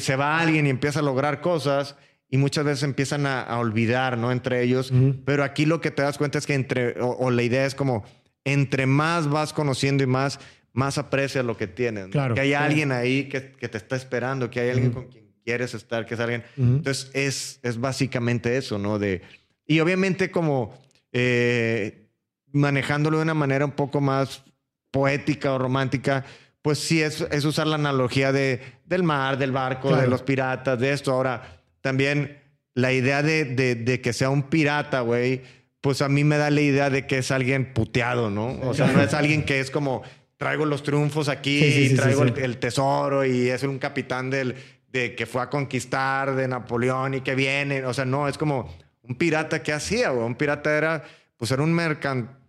[0.00, 1.96] Se va alguien y empieza a lograr cosas
[2.28, 4.32] y muchas veces empiezan a, a olvidar, ¿no?
[4.32, 4.92] Entre ellos.
[5.24, 7.74] Pero aquí lo que te das cuenta es que entre, o, o, la idea es
[7.74, 8.04] como,
[8.44, 10.38] entre más vas conociendo y más,
[10.72, 12.06] más aprecias lo que tienes.
[12.06, 12.10] ¿no?
[12.10, 12.34] Claro.
[12.34, 12.64] Que hay Claro.
[12.66, 16.14] alguien ahí que, que te está esperando, que hay alguien con quien quieres estar, que
[16.14, 16.42] es alguien.
[16.56, 18.98] Entonces, es, es básicamente eso, ¿no?
[18.98, 19.22] De,
[19.66, 20.76] y obviamente como
[21.12, 22.08] eh,
[22.52, 24.42] manejándolo de una manera un poco más
[24.94, 26.24] poética o romántica,
[26.62, 30.02] pues sí es, es usar la analogía de, del mar, del barco, Claro.
[30.02, 31.10] de los piratas, de esto.
[31.12, 32.38] Ahora, también
[32.74, 35.42] la idea de, de, de que sea un pirata, güey,
[35.80, 38.58] pues a mí me da la idea de que es alguien puteado, ¿no?
[38.62, 40.02] O sea, no es alguien que es como,
[40.36, 42.22] traigo los triunfos aquí, Sí, sí, sí, sí, traigo.
[42.22, 44.54] El, el tesoro y es un capitán del,
[44.88, 47.84] de que fue a conquistar de Napoleón y que viene.
[47.84, 48.72] O sea, no, es como
[49.02, 50.24] un pirata que hacía, güey.
[50.24, 51.02] Un pirata era,
[51.36, 52.43] pues era un mercan un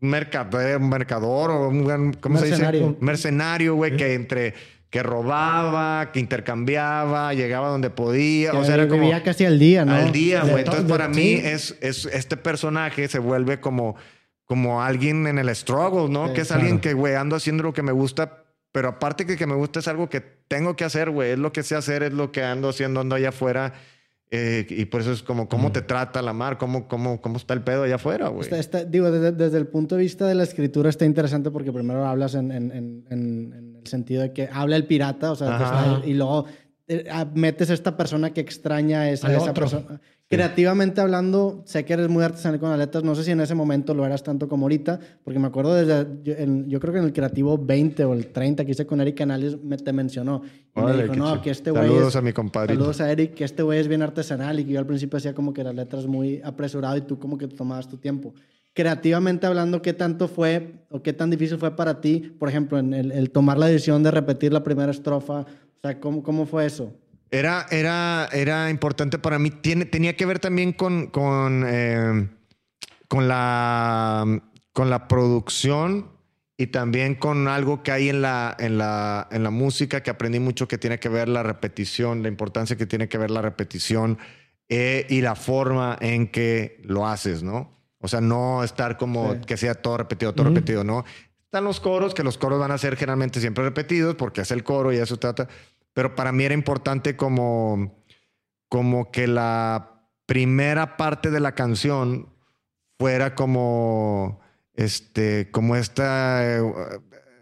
[0.00, 2.80] mercader, un mercador o un gran- ¿cómo se Mercenario.
[2.80, 2.96] dice?
[3.00, 4.54] Un mercenario, güey, que entre
[4.90, 9.84] que robaba, que intercambiaba, llegaba donde podía, o sea, era como Vivía casi al día,
[9.84, 9.94] ¿no?
[9.94, 10.64] al día, güey.
[10.64, 13.96] to- Entonces, para mí es, es este personaje se vuelve como
[14.46, 16.26] como alguien en el struggle, ¿no?
[16.28, 16.62] Sí, que es claro.
[16.62, 19.78] alguien que, güey, ando haciendo lo que me gusta, pero aparte que que me gusta
[19.78, 21.30] es algo que tengo que hacer, güey.
[21.30, 23.74] Es lo que sé hacer, es lo que ando haciendo, ando allá afuera.
[24.32, 26.56] Eh, y por eso es como, ¿cómo te trata la mar?
[26.56, 28.42] ¿Cómo, cómo, cómo está el pedo allá afuera, güey?
[28.42, 31.72] Está- está- digo, desde, desde el punto de vista de la escritura está interesante porque
[31.72, 35.34] primero hablas en, en- en- en- en el sentido de que habla el pirata, o
[35.36, 36.44] sea, está- y luego
[36.86, 37.04] eh,
[37.34, 40.00] metes a esta persona que extraña a esa, persona.
[40.30, 43.56] Creativamente hablando, sé que eres muy artesanal con las letras, no sé si en ese
[43.56, 47.00] momento lo eras tanto como ahorita, porque me acuerdo desde, yo, en- yo creo que
[47.00, 50.42] en el creativo 20 o el 30 que hice con Eric Canales me, te mencionó.
[50.76, 52.74] Y Órale, me dijo, no, que este güey Saludos es- a mi compadrito.
[52.78, 55.34] Saludos a Eric, que este güey es bien artesanal y que yo al principio hacía
[55.34, 58.32] como que las letras muy apresurado y tú como que tomabas tu tiempo.
[58.72, 62.94] Creativamente hablando, ¿qué tanto fue o qué tan difícil fue para ti, por ejemplo, en
[62.94, 65.40] el, el tomar la decisión de repetir la primera estrofa?
[65.40, 66.92] O sea, ¿cómo, cómo fue eso?
[67.30, 69.50] Era, era, era importante para mí.
[69.50, 72.28] Tiene, tenía que ver también con, con, eh,
[73.08, 74.40] con, la,
[74.72, 76.08] con la producción
[76.56, 80.40] y también con algo que hay en la, en, la, en la música que aprendí
[80.40, 84.18] mucho que tiene que ver la repetición, la importancia que tiene que ver la repetición
[84.68, 87.78] eh, y la forma en que lo haces, ¿no?
[87.98, 89.40] O sea, no estar como Sí.
[89.46, 91.04] que sea todo repetido, todo repetido, ¿no?
[91.44, 94.62] Están los coros, que los coros van a ser generalmente siempre repetidos porque es el
[94.62, 95.48] coro y eso trata.
[95.92, 98.04] Pero para mí era importante como,
[98.68, 102.28] como que la primera parte de la canción
[102.98, 104.40] fuera como,
[104.74, 106.62] este, como esta, eh,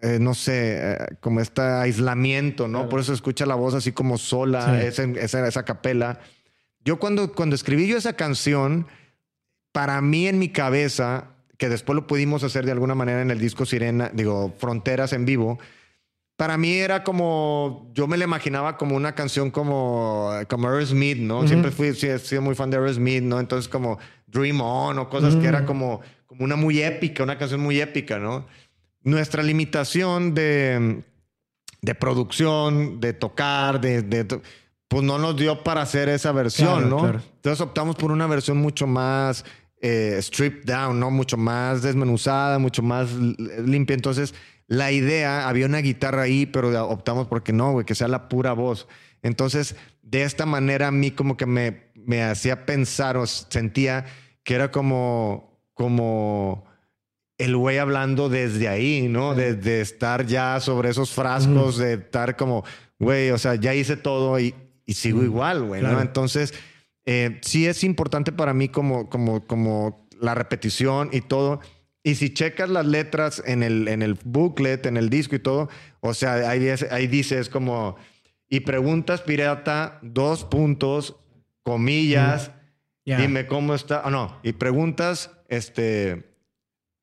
[0.02, 2.78] eh, no sé, eh, como este aislamiento, ¿no?
[2.78, 2.88] Claro.
[2.90, 4.86] Por eso escucha la voz así como sola, Sí.
[4.86, 6.20] esa, esa, esa capela.
[6.84, 8.86] Yo cuando, cuando escribí yo esa canción,
[9.72, 13.38] para mí en mi cabeza, que después lo pudimos hacer de alguna manera en el
[13.40, 15.58] disco Sirena, digo, Fronteras en vivo,
[16.38, 21.48] para mí era como, yo me la imaginaba como una canción como, como Aerosmith, ¿no?
[21.48, 23.40] Siempre fui, he sido muy fan de Aerosmith, ¿no?
[23.40, 23.98] Entonces como
[24.28, 28.20] Dream On o cosas que era como, como una muy épica, una canción muy épica,
[28.20, 28.46] ¿no?
[29.02, 31.02] Nuestra limitación de,
[31.82, 34.24] de producción, de tocar, de,
[34.86, 36.98] pues no nos dio para hacer esa versión, Claro, ¿no?
[36.98, 37.20] claro.
[37.34, 39.44] Entonces optamos por una versión mucho más
[39.80, 41.10] eh, stripped down, ¿no?
[41.10, 43.94] Mucho más desmenuzada, mucho más limpia.
[43.94, 44.34] Entonces,
[44.68, 48.52] la idea, había una guitarra ahí, pero optamos porque no, güey, que sea la pura
[48.52, 48.86] voz.
[49.22, 54.04] Entonces, de esta manera a mí como que me, me hacía pensar o sentía
[54.44, 56.66] que era como, como
[57.38, 59.34] el güey hablando desde ahí, ¿no?
[59.34, 62.62] De, de estar ya sobre esos frascos, de estar como,
[62.98, 64.54] güey, o sea, ya hice todo y,
[64.84, 66.00] y sigo igual, güey, ¿no?
[66.00, 66.52] Entonces,
[67.06, 71.60] eh, sí es importante para mí como, como, como la repetición y todo.
[72.08, 75.68] Y si checas las letras en el, en el booklet, en el disco y todo,
[76.00, 77.96] o sea, ahí, es- ahí dices como,
[78.48, 81.16] y preguntas pirata, dos puntos,
[81.62, 82.50] comillas,
[83.18, 86.32] dime cómo está, o no, y preguntas, este,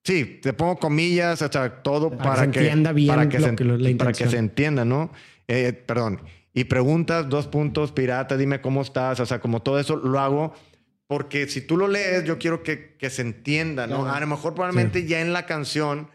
[0.04, 3.30] sí, te pongo comillas, o sea, todo Para para, que se que, entienda bien para
[3.30, 5.12] que, lo se, que- para que se entienda, ¿no?
[5.48, 6.22] Eh, perdón.
[6.54, 10.54] Y preguntas, dos puntos, pirata, dime cómo estás, o sea, como todo eso lo hago
[11.08, 14.02] porque si tú lo lees, yo quiero que, que se entienda, ¿no?
[14.02, 14.16] Claro.
[14.16, 16.10] A lo mejor probablemente ya en la canción,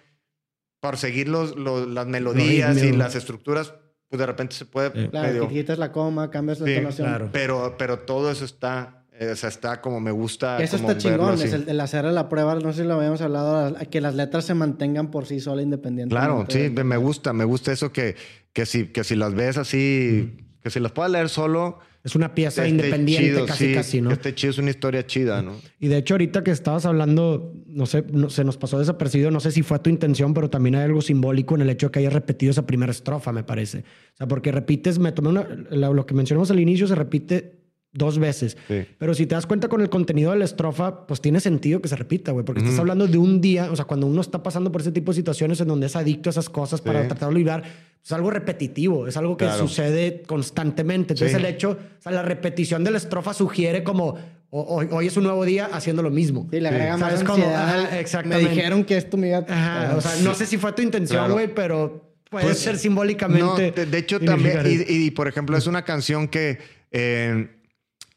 [0.80, 3.74] para seguir los, los- las melodías y las estructuras,
[4.08, 5.08] pues de repente se puede Sí.
[5.08, 7.06] Claro, medio- quitas la coma, cambias la Sí, entonación.
[7.08, 7.28] claro.
[7.32, 10.60] pero, pero todo eso está, eh, o sea, está como me gusta.
[10.60, 13.20] Eso como está chingón, es el, el hacer la prueba, no sé si lo habíamos
[13.20, 16.26] hablado, que las letras se mantengan por sí solas independientemente.
[16.26, 18.16] Claro, sí, me gusta, me gusta eso que,
[18.52, 21.78] que, si, que si las ves así que si las puedas leer solo.
[22.02, 24.10] Es una pieza independiente, chido, casi, sí, casi, ¿no?
[24.10, 25.56] Esté chido, es una historia chida, ¿no?
[25.78, 29.38] Y de hecho, ahorita que estabas hablando, no sé, no- se nos pasó desapercibido, no
[29.40, 31.98] sé si fue tu intención, pero también hay algo simbólico en el hecho de que
[31.98, 33.80] hayas repetido esa primera estrofa, me parece.
[34.14, 37.59] O sea, porque repites, me tomé una, lo que mencionamos al inicio se repite
[37.92, 38.56] dos veces.
[38.68, 38.86] Sí.
[38.98, 41.88] Pero si te das cuenta con el contenido de la estrofa, pues tiene sentido que
[41.88, 44.70] se repita, güey, porque estás hablando de un día, o sea, cuando uno está pasando
[44.70, 47.34] por ese tipo de situaciones en donde es adicto a esas cosas para tratar de
[47.34, 47.62] olvidar,
[48.04, 49.66] es algo repetitivo, es algo que Claro.
[49.66, 51.14] sucede constantemente.
[51.14, 51.42] Entonces Sí.
[51.44, 54.16] el hecho, o sea, la repetición de la estrofa sugiere como
[54.52, 56.48] "O- hoy, hoy es un nuevo día haciendo lo mismo.
[56.50, 57.34] Sí, le agrega más ¿Sabes cómo?
[57.44, 57.68] ansiedad.
[57.84, 58.50] Ajá, Me exactamente.
[58.50, 59.40] dijeron que esto me iba a...
[59.48, 61.34] Ajá, o sea, no sé si fue tu intención, Claro.
[61.34, 63.70] güey, pero puede Pues, ser No, simbólicamente.
[63.72, 66.58] de, de hecho también, y, por ejemplo, es una canción que,
[66.90, 67.48] eh,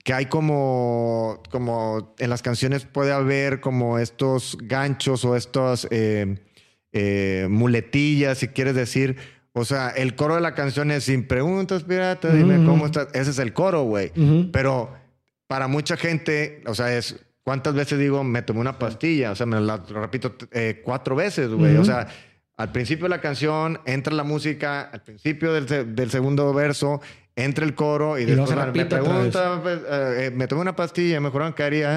[0.04, 6.40] que hay como, como, en las canciones puede haber como estos ganchos o estos eh,
[6.92, 9.16] eh, muletillas, si quieres decir.
[9.54, 12.66] O sea, el coro de la canción es sin preguntas, pirata, dime Ujú.
[12.66, 13.08] cómo estás.
[13.14, 14.12] Ese es el coro, güey.
[14.18, 14.50] Ujú.
[14.52, 14.92] Pero
[15.48, 19.46] para mucha gente, o sea, es cuántas veces digo, me tomé una pastilla, o sea,
[19.46, 21.76] me la repito eh, cuatro veces, güey.
[21.76, 21.86] O Ujú.
[21.86, 22.08] sea,
[22.58, 27.00] al principio de la canción entra la música, al principio del, del segundo verso
[27.36, 30.76] entra el coro y, Y después se me pregunta, pues, eh, eh, me tomé una
[30.76, 31.88] pastilla, me juraron que haría,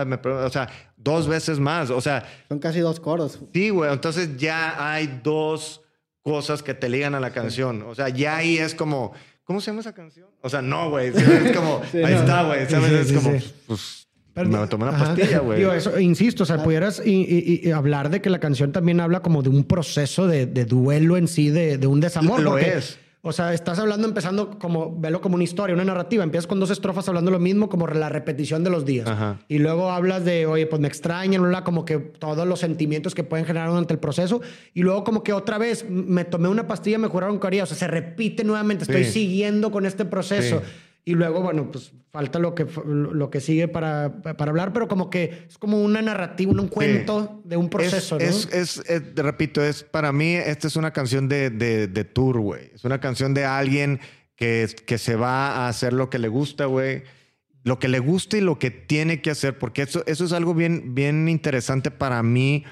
[0.00, 3.38] ah, me o sea, dos veces más, o sea, Son casi dos coros.
[3.54, 3.92] Sí, güey.
[3.92, 5.82] Entonces ya hay dos
[6.22, 7.82] cosas que te ligan a la canción.
[7.82, 9.12] O sea, ya ahí es como,
[9.44, 10.26] ¿cómo se llama esa canción?
[10.42, 11.08] O sea, no, güey.
[11.16, 12.20] Es como, Sí, ahí no.
[12.20, 12.66] está, güey.
[12.66, 12.88] Sí, ¿Sabes?
[12.90, 13.54] sí, es sí, como, sí.
[13.68, 15.64] pues, Pero- me tomé una pastilla, güey.
[16.04, 19.42] Insisto, o sea, pudieras y- y- y hablar de que la canción también habla como
[19.42, 22.40] de un proceso de, de duelo en sí, de, de un desamor.
[22.40, 22.98] Lo porque, es.
[23.26, 26.22] O sea, estás hablando empezando como, velo como una historia, una narrativa.
[26.22, 29.08] Empiezas con dos estrofas hablando lo mismo, como la repetición de los días.
[29.08, 29.40] Ajá.
[29.48, 33.16] Y luego hablas de, oye, pues me extrañan, bla, bla, como que todos los sentimientos
[33.16, 34.42] que pueden generar durante el proceso.
[34.74, 37.64] Y luego como que otra vez me tomé una pastilla, me juraron que haría.
[37.64, 39.10] O sea, se repite nuevamente, estoy Sí.
[39.10, 40.60] siguiendo con este proceso.
[40.60, 40.64] Sí.
[41.08, 45.08] Y luego, bueno, pues falta lo que, lo que sigue para, para hablar, pero como
[45.08, 48.52] que es como una narrativa, un cuento de un proceso, es, ¿no?
[48.52, 52.40] es, es- eh, repito, es para mí, esta es una canción de, de, de tour,
[52.40, 52.72] güey.
[52.74, 54.00] Es una canción de alguien
[54.34, 57.04] que, que se va a hacer lo que le gusta, güey.
[57.62, 60.54] Lo que le gusta y lo que tiene que hacer, porque eso, eso es algo
[60.54, 62.64] bien, bien interesante para mí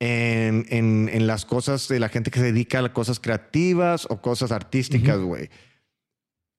[0.00, 4.20] en, en, en las cosas de la gente que se dedica a cosas creativas o
[4.20, 5.48] cosas artísticas, güey.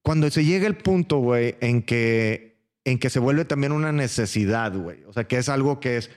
[0.10, 4.74] Cuando se llega el punto, güey, en que, en que se vuelve también una necesidad,
[4.76, 5.04] güey.
[5.04, 6.10] O sea, que es algo que es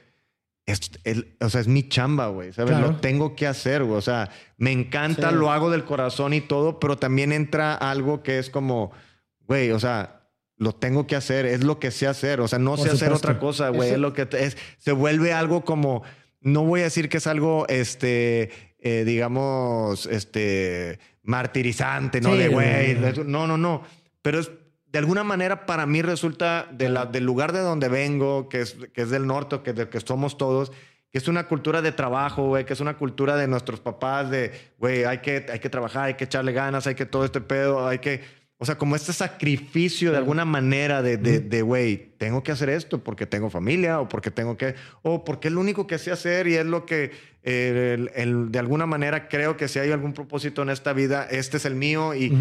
[0.65, 2.55] es, el- o sea, es mi chamba, güey.
[2.55, 2.71] ¿Sabes?
[2.71, 2.93] Claro.
[2.93, 3.99] Lo tengo que hacer, güey.
[3.99, 5.35] O sea, me encanta, Sí.
[5.37, 8.93] lo hago del corazón y todo, pero también entra algo que es como,
[9.41, 12.41] güey, o sea, lo tengo que hacer, es lo que sé hacer.
[12.41, 13.89] O sea, no sé hacer otra cosa, güey.
[13.89, 14.57] Eso- Es lo que es.
[14.79, 16.03] Se vuelve algo como,
[16.41, 22.33] no voy a decir que es algo, este, eh, digamos, este, martirizante, ¿no?
[22.33, 23.25] Sí, de, güey, no, no.
[23.25, 23.83] no, no, no.
[24.23, 24.51] Pero es,
[24.93, 28.77] de alguna manera para mí resulta de la, del lugar de donde vengo, que es,
[28.93, 30.71] que es del norte, que, de, que somos todos,
[31.11, 34.53] que es una cultura de trabajo, güey, que es una cultura de nuestros papás, de,
[34.79, 37.89] güey, hay que, hay que trabajar, hay que echarle ganas, hay que todo este pedo,
[37.89, 38.23] hay que,
[38.63, 42.69] o sea, como este sacrificio de alguna manera de, de, de, güey, tengo que hacer
[42.69, 46.13] esto porque tengo familia o porque tengo que, o porque es lo único que sé
[46.13, 47.11] hacer y es lo que
[47.43, 51.27] eh, el- el- de alguna manera creo que si hay algún propósito en esta vida,
[51.29, 52.33] este es el mío y,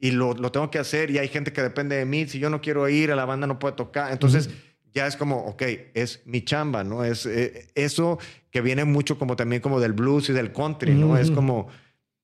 [0.00, 2.26] y lo, lo tengo que hacer y hay gente que depende de mí.
[2.28, 4.12] Si yo no quiero ir, a la banda no puede tocar.
[4.12, 4.50] Entonces
[4.92, 5.62] ya es como, ok,
[5.94, 7.04] es mi chamba, ¿no?
[7.04, 8.18] Es eh, eso
[8.50, 11.16] que viene mucho como también como del blues y del country, ¿no?
[11.16, 11.68] Es como,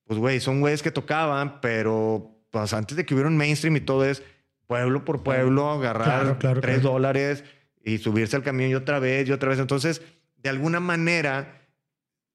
[0.05, 3.81] pues güey, son güeyes que tocaban, pero pues antes de que hubiera un mainstream y
[3.81, 4.23] todo es
[4.67, 6.93] pueblo por pueblo, agarrar Claro, claro, tres claro.
[6.93, 7.45] dólares
[7.85, 9.59] y subirse al camión y otra vez y otra vez.
[9.59, 10.03] Entonces,
[10.39, 11.61] de alguna manera,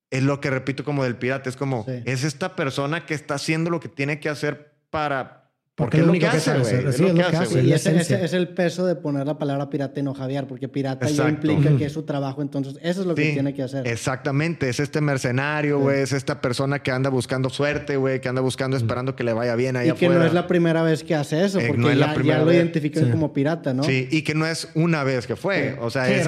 [0.09, 1.49] es lo que repito como del pirata.
[1.49, 2.03] Es como, Sí.
[2.05, 5.40] es esta persona que está haciendo lo que tiene que hacer para...
[5.73, 6.89] Porque Porque es lo lo que hace, güey.
[6.89, 7.63] Es Sí, lo es que lo que hace.
[7.63, 10.67] Y ese, ese es el peso de poner la palabra pirata y no Javier, porque
[10.67, 13.87] pirata ya implica que es su trabajo, entonces eso es lo que tiene que hacer.
[13.87, 18.41] Exactamente, es este mercenario, güey, es esta persona que anda buscando suerte, güey, que anda
[18.41, 20.19] buscando, esperando que le vaya bien ahí y que afuera.
[20.21, 22.35] no es la primera vez que hace eso, Eh, porque no es la ya, primera
[22.37, 22.57] ya lo vez.
[22.57, 23.11] identifican Sí.
[23.11, 23.83] como pirata, ¿no?
[23.83, 26.27] Sí, y que no es una vez que fue, o sea, Sí, es,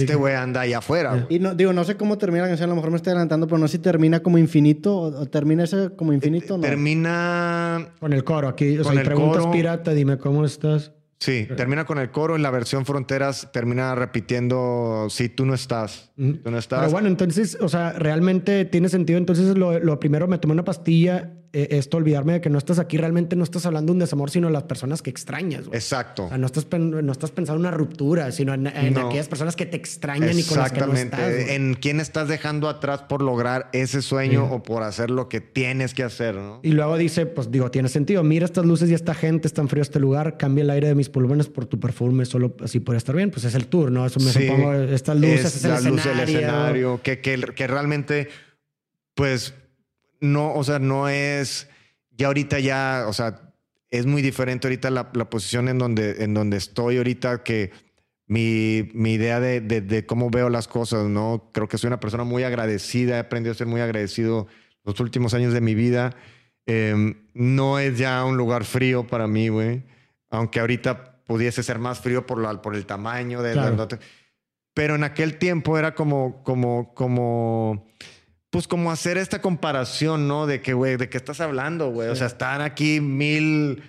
[0.00, 1.26] este güey anda allá afuera.
[1.28, 3.46] Y no, digo, no sé cómo termina la canción, a lo mejor me estoy adelantando,
[3.46, 6.62] pero no sé si termina como infinito o, o termina ese como infinito, ¿no?
[6.62, 8.77] Termina, Con el coro aquí.
[8.80, 9.50] O Con sea, preguntas coro.
[9.52, 10.92] pirata, dime cómo estás.
[11.20, 16.12] sí, termina con el coro, en la versión Fronteras termina repitiendo, si tú no estás,
[16.16, 16.36] Ujú.
[16.38, 16.80] tú no estás.
[16.80, 19.18] Pero bueno, entonces, o sea, realmente tiene sentido.
[19.18, 22.96] Entonces, lo, lo primero me tomé una pastilla esto, olvidarme de que no estás aquí,
[22.98, 25.64] realmente no estás hablando de un desamor, sino de las personas que extrañas.
[25.72, 26.24] Exacto.
[26.26, 29.08] O sea, no estás, no estás pensando en una ruptura, sino en, en No.
[29.08, 31.16] aquellas personas que te extrañan y con las que no Exactamente.
[31.16, 31.44] estás.
[31.44, 31.56] güey.
[31.56, 35.94] en quién estás dejando atrás por lograr ese sueño o por hacer lo que tienes
[35.94, 36.60] que hacer, ¿no?
[36.62, 38.22] Y luego dice, pues digo, tiene sentido.
[38.24, 40.36] Mira estas luces y esta gente, es tan frío este lugar.
[40.36, 43.30] Cambia el aire de mis pulmones por tu perfume, solo así podría estar bien.
[43.30, 44.04] Pues es el tour, ¿no?
[44.06, 44.46] Eso me Sí.
[44.46, 44.74] supongo.
[44.74, 45.96] Estas luces es, el la escenario.
[45.96, 48.28] luz del escenario, que, que, que realmente,
[49.14, 49.54] pues,
[50.20, 51.68] no, o sea, no es,
[52.10, 53.52] ya ahorita ya, o sea,
[53.90, 57.70] es muy diferente ahorita la, la posición en donde, en donde estoy ahorita que
[58.26, 61.50] mi, mi idea de, de, de cómo veo las cosas, ¿no?
[61.52, 64.46] Creo que soy una persona muy agradecida, he aprendido a ser muy agradecido
[64.84, 66.14] los últimos años de mi vida.
[66.66, 69.84] Eh, no es ya un lugar frío para mí, güey.
[70.28, 73.52] Aunque ahorita pudiese ser más frío por, la, por el tamaño de...
[73.54, 73.86] Claro.
[73.86, 73.98] de-
[74.74, 77.88] pero en aquel tiempo era como, como, como,
[78.50, 80.46] pues como hacer esta comparación, ¿no?
[80.46, 82.08] De que, güey, ¿de qué estás hablando, güey?
[82.08, 83.82] O sea, están aquí mil,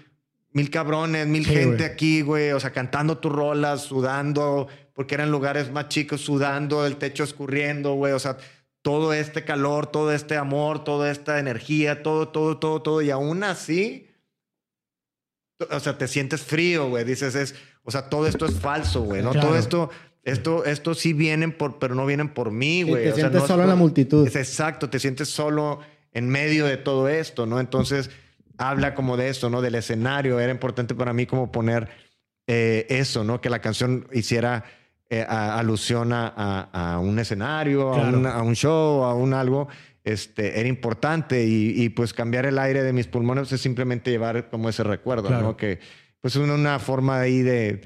[0.52, 5.32] mil cabrones, mil Sí, gente aquí, güey, o sea, cantando tus rolas, sudando, porque eran
[5.32, 8.38] lugares más chicos, sudando, el techo escurriendo, güey, o sea,
[8.82, 13.44] todo este calor, todo este amor, toda esta energía, todo, todo, todo, todo, y aún
[13.44, 14.10] así,
[15.70, 19.22] o sea, te sientes frío, güey, dices, es, o sea, todo esto es falso, güey,
[19.22, 19.32] ¿no?
[19.32, 19.48] Claro.
[19.48, 19.90] Todo esto,
[20.30, 23.04] esto, esto sí vienen por, pero no vienen por mí, Sí, güey.
[23.04, 24.28] te o sea, sientes no es solo en la multitud.
[24.28, 25.80] es exacto, te sientes solo
[26.14, 27.60] en medio de todo esto, ¿no?
[27.60, 28.10] Entonces,
[28.58, 29.62] habla como de esto, ¿no?
[29.62, 30.40] Del escenario.
[30.40, 31.88] Era importante para mí como poner
[32.48, 33.42] eh, eso, ¿no?
[33.42, 34.64] Que la canción hiciera
[35.12, 38.18] eh, a- alusión a, a- a un escenario, a, Claro.
[38.20, 39.68] un, a un show, a un algo.
[40.04, 44.50] Este, era importante y, y, pues cambiar el aire de mis pulmones es simplemente llevar
[44.50, 45.44] como ese recuerdo, Claro.
[45.44, 45.58] ¿no?
[45.58, 45.80] Que
[46.22, 47.82] pues una, una forma ahí de,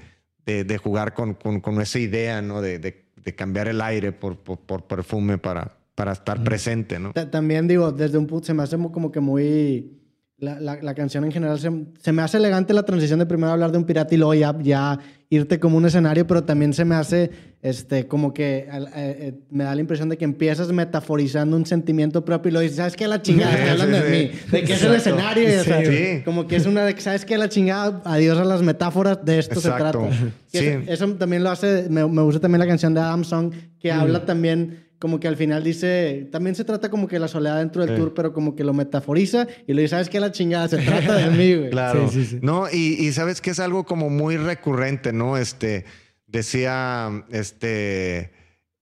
[0.46, 2.62] de, de jugar con, con, con esa idea, ¿no?
[2.62, 7.14] De, de- de cambiar el aire por, por, por perfume para, para estar presente, ¿no?
[7.14, 9.98] Ta- También digo, desde un punto se me hace como que muy...
[10.44, 11.72] La, la- la canción en general se,
[12.02, 14.56] se me hace elegante la transición de primero hablar de un pirata y luego ya,
[14.62, 15.00] ya
[15.30, 19.64] irte como un escenario, pero también se me hace este, como que eh, eh, me
[19.64, 23.08] da la impresión de que empiezas metaforizando un sentimiento propio y lo dices, ¿sabes qué?
[23.08, 24.32] La chingada, Sí, hablando sí, de sí.
[24.34, 25.10] mí, de que es el Exacto.
[25.20, 27.38] escenario, o sea, como que es una de que, ¿sabes qué?
[27.38, 30.04] La chingada, adiós a las metáforas, de esto Exacto.
[30.04, 30.32] se trata.
[30.52, 33.92] Eso- eso también lo hace, me, me gusta también la canción de Adam Song, que
[33.94, 34.00] Mm.
[34.00, 37.86] habla también, como que al final dice, también se trata como que la soledad dentro
[37.86, 38.02] del Sí.
[38.02, 40.22] tour, pero como que lo metaforiza y le dice, ¿sabes qué?
[40.22, 41.70] La chingada, se trata de mí, güey.
[41.72, 42.08] Claro.
[42.08, 42.40] Sí, sí, sí.
[42.42, 45.36] No, y, y sabes que es algo como muy recurrente, ¿no?
[45.36, 45.84] Este,
[46.26, 48.32] decía, este,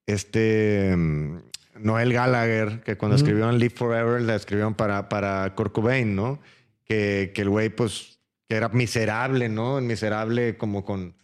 [0.06, 1.38] este, mm,
[1.80, 6.40] Noel Gallagher, que cuando escribieron Live Forever, la escribieron para, para Kurt Cobain, ¿no?
[6.86, 9.82] Que, que el güey, pues, que era miserable, ¿no?
[9.82, 11.16] Miserable como con,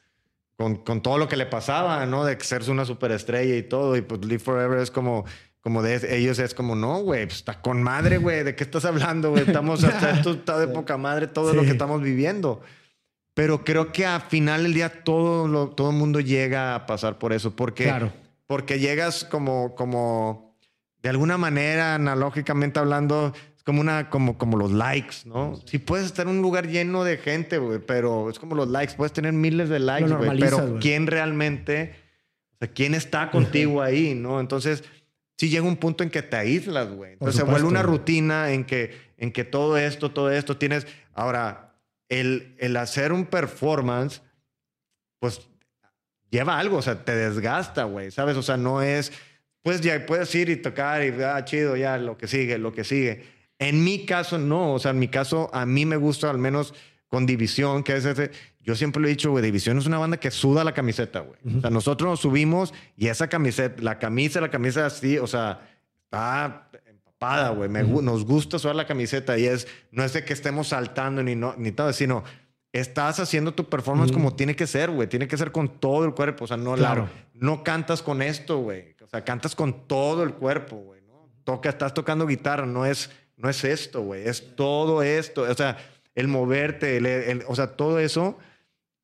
[0.58, 2.26] con, con todo lo que le pasaba, ¿no?
[2.26, 3.96] De ser una superestrella y todo.
[3.96, 5.24] Y pues Live Forever es como,
[5.62, 8.44] como de ellos, es como, no, güey, pues está con madre, güey.
[8.44, 9.44] ¿De qué estás hablando, güey?
[9.44, 12.62] Estamos hasta esto está de poca madre, todo lo que estamos viviendo.
[13.36, 17.20] Pero creo que al final del día todo, lo- todo el mundo llega a pasar
[17.20, 17.56] por eso.
[17.56, 18.12] Porque, Claro.
[18.48, 20.56] porque llegas como, como,
[21.04, 23.34] de alguna manera, analógicamente hablando,
[23.68, 25.60] como una, como, como los likes, ¿no?
[25.66, 28.94] Si puedes estar en un lugar lleno de gente, güey, pero es como los likes,
[28.96, 30.80] puedes tener miles de likes, güey, pero güey.
[30.80, 31.94] ¿quién realmente,
[32.54, 34.40] o sea, quién está contigo ahí, no?
[34.40, 34.86] Entonces,
[35.36, 37.12] sí llega un punto en que te aíslas, güey.
[37.12, 37.98] Entonces se vuelve supuesto, una güey.
[37.98, 40.88] rutina en que, en que todo esto, todo esto tienes.
[41.14, 41.76] Ahora,
[42.08, 44.22] el, el hacer un performance,
[45.20, 45.42] pues
[46.30, 48.38] lleva algo, o sea, te desgasta, güey, ¿sabes?
[48.38, 49.12] O sea, no es,
[49.62, 52.86] pues ya puedes ir y tocar y, ah, chido, ya, lo que sigue, lo que
[52.86, 53.36] sigue.
[53.60, 56.74] En mi caso, no, o sea, en mi caso, a mí me gusta al menos
[57.08, 58.32] con División, que es ese,
[58.62, 61.40] yo siempre lo he dicho, güey, División es una banda que suda la camiseta, güey.
[61.58, 65.62] O sea, nosotros nos subimos y esa camiseta, la camisa, la camisa así, o sea,
[66.04, 67.70] está empapada, güey.
[67.70, 71.24] Me gu- Nos gusta sudar la camiseta y es, no es de que estemos saltando
[71.24, 72.24] ni, no, ni todo, sino
[72.74, 75.08] estás haciendo tu performance como tiene que ser, güey.
[75.08, 76.44] Tiene que ser con todo el cuerpo.
[76.44, 77.10] O sea, no, la- Claro.
[77.34, 78.96] no cantas con esto, güey.
[79.02, 81.02] O sea, cantas con todo el cuerpo, güey.
[81.08, 81.30] ¿no?
[81.46, 84.28] Toca, estás tocando guitarra, no es, no es esto, güey.
[84.28, 85.44] Es todo esto.
[85.44, 85.78] O sea,
[86.16, 88.38] el moverte, el- el- o sea, todo eso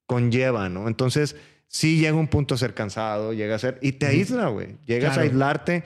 [0.05, 0.87] conlleva, ¿no?
[0.87, 1.35] Entonces,
[1.67, 3.77] sí llega un punto a ser cansado, llega a ser...
[3.81, 4.77] Y te aísla, güey.
[4.85, 5.21] Llegas Claro.
[5.21, 5.83] a aislarte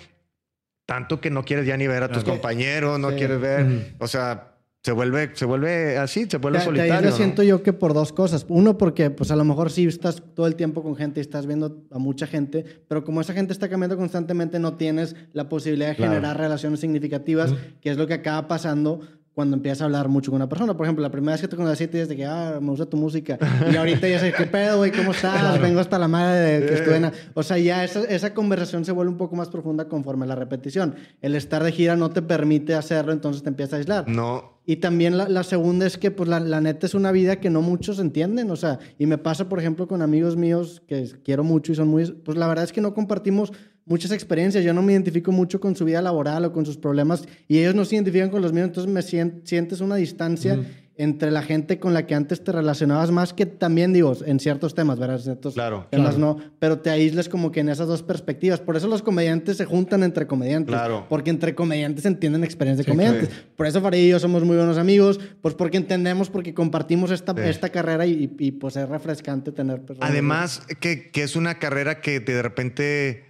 [0.86, 3.18] tanto que no quieres ya ni ver a tus compañeros, no Sí.
[3.18, 3.66] quieres ver...
[3.66, 3.82] Ujú.
[4.00, 4.54] O sea,
[4.84, 7.16] se vuelve, se vuelve así, se vuelve solitario, ¿no?
[7.16, 8.46] siento yo que por dos cosas.
[8.48, 11.46] Uno, porque pues a lo mejor sí estás todo el tiempo con gente y estás
[11.46, 15.90] viendo a mucha gente, pero como esa gente está cambiando constantemente, no tienes la posibilidad
[15.90, 16.14] de Claro.
[16.14, 19.02] generar relaciones significativas, que es lo que acaba pasando
[19.38, 20.76] cuando empiezas a hablar mucho con una persona.
[20.76, 22.88] Por ejemplo, la primera vez que te conocí te dices de que, ah, me gusta
[22.88, 23.38] tu música.
[23.72, 24.92] Y ahorita ya sé, ¿qué pedo, güey?
[24.92, 25.62] ¿Cómo estás?
[25.62, 27.12] Vengo hasta la madre de que estuve en...
[27.36, 30.34] O sea, ya esa, esa conversación se vuelve un poco más profunda conforme a la
[30.34, 30.96] repetición.
[31.22, 34.10] El estar de gira no te permite hacerlo, entonces te empiezas a aislar.
[34.10, 34.58] No.
[34.66, 37.52] Y también la, la segunda es que, pues, la, la, neta es una vida que
[37.52, 38.50] no muchos entienden.
[38.50, 41.90] O sea, y me pasa, por ejemplo, con amigos míos que quiero mucho y son
[41.90, 42.06] muy...
[42.12, 43.54] Pues la verdad es que no compartimos
[43.88, 44.64] muchas experiencias.
[44.64, 47.76] Yo no me identifico mucho con su vida laboral o con sus problemas y ellos
[47.76, 48.68] no se identifican con los míos.
[48.68, 50.60] Entonces me sientes una distancia
[50.98, 54.74] entre la gente con la que antes te relacionabas más que también, digo, en ciertos
[54.74, 55.18] temas, ¿verdad?
[55.18, 56.38] En ciertos claro, temas claro.
[56.40, 58.60] no, pero te aísles como que en esas dos perspectivas.
[58.60, 60.74] Por eso los comediantes se juntan entre comediantes.
[60.74, 61.06] Claro.
[61.08, 63.30] Porque entre comediantes entienden experiencias de comediantes.
[63.30, 63.36] Sí.
[63.56, 67.34] Por eso Farid y yo somos muy buenos amigos, pues porque entendemos, porque compartimos esta,
[67.34, 67.42] sí.
[67.44, 70.10] esta carrera y, y, pues es refrescante tener personas.
[70.10, 73.26] Además, que, que, es una carrera que de repente,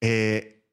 [0.00, 0.64] eh,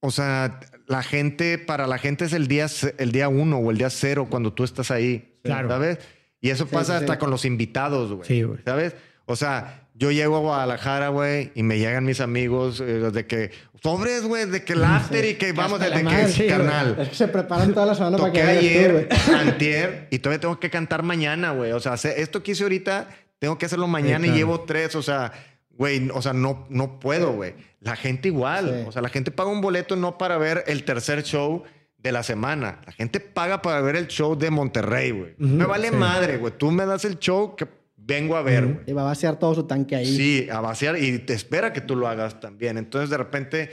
[0.00, 2.66] o sea, la gente, para la gente es el día,
[2.98, 5.38] el día uno o el día cero cuando tú estás ahí.
[5.42, 5.68] Claro.
[5.68, 5.98] ¿Sabes?
[6.40, 8.26] Y eso pasa sí, sí, hasta con los invitados, güey.
[8.26, 8.60] Sí, güey.
[8.64, 8.94] ¿Sabes?
[9.26, 13.50] O sea, yo llego a Guadalajara, güey, y me llegan mis amigos eh, de que
[13.82, 16.04] sobres, güey, de que el after y que vamos, de, de
[16.36, 16.96] que carnal.
[17.00, 20.60] Es que se preparan toda la semana Toqué para que ayer, antier, y todavía tengo
[20.60, 21.72] que cantar mañana, güey.
[21.72, 23.08] O sea, esto que hice ahorita,
[23.40, 24.34] tengo que hacerlo mañana claro.
[24.34, 25.32] y llevo tres, o sea,
[25.78, 27.54] güey, o sea, no, no puedo, güey.
[27.80, 31.22] La gente igual, o sea, la gente paga un boleto no para ver el tercer
[31.22, 31.62] show
[31.96, 32.80] de la semana.
[32.84, 35.32] La gente paga para ver el show de Monterrey, güey.
[35.38, 35.94] Uh -huh, me vale sí.
[35.94, 36.52] madre, güey.
[36.58, 38.76] Tú me das el show que vengo a ver, güey.
[38.76, 38.90] Uh -huh.
[38.90, 40.06] Y va a vaciar todo su tanque ahí.
[40.16, 42.76] Sí, a vaciar y te espera que tú lo hagas también.
[42.78, 43.70] Entonces, de repente,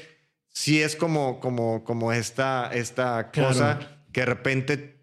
[0.50, 3.88] sí es como, como, como esta, esta cosa Claro.
[4.12, 4.96] que de repente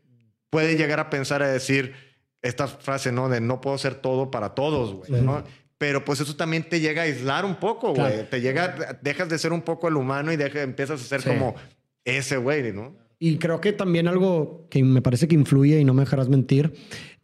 [0.50, 1.94] puede llegar a pensar a decir
[2.42, 3.28] esta frase, ¿no?
[3.28, 5.24] De no puedo ser todo para todos, güey, Sí.
[5.24, 5.42] ¿no?
[5.82, 8.12] Pero pues eso también te llega a aislar un poco, güey.
[8.12, 8.28] Claro.
[8.30, 11.28] Te llega, dejas de ser un poco el humano y deja- empiezas a ser Sí.
[11.28, 11.56] como
[12.04, 12.94] ese güey, ¿no?
[13.18, 16.72] Y creo que también algo que me parece que influye y no me dejarás mentir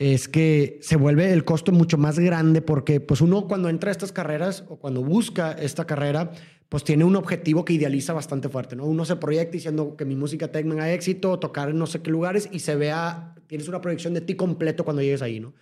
[0.01, 3.93] es que se vuelve el costo mucho más grande porque pues uno cuando entra a
[3.93, 6.33] estas carreras o cuando busca esta carrera
[6.69, 8.87] pues tiene un objetivo que idealiza bastante fuerte, ¿no?
[8.87, 12.49] Uno se proyecta diciendo que mi música tenga éxito, tocar en no sé qué lugares
[12.51, 15.55] y se vea, tienes una proyección de ti completo cuando llegues ahí, ¿no?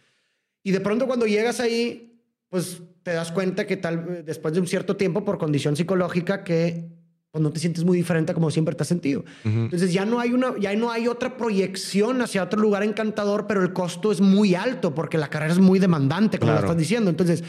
[0.63, 2.16] Y de pronto cuando llegas ahí,
[2.49, 6.89] pues te das cuenta que tal después de un cierto tiempo por condición psicológica que
[7.31, 9.25] pues no te sientes muy diferente a como siempre te has sentido.
[9.45, 13.63] Entonces ya no hay una ya no hay otra proyección hacia otro lugar encantador, pero
[13.63, 16.69] el costo es muy alto porque la carrera es muy demandante, como lo Claro.
[16.69, 17.11] estás diciendo.
[17.11, 17.45] Entonces,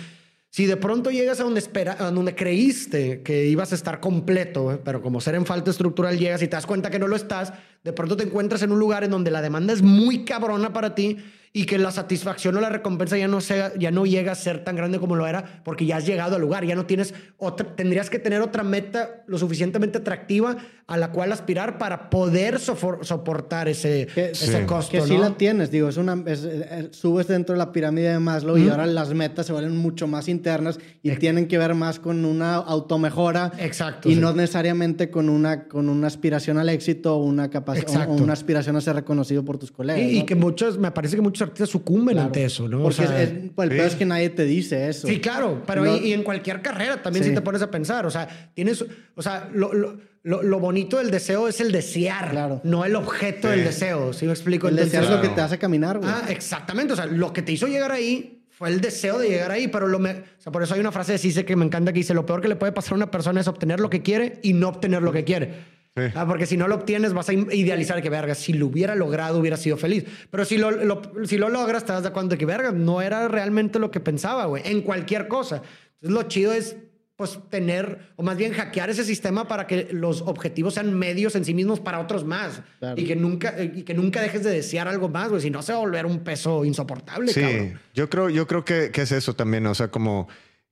[0.49, 4.73] si de pronto llegas a donde espera a donde creíste que ibas a estar completo,
[4.73, 4.79] ¿eh?
[4.83, 7.53] pero como ser en falta estructural llegas y te das cuenta que no lo estás,
[7.83, 10.95] de pronto te encuentras en un lugar en donde la demanda es muy cabrona para
[10.95, 11.17] ti
[11.57, 14.63] y que la satisfacción o la recompensa ya no, sea, ya no llega a ser
[14.63, 17.75] tan grande como lo era porque ya has llegado al lugar, ya no tienes otra,
[17.75, 23.03] tendrías que tener otra meta lo suficientemente atractiva a la cual aspirar para poder sofor-
[23.03, 24.91] soportar ese, Que, ese costo.
[24.91, 25.21] que sí ¿no?
[25.21, 28.69] la tienes, digo, es una, es- es- subes dentro de la pirámide de Maslow y
[28.69, 32.55] ahora las metas se vuelven mucho más internas y tienen que ver más con una
[32.55, 34.19] automejora Exacto, y sí.
[34.19, 38.11] no necesariamente con una, con una aspiración al éxito o una, capac- Exacto.
[38.13, 40.01] o una aspiración a ser reconocido por tus colegas.
[40.01, 40.25] Y, y ¿no?
[40.25, 42.27] que muchos, me parece que muchos artistas sucumben Claro.
[42.27, 42.79] ante eso, ¿no?
[42.79, 43.49] O Porque sea, es- es- el sí.
[43.55, 45.07] peor es que nadie te dice eso.
[45.07, 47.29] Sí, claro, pero No- y, y en cualquier carrera también Sí.
[47.31, 50.97] si te pones a pensar, o sea, tienes, o sea, lo, lo, lo, lo bonito
[50.97, 52.61] del deseo es el desear, Claro.
[52.63, 53.55] no el objeto Sí.
[53.55, 54.67] del deseo, ¿sí me explico?
[54.67, 56.09] El desear es lo que te hace caminar, güey.
[56.09, 59.51] Ah, exactamente, o sea, lo que te hizo llegar ahí fue el deseo de llegar
[59.51, 61.63] ahí, pero lo me, o sea, por eso hay una frase de Cise que me
[61.63, 63.89] encanta que dice, lo peor que le puede pasar a una persona es obtener lo
[63.89, 65.76] que quiere y no obtener lo que quiere.
[65.97, 66.03] Sí.
[66.15, 69.39] Ah, porque si no lo obtienes, vas a idealizar que, verga, si lo hubiera logrado,
[69.39, 70.05] hubiera sido feliz.
[70.29, 73.27] Pero si lo, lo- si lo logras, te das de cuenta que, verga, no era
[73.27, 75.63] realmente lo que pensaba, güey, en cualquier cosa.
[76.01, 76.77] Entonces, lo chido es,
[77.15, 81.43] pues, tener, o más bien hackear ese sistema para que los objetivos sean medios en
[81.45, 82.61] sí mismos para otros más.
[82.77, 83.01] Claro.
[83.01, 85.71] Y, que nunca, y que nunca dejes de desear algo más, güey, si no se
[85.73, 87.79] va a volver un peso insoportable, Sí, cabrón.
[87.95, 90.27] yo creo, yo creo que, que es eso también, o sea, como,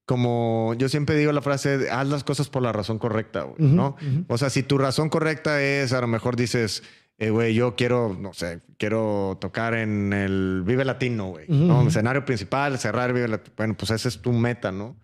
[0.06, 3.96] como yo siempre digo la frase, haz las cosas por la razón correcta, güey, ¿no?
[4.28, 6.84] O sea, si tu razón correcta es, a lo mejor dices,
[7.18, 11.88] eh, güey, yo quiero, no sé, quiero tocar en el Vive Latino, güey, ¿no?
[11.88, 13.54] Escenario principal, cerrar Vive Latino.
[13.58, 14.96] Bueno, pues esa es tu meta, ¿no?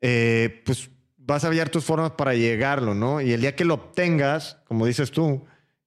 [0.00, 3.20] Eh, pues vas a hallar tus formas para llegarlo, ¿no?
[3.20, 5.44] Y el día que lo obtengas, como dices tú,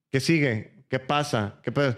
[0.09, 0.85] ¿qué sigue?
[0.89, 1.59] ¿Qué pasa?
[1.63, 1.95] ¿Qué pasa?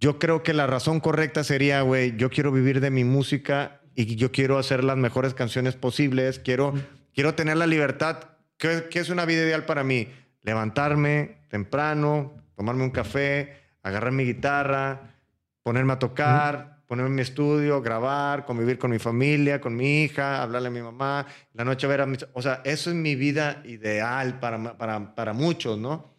[0.00, 4.16] Yo creo que la razón correcta sería, güey, yo quiero vivir de mi música y
[4.16, 6.74] yo quiero hacer las mejores canciones posibles, quiero,
[7.14, 8.18] quiero tener la libertad.
[8.56, 10.08] ¿Qué, qué es una vida ideal para mí?
[10.42, 15.14] Levantarme temprano, tomarme un café, agarrar mi guitarra,
[15.62, 20.42] ponerme a tocar, ponerme en mi estudio, grabar, convivir con mi familia, con mi hija,
[20.42, 22.26] hablarle a mi mamá, la noche ver a mis...
[22.32, 26.10] O sea, eso es mi vida ideal para, para, para muchos, ¿no?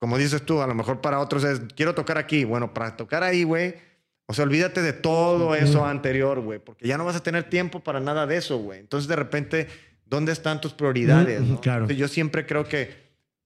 [0.00, 2.44] como dices tú, a lo mejor para otros es, quiero tocar aquí.
[2.44, 3.74] Bueno, para tocar ahí, güey,
[4.30, 7.80] o sea, olvídate de todo eso anterior, güey, porque ya no vas a tener tiempo
[7.80, 8.80] para nada de eso, güey.
[8.80, 9.66] Entonces, de repente,
[10.06, 11.40] ¿dónde están tus prioridades?
[11.42, 11.60] No?
[11.60, 11.80] claro.
[11.84, 12.90] Entonces, yo siempre creo que,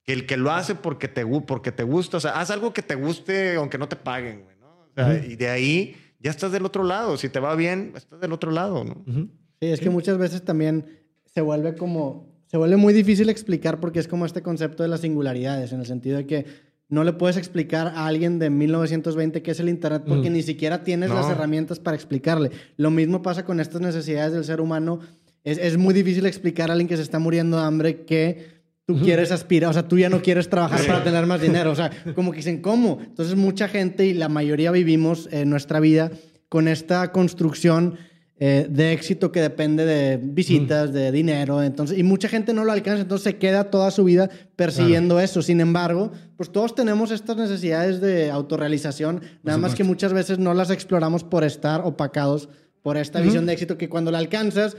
[0.05, 2.73] que el que lo hace porque te, gu- porque te gusta, o sea, haz algo
[2.73, 4.69] que te guste aunque no te paguen, güey, ¿no?
[4.69, 5.31] O sea, Ujú.
[5.31, 7.17] y de ahí ya estás del otro lado.
[7.17, 9.03] Si te va bien, estás del otro lado, ¿no?
[9.07, 9.29] Ujú.
[9.61, 10.87] Sí, es que muchas veces también
[11.27, 15.01] se vuelve como, se vuelve muy difícil explicar porque es como este concepto de las
[15.01, 16.47] singularidades, en el sentido de que
[16.95, 20.33] no le puedes explicar a alguien de 1920 qué es el Internet porque Mm.
[20.35, 21.17] ni siquiera tienes No.
[21.17, 22.51] las herramientas para explicarle.
[22.77, 25.01] Lo mismo pasa con estas necesidades del ser humano.
[25.43, 28.55] Es, es muy difícil explicar a alguien que se está muriendo de hambre que
[28.87, 31.75] tú quieres aspirar, o sea, tú ya no quieres trabajar para tener más dinero, o
[31.75, 32.99] sea, como que dicen, ¿cómo?
[33.03, 36.11] Entonces mucha gente y la mayoría vivimos en nuestra vida
[36.51, 37.97] con esta construcción
[38.39, 42.73] eh, de éxito que depende de visitas, de dinero, entonces, y mucha gente no lo
[42.73, 45.41] alcanza, entonces se queda toda su vida persiguiendo eso.
[45.43, 50.53] Sin embargo, pues todos tenemos estas necesidades de autorrealización, nada más que muchas veces no
[50.55, 52.49] las exploramos por estar opacados
[52.83, 54.77] por esta visión de éxito que cuando la alcanzas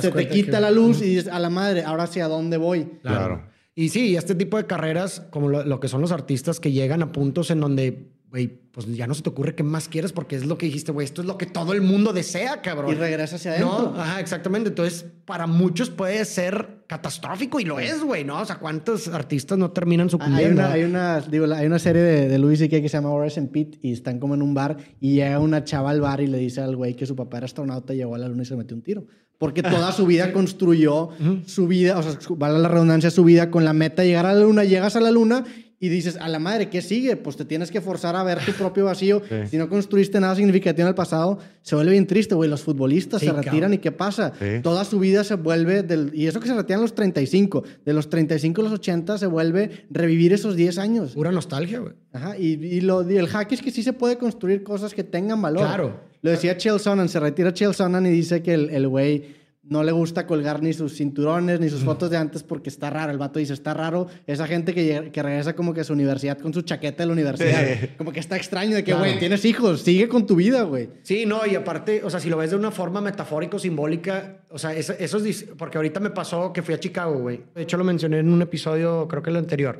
[0.00, 2.84] se te quita que- la luz y dices, a la madre, ahora hacia dónde voy.
[3.02, 3.46] Claro.
[3.74, 7.00] Y sí, este tipo de carreras, como lo, lo que son los artistas que llegan
[7.02, 10.34] a puntos en donde, güey, pues ya no se te ocurre qué más quieres porque
[10.36, 12.92] es lo que dijiste, güey, esto es lo que todo el mundo desea, cabrón.
[12.92, 13.92] Y regresa hacia adentro.
[13.94, 14.70] No, ajá, exactamente.
[14.70, 18.40] Entonces, para muchos puede ser catastrófico y lo es, güey, ¿no?
[18.40, 20.62] O sea, ¿cuántos artistas no terminan Hay sucumbiendo?
[20.62, 22.80] una, hay una, digo, la- hay una serie de, de Louis C.K.
[22.80, 25.62] que se llama Horace and Pete y están como en un bar y llega una
[25.64, 28.18] chava al bar y le dice al güey que su papá era astronauta, llegó a
[28.18, 29.04] la luna y se metió un tiro.
[29.38, 31.10] Porque toda su vida construyó
[31.44, 34.24] su vida, o sea, su- vale la redundancia, su vida con la meta de llegar
[34.24, 34.64] a la luna.
[34.64, 35.44] Llegas a la luna
[35.82, 37.16] y dices, a la madre, ¿qué sigue?
[37.16, 39.20] Pues te tienes que forzar a ver tu propio vacío.
[39.28, 39.48] Sí.
[39.50, 42.48] Si no construiste nada significativo en el pasado, se vuelve bien triste, güey.
[42.48, 43.74] Los futbolistas Sí, se retiran cabrón.
[43.74, 44.32] y ¿qué pasa?
[44.38, 44.60] Sí.
[44.62, 48.08] Toda su vida se vuelve, del, y eso que se retiran los 35, de los
[48.08, 51.12] 35 a los 80 se vuelve revivir esos 10 años.
[51.14, 51.94] Pura nostalgia, güey.
[52.12, 55.02] Ajá, y, y lo, y el hack es que sí se puede construir cosas que
[55.02, 55.66] tengan valor.
[55.66, 56.00] Claro.
[56.22, 59.92] Lo decía Chael Sonnen, se retira Chael Sonnen y dice que el güey no le
[59.92, 63.12] gusta colgar ni sus cinturones ni sus fotos de antes porque está raro.
[63.12, 65.92] El vato dice, está raro esa gente que, llega- que regresa como que a su
[65.92, 67.64] universidad con su chaqueta de la universidad.
[67.80, 67.88] Sí.
[67.96, 69.04] Como que está extraño de que, Claro.
[69.06, 70.88] güey, tienes hijos, sigue con tu vida, güey.
[71.04, 74.38] Sí, no, y aparte, o sea, si lo ves de una forma metafórica o simbólica,
[74.50, 75.44] o sea, eso, eso es.
[75.56, 77.40] Porque ahorita me pasó que fui a Chicago, güey.
[77.54, 79.78] De hecho, lo mencioné en un episodio, creo que el anterior,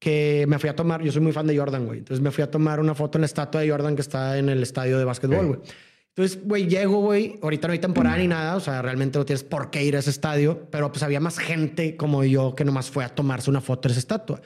[0.00, 1.02] que me fui a tomar.
[1.02, 2.00] Yo soy muy fan de Jordan, güey.
[2.00, 4.48] Entonces me fui a tomar una foto en la estatua de Jordan que está en
[4.48, 5.58] el estadio de básquetbol, güey.
[6.16, 7.38] Entonces, güey, llego, güey.
[7.42, 9.98] Ahorita no hay temporada ni nada, o sea, realmente no tienes por qué ir a
[9.98, 13.60] ese estadio, pero pues había más gente como yo que nomás fue a tomarse una
[13.60, 14.40] foto de esa estatua.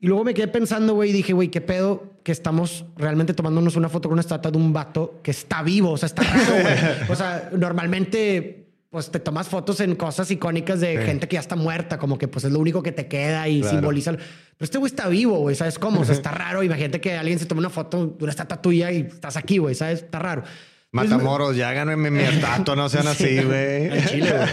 [0.00, 3.76] Y luego me quedé pensando, güey, y dije, güey, qué pedo que estamos realmente tomándonos
[3.76, 5.90] una foto con una estatua de un vato que está vivo.
[5.92, 6.74] O sea, está raro, güey.
[7.10, 11.04] O sea, normalmente, pues te tomas fotos en cosas icónicas de Sí.
[11.04, 13.60] gente que ya está muerta, como que pues es lo único que te queda y
[13.60, 13.76] Claro.
[13.76, 14.12] simboliza.
[14.12, 14.24] Pero
[14.60, 16.00] este güey está vivo, güey, ¿sabes cómo?
[16.00, 16.62] O sea, está raro.
[16.62, 19.74] Imagínate que alguien se toma una foto de una estatua tuya y estás aquí, güey,
[19.74, 20.02] ¿sabes?
[20.02, 20.42] Está raro.
[20.92, 23.88] Entonces, Matamoros, ya gánenme mi estatua, no sean así, güey.
[23.88, 24.48] al chile, güey.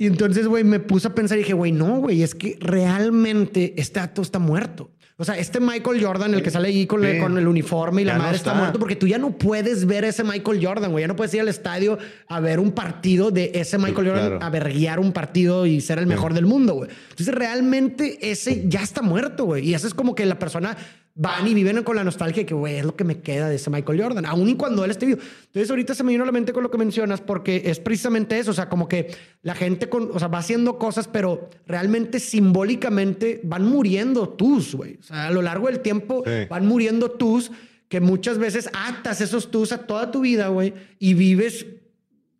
[0.00, 3.74] Y entonces, güey, me puse a pensar y dije, güey, no, güey, es que realmente
[3.76, 4.92] este acto está muerto.
[5.20, 7.20] O sea, este Michael Jordan, el que sale ahí con, el, Sí.
[7.20, 8.50] con el uniforme y la no madre está.
[8.50, 8.60] está.
[8.60, 11.02] muerto porque tú ya no puedes ver ese Michael Jordan, güey.
[11.02, 14.44] Ya no puedes ir al estadio a ver un partido de ese Michael Jordan, claro.
[14.44, 16.90] a verguiar un partido y ser el mejor del mundo, güey.
[17.10, 19.68] Entonces, realmente ese ya está muerto, güey.
[19.68, 20.76] Y eso es como que la persona
[21.20, 23.70] van y viven con la nostalgia que, güey, es lo que me queda de ese
[23.70, 25.18] Michael Jordan, aún y cuando él esté vivo.
[25.46, 28.38] Entonces, ahorita se me vino a la mente con lo que mencionas, porque es precisamente
[28.38, 29.12] eso, o sea, como que
[29.42, 34.98] la gente con, o sea, va haciendo cosas, pero realmente simbólicamente van muriendo tus, güey.
[35.00, 36.46] O sea, a lo largo del tiempo Sí.
[36.48, 37.50] van muriendo tus,
[37.88, 41.66] que muchas veces atas esos tus a toda tu vida, güey, y vives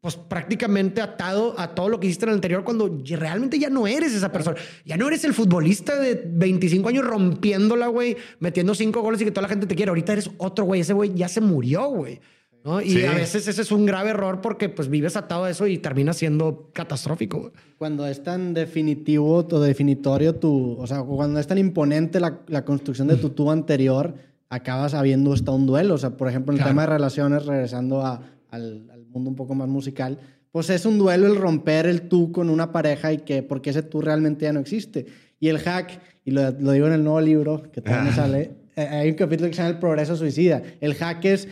[0.00, 3.86] pues prácticamente atado a todo lo que hiciste en el anterior cuando realmente ya no
[3.86, 4.56] eres esa persona.
[4.84, 9.30] Ya no eres el futbolista de 25 años rompiéndola, güey, metiendo cinco goles y que
[9.32, 9.88] toda la gente te quiere.
[9.90, 10.82] Ahorita eres otro güey.
[10.82, 12.20] Ese güey ya se murió, güey.
[12.64, 12.80] ¿no?
[12.80, 13.04] Y Sí.
[13.06, 16.12] a veces ese es un grave error porque pues vives atado a eso y termina
[16.12, 17.38] siendo catastrófico.
[17.40, 17.52] güey.
[17.78, 22.64] Cuando es tan definitivo o definitorio tu, o sea, cuando es tan imponente la, la
[22.64, 24.14] construcción de tu tú anterior,
[24.50, 25.94] acabas habiendo hasta un duelo.
[25.94, 26.70] O sea, por ejemplo, en el Claro.
[26.70, 30.18] tema de relaciones, regresando a- al, al mundo un poco más musical,
[30.50, 33.82] pues es un duelo el romper el tú con una pareja y que, porque ese
[33.82, 35.06] tú realmente ya no existe.
[35.40, 38.50] Y el hack, y lo, lo digo en el nuevo libro, que también me sale,
[38.76, 40.62] eh, hay un capítulo que se llama El progreso suicida.
[40.80, 41.48] El hack es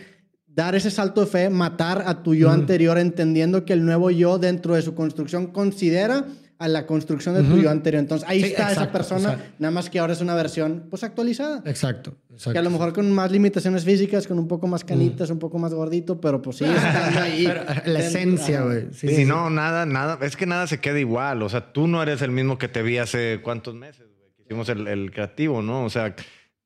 [0.47, 4.39] dar ese salto de fe, matar a tu yo anterior, entendiendo que el nuevo yo
[4.39, 6.25] dentro de su construcción considera
[6.59, 7.99] a la construcción de tu yo anterior.
[7.99, 9.55] Entonces ahí Sí, está esa persona, exacto.
[9.59, 11.57] nada más que ahora es una versión pues actualizada.
[11.65, 12.15] Exacto.
[12.31, 12.53] exacto.
[12.53, 15.59] Que a lo mejor con más limitaciones físicas, con un poco más canitas, un poco
[15.59, 17.45] más gordito, pero pues sigue estando ahí.
[17.45, 18.87] Pero, la esencia, güey.
[18.91, 20.17] Sí, Sí, sí, no, nada, nada.
[20.21, 21.43] Es que nada se queda igual.
[21.43, 24.31] O sea, tú no eres el mismo que te vi hace cuántos meses, güey.
[24.45, 25.85] hicimos el, el creativo, ¿no?
[25.85, 26.15] O sea,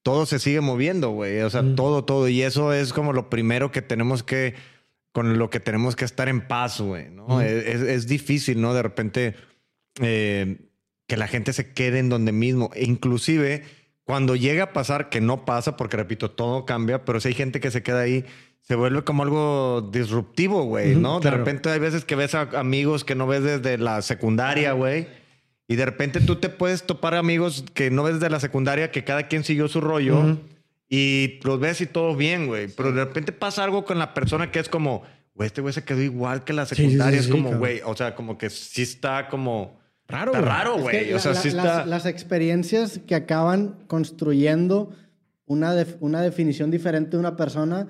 [0.04, 1.42] todo se sigue moviendo, güey.
[1.42, 2.28] O sea, todo, todo.
[2.28, 4.56] Y eso es como lo primero que tenemos que,
[5.12, 7.42] con lo que tenemos que estar en paz, güey, ¿no?
[7.42, 8.74] es, es, difícil, ¿no?
[8.74, 9.36] De repente,
[10.00, 10.58] eh,
[11.08, 12.72] que la gente se quede en donde mismo.
[12.74, 13.64] E inclusive,
[14.04, 17.60] cuando llega a pasar, que no pasa, porque repito, todo cambia, pero si hay gente
[17.60, 18.26] que se queda ahí,
[18.62, 21.20] se vuelve como algo disruptivo, güey, ¿no?
[21.20, 25.08] De repente hay veces que ves a amigos que no ves desde la secundaria, güey
[25.72, 29.06] y de repente tú te puedes topar amigos que no ves de la secundaria, que
[29.06, 30.38] cada quien siguió su rollo
[30.90, 32.68] y los ves y todo bien, güey.
[32.68, 35.04] Pero de repente pasa algo con la persona que es como,
[35.34, 37.18] güey, este güey se quedó igual que la secundaria.
[37.18, 39.80] es como, güey, o sea, como que sí está como...
[40.12, 41.14] Raro, está raro, güey.
[41.14, 41.86] o sea, sí está...
[41.86, 44.92] Las, experiencias que acaban construyendo
[45.46, 47.88] una, una definición diferente de una persona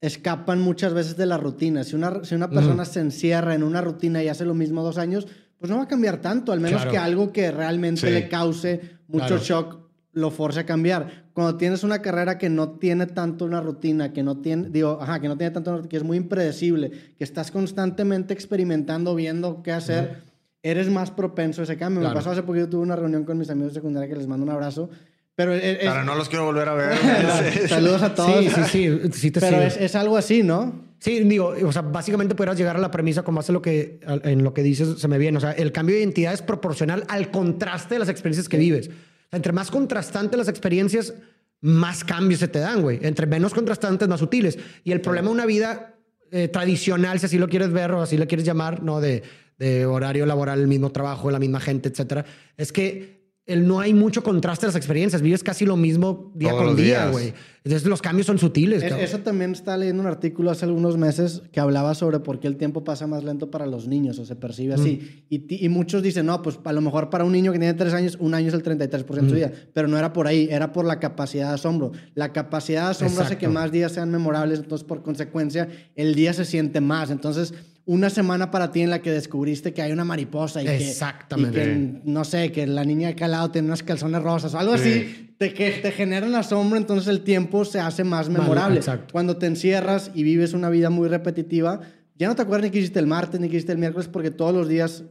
[0.00, 1.84] escapan muchas veces de la rutina.
[1.84, 4.98] Si una, si una persona se encierra en una rutina y hace lo mismo dos
[4.98, 5.26] años,
[5.58, 9.38] pues no va a cambiar tanto, al menos que algo que realmente le cause mucho
[9.38, 11.26] shock lo force a cambiar.
[11.32, 15.20] Cuando tienes una carrera que no tiene tanto una rutina, que no tiene, digo, ajá,
[15.20, 20.24] que no tiene tanto, que es muy impredecible, que estás constantemente experimentando, viendo qué hacer,
[20.62, 22.06] eres más propenso a ese cambio.
[22.06, 24.44] Me pasó hace poquito, tuve una reunión con mis amigos de secundaria que les mando
[24.44, 24.90] un abrazo.
[25.34, 26.98] Pero es, no los quiero volver a ver.
[27.68, 28.44] Saludos a todos.
[28.44, 29.12] Sí, sí, sí.
[29.12, 30.88] sí te Pero es, es, algo así, ¿no?
[30.98, 34.42] Sí, digo, o sea, básicamente pudieras llegar a la premisa como hace lo que, en
[34.42, 35.38] lo que dices, se me viene.
[35.38, 38.90] O sea, el cambio de identidad es proporcional al contraste de las experiencias que vives.
[39.30, 41.14] entre más contrastantes las experiencias,
[41.60, 42.98] más cambios se te dan, güey.
[43.02, 44.58] Entre menos contrastantes, más sutiles.
[44.82, 45.94] Y el problema de una vida
[46.32, 49.00] eh, tradicional, si así lo quieres ver o así lo quieres llamar, ¿no?
[49.00, 49.22] De,
[49.58, 52.24] de horario laboral, el mismo trabajo, la misma gente, etcétera,
[52.56, 53.18] es que
[53.48, 55.22] el, no hay mucho contraste en las experiencias.
[55.22, 57.32] Vives casi lo mismo día con día, güey.
[57.64, 58.82] Entonces los cambios son sutiles.
[58.82, 62.56] eso también está leyendo un artículo hace algunos meses que hablaba sobre por qué el
[62.56, 65.24] tiempo pasa más lento para los niños o se percibe así.
[65.30, 67.94] Y, y, muchos dicen, no, pues a lo mejor para un niño que tiene tres
[67.94, 69.50] años, un año es el 33% de su vida.
[69.72, 71.92] Pero no era por ahí, era por la capacidad de asombro.
[72.14, 76.34] La capacidad de asombro hace que más días sean memorables, entonces por consecuencia el día
[76.34, 77.10] se siente más.
[77.10, 77.54] Entonces
[77.88, 81.62] una semana para ti en la que descubriste que hay una mariposa y Exactamente.
[81.62, 84.74] que, no sé, que la niña de al lado tiene unas calzones rosas o algo
[84.74, 88.82] así, te, que te generan asombro, entonces el tiempo se hace más memorable.
[89.10, 91.80] Cuando te encierras y vives una vida muy repetitiva,
[92.14, 94.30] ya no te acuerdas ni que hiciste el martes ni que hiciste el miércoles porque
[94.30, 95.04] todos los días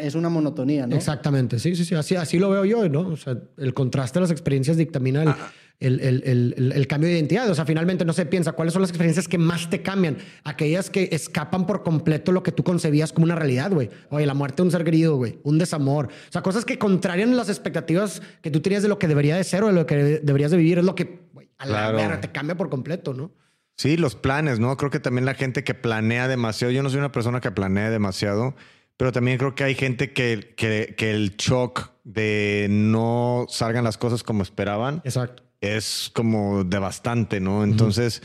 [0.00, 0.96] es una monotonía, ¿no?
[0.96, 3.02] Exactamente, sí, sí, sí, así, así lo veo yo, ¿no?
[3.02, 5.28] O sea, el contraste de las experiencias dictamina el...
[5.28, 7.48] Ah, el, el, el, cambio de identidad.
[7.50, 10.16] O sea, finalmente no se piensa cuáles son las experiencias que más te cambian.
[10.44, 13.90] Aquellas que escapan por completo lo que tú concebías como una realidad, güey.
[14.10, 15.38] Oye, la muerte de un ser querido, güey.
[15.42, 16.06] Un desamor.
[16.06, 19.44] O sea, cosas que contrarian las expectativas que tú tenías de lo que debería de
[19.44, 20.78] ser o de lo que deberías de vivir.
[20.78, 23.32] Es lo que, güey, a la verga te cambia por completo, ¿no?
[23.76, 24.74] Sí, los planes, ¿no?
[24.78, 26.72] Creo que también la gente que planea demasiado.
[26.72, 28.54] Yo no soy una persona que planea demasiado.
[28.96, 33.98] Pero también creo que hay gente que, que, que el shock de no salgan las
[33.98, 35.02] cosas como esperaban.
[35.04, 37.64] Exacto es como devastante, ¿no?
[37.64, 38.22] Entonces,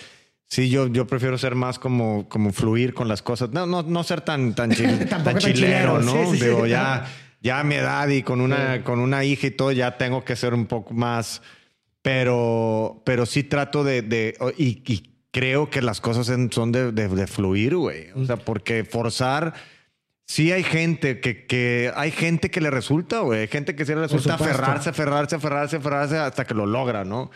[0.48, 3.50] sí, yo, yo prefiero ser más como, como fluir con las cosas.
[3.52, 4.72] No, no, no ser tan, tan,
[5.40, 6.32] chilero, ¿no?
[6.32, 7.08] Digo, ya,
[7.42, 10.36] ya a mi edad y con una, con una hija y todo, ya tengo que
[10.36, 11.42] ser un poco más.
[12.02, 14.02] Pero, pero sí trato de.
[14.02, 18.08] de y, y, creo que las cosas son de, de, de fluir, güey.
[18.16, 19.54] O sea, porque forzar
[20.32, 23.42] Sí hay gente que, que hay gente que le resulta, güey.
[23.42, 27.32] Hay gente que sí le resulta aferrarse, aferrarse, aferrarse, aferrarse hasta que lo logra, ¿no?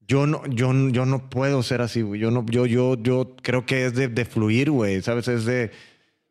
[0.00, 2.18] Yo no, yo, yo no puedo ser así, güey.
[2.18, 5.02] Yo no, yo, yo, yo creo que es de, de fluir, güey.
[5.02, 5.28] ¿Sabes?
[5.28, 5.72] Es de,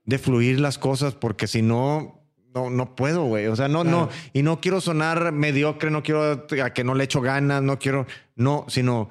[0.06, 2.20] de fluir las cosas, porque si no,
[2.52, 3.46] no, no puedo, güey.
[3.46, 4.10] O sea, no, no.
[4.34, 8.08] Y no quiero sonar mediocre, no quiero a que no le echo ganas, no quiero.
[8.36, 9.10] No, sino.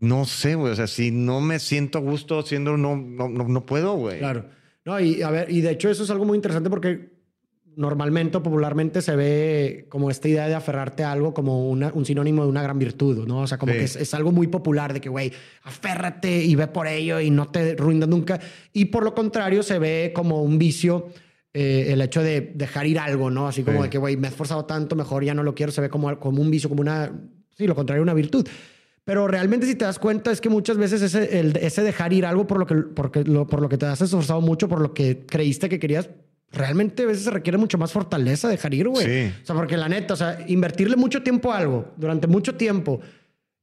[0.00, 0.72] No sé, güey.
[0.72, 4.18] O sea, si no me siento a gusto siendo, no, no, no, no puedo, güey.
[4.18, 4.57] Claro.
[4.88, 7.10] No, y a ver, y de hecho eso es algo muy interesante porque
[7.76, 12.06] normalmente o popularmente se ve como esta idea de aferrarte a algo como una, un
[12.06, 13.42] sinónimo de una gran virtud, ¿no?
[13.42, 15.30] O sea, como que es, algo muy popular de que, güey,
[15.64, 18.40] aférrate y ve por ello y no te ruindas nunca.
[18.72, 21.08] Y por lo contrario, se ve como un vicio
[21.52, 23.46] eh, el hecho de dejar ir algo, ¿no?
[23.46, 25.70] Así como de que, güey, me he esforzado tanto, mejor ya no lo quiero.
[25.70, 27.12] Se ve como, como un vicio, como una,
[27.58, 28.48] sí, lo contrario, una virtud.
[29.08, 32.26] Pero realmente si te das cuenta es que muchas veces ese, el, ese dejar ir
[32.26, 34.92] algo por lo, que, porque lo, por lo que te has esforzado mucho, por lo
[34.92, 36.10] que creíste que querías,
[36.52, 39.06] realmente a veces se requiere mucho más fortaleza dejar ir, güey.
[39.06, 39.34] Sí.
[39.42, 43.00] O sea, porque la neta, o sea, invertirle mucho tiempo a algo, durante mucho tiempo,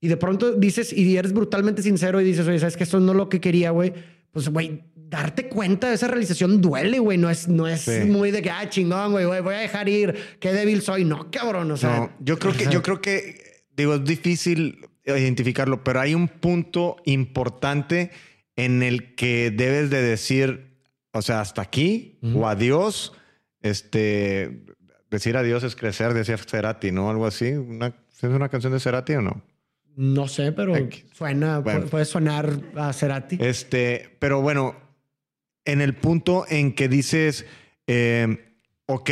[0.01, 3.11] y de pronto dices, y eres brutalmente sincero y dices, oye, ¿sabes que esto no
[3.11, 3.93] es lo que quería, güey?
[4.31, 7.19] Pues, güey, darte cuenta de esa realización duele, güey.
[7.19, 10.53] No es, no es muy de que, ah, chingón, güey, voy a dejar ir, qué
[10.53, 11.05] débil soy.
[11.05, 11.99] No, cabrón, o sea.
[11.99, 16.98] No, yo creo que, yo creo que, digo, es difícil identificarlo, pero hay un punto
[17.06, 18.11] importante
[18.56, 20.77] en el que debes de decir,
[21.11, 23.14] o sea, hasta aquí o adiós,
[23.61, 24.64] este,
[25.11, 27.10] decir adiós es crecer, decía Cerati, ¿no?
[27.10, 27.52] Algo así.
[27.52, 29.44] Una, ¿Es una canción de Cerati o no?
[29.95, 30.73] No sé, pero
[31.14, 31.86] suena, Bueno.
[31.86, 33.38] pu- puede sonar a Cerati.
[33.40, 34.76] Este, pero bueno,
[35.65, 37.45] en el punto en que dices,
[37.88, 38.53] eh,
[38.88, 39.10] ok,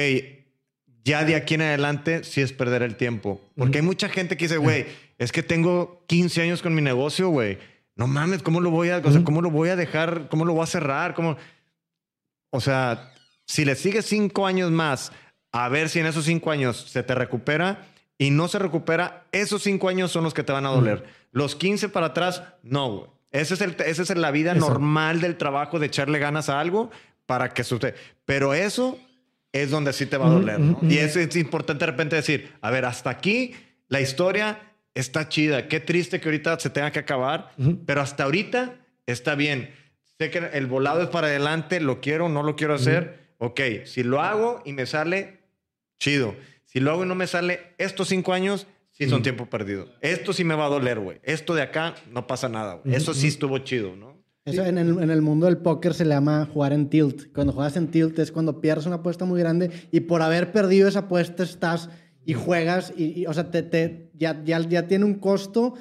[1.06, 3.42] ya de aquí en adelante sí es perder el tiempo.
[3.58, 4.86] Porque hay mucha gente que dice, güey,
[5.18, 7.58] es que tengo 15 años con mi negocio, güey.
[7.96, 10.28] No mames, ¿cómo lo voy a, o sea, cómo lo voy a dejar?
[10.30, 11.14] ¿Cómo lo voy a cerrar?
[11.14, 11.38] ¿Cómo?
[12.50, 13.14] O sea,
[13.46, 15.12] si le sigues cinco años más,
[15.52, 17.86] a ver si en esos cinco años se te recupera
[18.18, 21.04] y no se recupera, esos cinco años son los que te van a doler.
[21.32, 23.10] Los 15 para atrás, no, güey.
[23.32, 24.60] Esa es, el, esa es la vida Eso.
[24.70, 26.92] normal del trabajo, de echarle ganas a algo
[27.26, 27.96] para que suceda.
[28.26, 29.00] Pero eso
[29.52, 32.86] es donde sí te va a doler, Y es importante de repente decir, a ver,
[32.86, 33.56] hasta aquí
[33.88, 34.60] la historia
[34.96, 35.68] está chida.
[35.68, 37.52] Qué triste que ahorita se tenga que acabar,
[37.86, 38.76] pero hasta ahorita
[39.06, 39.72] está bien.
[40.20, 43.34] Sé que el volado es para adelante, lo quiero, no lo quiero hacer.
[43.40, 45.40] Ok, si lo hago y me sale,
[46.00, 46.36] chido.
[46.66, 49.90] Si lo hago y no me sale, estos cinco años sí son tiempo perdido.
[50.02, 51.20] Esto sí me va a doler, güey.
[51.24, 52.96] Esto de acá no pasa nada, güey.
[52.96, 54.14] Eso sí estuvo chido, ¿no?
[54.46, 57.32] Eso en el, en el mundo del póker se le llama jugar en tilt.
[57.34, 60.88] Cuando juegas en tilt es cuando pierdes una apuesta muy grande y por haber perdido
[60.88, 61.90] esa apuesta estás
[62.26, 65.76] y juegas y, y, o sea, te, te- ya, ya, ya tiene un costo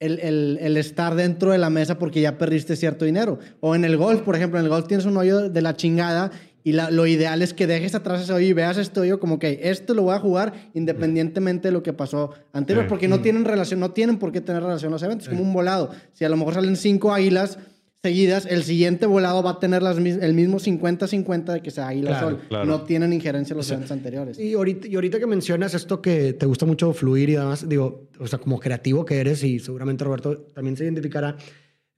[0.00, 3.38] el, el- el estar dentro de la mesa porque ya perdiste cierto dinero.
[3.60, 6.30] O en el golf, por ejemplo, en el golf tienes un hoyo de la chingada
[6.66, 9.38] y la- lo ideal es que dejes atrás ese hoyo y veas este hoyo como
[9.38, 13.44] que esto lo voy a jugar independientemente de lo que pasó anterior, porque no tienen
[13.44, 15.90] relación, no tienen por qué tener relación los eventos, es como un volado.
[16.12, 17.58] Si a lo mejor salen cinco águilas
[18.04, 22.10] seguidas, el siguiente volado va a tener las, el mismo 50-50 de que sea águila
[22.10, 22.40] Claro, sol.
[22.48, 22.64] claro.
[22.66, 24.38] No tienen injerencia los eventos anteriores.
[24.38, 28.08] Y ahorita, y ahorita que mencionas esto que te gusta mucho fluir y demás, digo,
[28.20, 31.36] o sea, como creativo que eres y seguramente Roberto también se identificará.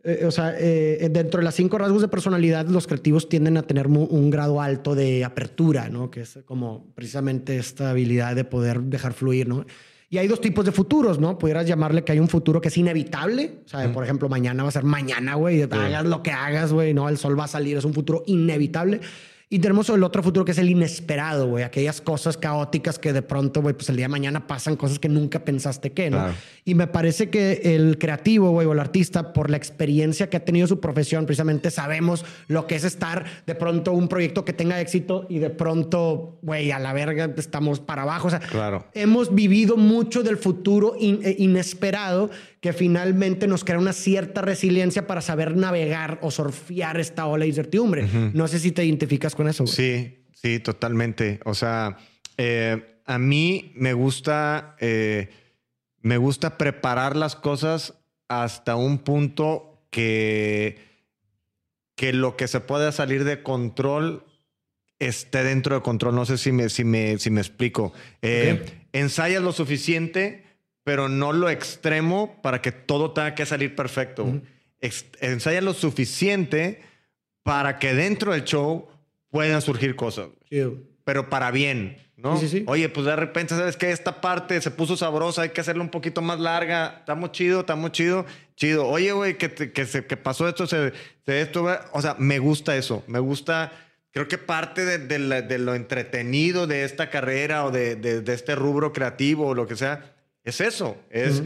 [0.05, 3.63] eh, o sea, eh, dentro de las cinco rasgos de personalidad, los creativos tienden a
[3.65, 6.11] tener un grado alto de apertura, ¿no?
[6.13, 9.67] Que es como precisamente esta habilidad de poder dejar fluir, ¿no?
[10.09, 11.37] Y hay dos tipos de futuros, ¿no?
[11.37, 13.63] Pudieras llamarle que hay un futuro que es inevitable.
[13.67, 15.63] O sea, por ejemplo, mañana va a ser mañana, güey.
[15.63, 17.09] Hagas lo que hagas, güey, ¿no?
[17.09, 17.77] El sol va a salir.
[17.77, 19.01] Es un futuro inevitable.
[19.49, 21.63] Y tenemos el otro futuro que es el inesperado, güey.
[21.63, 25.09] Aquellas cosas caóticas que de pronto, güey, pues el día de mañana pasan cosas que
[25.09, 26.17] nunca pensaste que, ¿no?
[26.17, 26.35] Claro.
[26.65, 30.45] Y me parece que el creativo, güey, o el artista, por la experiencia que ha
[30.45, 34.81] tenido su profesión, precisamente sabemos lo que es estar de pronto un proyecto que tenga
[34.81, 38.27] éxito y de pronto, güey, a la verga estamos para abajo.
[38.27, 38.87] O sea, Claro.
[38.95, 42.31] hemos vivido mucho del futuro in- eh, inesperado
[42.67, 47.51] que finalmente nos crea una cierta resiliencia para saber navegar o surfear esta ola de
[47.51, 48.09] incertidumbre.
[48.33, 49.63] No sé si te identificas con eso.
[49.63, 49.73] güey.
[49.77, 51.39] Sí, sí, totalmente.
[51.45, 51.97] O sea,
[52.37, 55.29] eh, a mí me gusta, eh,
[56.01, 57.95] me gusta preparar las cosas
[58.27, 60.79] hasta un punto que,
[61.95, 64.25] que lo que se pueda salir de control
[64.99, 66.17] esté dentro de control.
[66.17, 67.93] No sé si me, si me, si me explico.
[68.23, 68.89] Eh.
[68.93, 70.46] Ensayas lo suficiente,
[70.87, 74.23] pero no lo extremo para que todo tenga que salir perfecto.
[74.23, 74.43] Ujú.
[74.81, 76.81] Ex- ensayas lo suficiente
[77.43, 78.87] para que dentro del show
[79.31, 80.29] puedan surgir cosas,
[81.03, 82.39] pero para bien, ¿no?
[82.39, 82.63] Sí, sí.
[82.69, 83.91] Oye, pues de repente, ¿sabes qué?
[83.91, 86.99] Esta parte se puso sabrosa, hay que hacerla un poquito más larga.
[87.01, 88.87] Estamos chido, estamos chido, chido.
[88.87, 90.93] Oye, güey, que, que, se- que pasó esto, se,
[91.25, 91.77] se esto, güey.
[91.95, 93.73] o sea, me gusta eso, me gusta.
[94.13, 98.33] Creo que parte de, de la- de lo entretenido de esta carrera o de- de
[98.35, 100.13] este rubro creativo o lo que sea,
[100.47, 101.43] es eso, es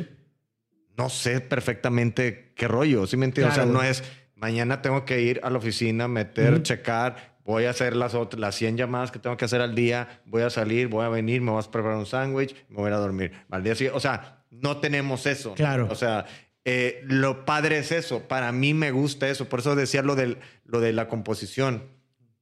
[0.97, 3.55] no sé perfectamente qué rollo, ¿sí me entiendes?
[3.55, 4.05] Claro, o sea, no es
[4.35, 6.62] mañana tengo que ir a la oficina, meter, Ujú.
[6.62, 10.20] checar, voy a hacer las otras, las 100 llamadas que tengo que hacer al día,
[10.27, 12.89] voy a salir, voy a venir, me vas a preparar un sándwich, me voy a
[12.89, 13.32] ir a dormir.
[13.51, 15.55] Al día siguiente, o sea, no tenemos eso.
[15.55, 15.89] Claro.
[15.90, 16.27] O sea,
[16.64, 18.28] eh, lo padre es eso.
[18.28, 19.48] Para mí me gusta eso.
[19.48, 21.85] Por eso decía lo, del, lo de la composición.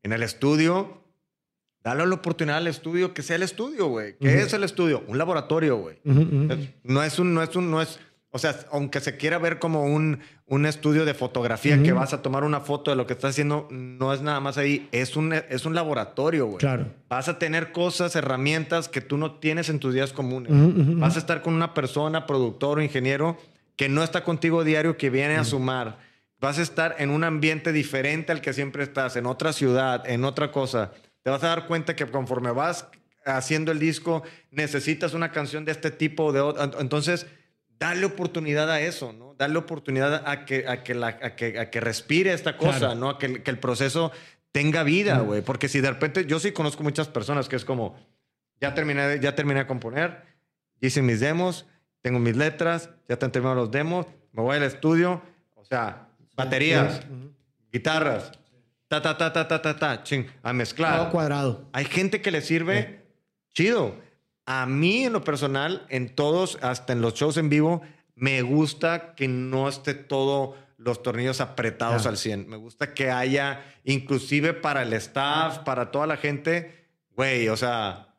[0.02, 1.04] En el estudio,
[1.94, 4.16] dale la oportunidad al estudio que sea el estudio, güey.
[4.18, 4.38] ¿Qué Ujú.
[4.46, 5.04] es el estudio?
[5.06, 5.96] Un laboratorio, güey.
[6.04, 6.66] Ujú, ujú.
[6.84, 7.98] No es un, no es un, no es,
[8.30, 11.84] o sea, aunque se quiera ver como un, un estudio de fotografía Ujú.
[11.84, 14.58] que vas a tomar una foto de lo que estás haciendo, no es nada más
[14.58, 16.58] ahí, es un, es un laboratorio, güey.
[16.58, 16.86] Claro.
[17.08, 20.52] Vas a tener cosas, herramientas que tú no tienes en tus días comunes.
[20.52, 23.38] Ujú, ujú, Vas a estar con una persona, productor o ingeniero,
[23.76, 25.98] que no está contigo diario, que viene a sumar.
[26.40, 30.24] Vas a estar en un ambiente diferente al que siempre estás, en otra ciudad, en
[30.24, 30.92] otra cosa.
[31.28, 32.88] Te vas a dar cuenta que conforme vas
[33.26, 36.80] haciendo el disco, necesitas una canción de este tipo o de otro.
[36.80, 37.26] Entonces,
[37.78, 39.34] dale oportunidad a eso, ¿no?
[39.34, 42.94] Dale oportunidad a que, a que, la- a que, a que respire esta cosa, Claro.
[42.94, 43.10] ¿no?
[43.10, 44.10] A que, el- que el proceso
[44.52, 45.42] tenga vida, güey.
[45.42, 47.94] Porque si de repente, yo sí conozco muchas personas que es como,
[48.58, 50.22] ya terminé, ya terminé de componer,
[50.80, 51.66] hice mis demos,
[52.00, 55.20] tengo mis letras, ya te han terminado los demos, me voy al estudio,
[55.56, 57.02] o sea, baterías,
[57.70, 58.32] guitarras,
[58.88, 61.10] ta, ta, ta, ta, ta, ta, ta, ching, a Todo mezclar.
[61.10, 61.68] cuadrado.
[61.72, 63.04] Hay gente que le sirve
[63.54, 63.94] chido.
[64.46, 67.82] A mí, en lo personal, en todos, hasta en los shows en vivo,
[68.14, 72.48] me gusta que no esté todo los tornillos apretados al 100.
[72.48, 78.14] Me gusta que haya, inclusive para el staff, para toda la gente, güey, o sea,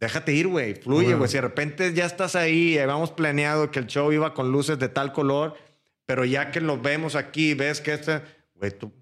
[0.00, 1.28] déjate ir, güey, fluye, güey.
[1.30, 4.88] Si de repente ya estás ahí, habíamos planeado que el show iba con luces de
[4.88, 5.56] tal color,
[6.04, 8.20] pero ya que lo vemos aquí, ves que este,
[8.56, 8.92] güey, tú,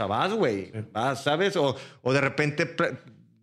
[0.00, 1.56] sea, vas, güey, vas, ¿sabes?
[1.56, 2.76] O, o de repente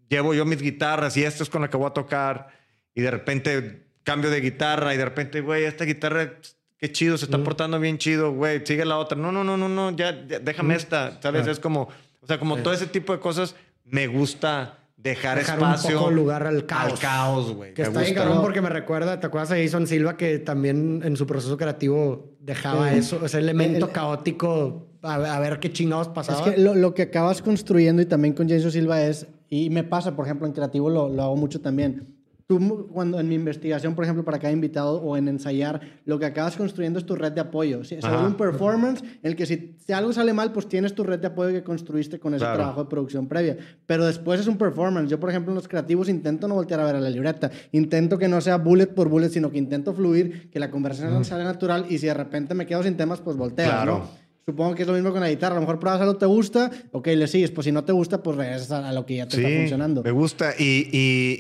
[0.09, 2.47] llevo yo mis guitarras y esto es con la que voy a tocar
[2.93, 6.39] y de repente cambio de guitarra y de repente, güey, esta guitarra
[6.77, 9.17] qué chido, se está portando bien chido, güey, sigue la otra.
[9.17, 11.47] No, no, no, no, no, ya, déjame esta, ¿sabes?
[11.47, 11.89] Es como,
[12.21, 15.97] o sea, como todo ese tipo de cosas me gusta dejar, espacio.
[15.97, 16.93] Un poco lugar al caos.
[16.93, 17.73] Al caos, güey.
[17.73, 21.15] Que está bien cabrón porque me recuerda, ¿te acuerdas de Jason Silva que también en
[21.15, 26.39] su proceso creativo dejaba eso, ese elemento caótico a, ver qué chingados pasaba?
[26.39, 30.15] Es que lo, que acabas construyendo y también con Jason Silva es, y me pasa,
[30.15, 32.17] por ejemplo, en creativo lo, lo hago mucho también
[32.47, 36.25] tú cuando en mi investigación, por ejemplo, para cada invitado o en ensayar, lo que
[36.25, 37.83] acabas construyendo es tu red de apoyo.
[37.83, 41.03] Se vuelve un performance en el que si, si, algo sale mal, pues tienes tu
[41.03, 43.57] red de apoyo que construiste con ese trabajo de producción previa.
[43.85, 45.09] Pero después es un performance.
[45.09, 47.51] Yo, por ejemplo, en los creativos intento no voltear a ver a la libreta.
[47.73, 51.43] Intento que no sea bullet por bullet, sino que intento fluir, que la conversación salga
[51.43, 53.65] natural y si de repente me quedo sin temas, pues volteo.
[53.69, 54.07] Claro.
[54.49, 55.55] Supongo que es lo mismo con la guitarra.
[55.55, 57.51] A lo mejor pruebas algo, te gusta, ok, le sigues.
[57.51, 60.03] Pues si no te gusta, pues regresas a, lo que ya te está funcionando.
[60.03, 60.87] Me gusta y,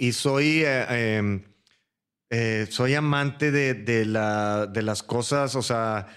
[0.01, 1.41] y, soy, eh, em,
[2.29, 6.07] eh, soy amante de, de, la, de las cosas, o sea,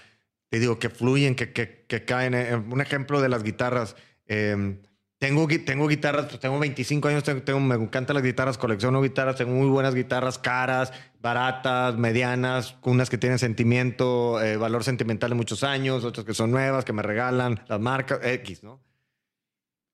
[0.49, 2.33] te digo, que fluyen, que, que, que caen.
[2.33, 3.95] Eh, un ejemplo de las guitarras.
[4.25, 4.81] Em,
[5.21, 9.51] tengo, tengo guitarras, pues tengo 25 años, tengo, me encantan las guitarras, colecciono guitarras, tengo
[9.51, 10.91] muy buenas guitarras, caras,
[11.21, 16.49] baratas, medianas, unas que tienen sentimiento, eh, valor sentimental de muchos años, otras que son
[16.49, 18.81] nuevas, que me regalan, las marcas, X, ¿no?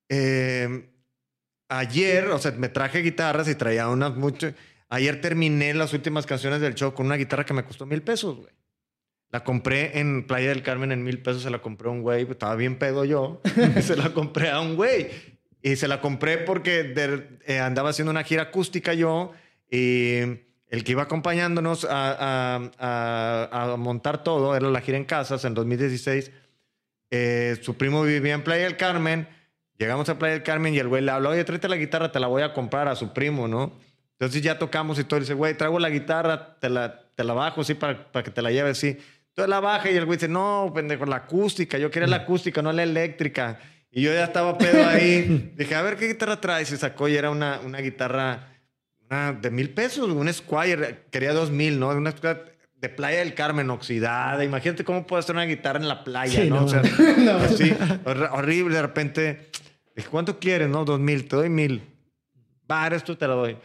[0.08, 0.88] Em,
[1.68, 4.54] ayer, o sea, me traje guitarras y traía unas mucho.
[4.88, 8.38] Ayer terminé las últimas canciones del show con una guitarra que me costó mil pesos,
[8.38, 8.57] güey.
[9.30, 12.30] La compré en Playa del Carmen en mil pesos, se la compré a un güey,
[12.30, 13.42] estaba bien pedo yo,
[13.78, 15.10] y se la compré a un güey.
[15.62, 16.94] Y se la compré porque
[17.46, 19.34] eh, andaba haciendo una gira acústica yo
[19.70, 20.20] y
[20.70, 25.54] el que iba acompañándonos a, a, a, montar todo era la gira en casas en
[25.54, 26.32] 2016.
[27.10, 29.28] Eh, su primo vivía en Playa del Carmen.
[29.78, 32.20] Llegamos a Playa del Carmen y el güey le habló, oye, tráete la guitarra, te
[32.20, 33.74] la voy a comprar a su primo, ¿no?
[34.14, 35.20] Entonces ya tocamos y todo.
[35.20, 38.42] dice, güey, traigo la guitarra, te la, te la bajo, sí, para, para que te
[38.42, 38.98] la lleves, sí.
[39.38, 41.78] Entonces la baja y el güey dice, no, pendejo, la acústica.
[41.78, 43.60] Yo quería la acústica, no la eléctrica.
[43.92, 45.54] Y yo ya estaba pedo ahí.
[45.56, 46.72] Dije, a ver, ¿qué guitarra traes?
[46.72, 48.48] Y sacó y era una, una guitarra
[49.08, 51.04] una de mil pesos, un Squire.
[51.12, 51.90] Quería dos mil, ¿no?
[51.90, 52.16] Una
[52.78, 54.44] de Playa del Carmen, oxidada.
[54.44, 56.66] Imagínate cómo puede estar una guitarra en la playa, ¿no?
[56.66, 56.82] O sea,
[57.56, 57.76] sí,
[58.32, 58.78] horrible.
[58.78, 59.52] De repente,
[59.96, 60.68] dije, ¿cuánto quieres?
[60.68, 61.84] No, dos mil, te doy mil.
[62.70, 63.56] Va, esto te lo doy.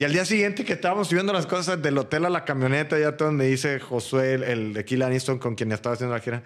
[0.00, 3.16] Y al día siguiente que estábamos subiendo las cosas del hotel a la camioneta, ya
[3.16, 6.44] todo donde dice Josué, el, de Kill Aniston, con quien estaba haciendo la gira,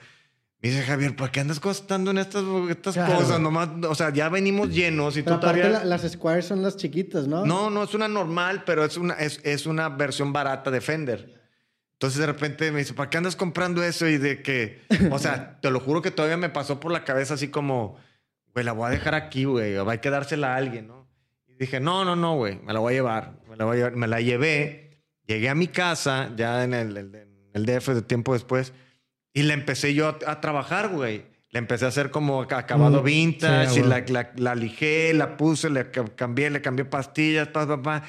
[0.63, 3.41] me dice Javier, ¿por qué andas costando en estas, estas cosas?
[3.41, 5.85] Nomás, o sea, ya venimos llenos y tú todavía...
[5.85, 7.45] las Squires son las chiquitas, ¿no?
[7.45, 11.43] No, no, es una normal, pero es una, es, es una versión barata de Fender.
[11.95, 14.09] Entonces de repente me dice, ¿para qué andas comprando eso?
[14.09, 14.81] Y de que,
[15.11, 17.99] o sea, te lo juro que todavía me pasó por la cabeza así como,
[18.55, 21.03] güey, la voy a dejar aquí, güey, va a quedársela a alguien, ¿no?
[21.63, 23.35] dije, no, no, no, güey, me la voy a llevar.
[23.53, 23.97] Me la, voy a llevar.
[23.97, 26.97] me la llevé, llegué a mi casa, ya en el,
[27.53, 28.73] el, DF de tiempo después,
[29.35, 31.25] y le empecé yo a, trabajar, güey.
[31.51, 35.69] Le empecé a hacer como acabado mm, vintage, y la, la, la, lijé, la puse,
[35.69, 38.03] le cambié, le cambié pastillas, pa, pa, pa.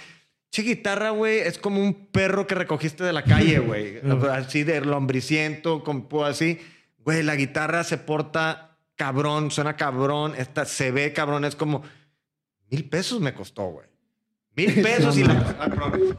[0.50, 4.00] Che, guitarra, güey, es como un perro que recogiste de la calle, güey.
[4.32, 6.58] así de lombriciento, como así.
[7.00, 11.84] Güey, la guitarra se porta cabrón, suena cabrón, esta, se ve cabrón, es como
[12.74, 13.88] Mil pesos me costó, güey.
[14.56, 15.24] Mil pesos y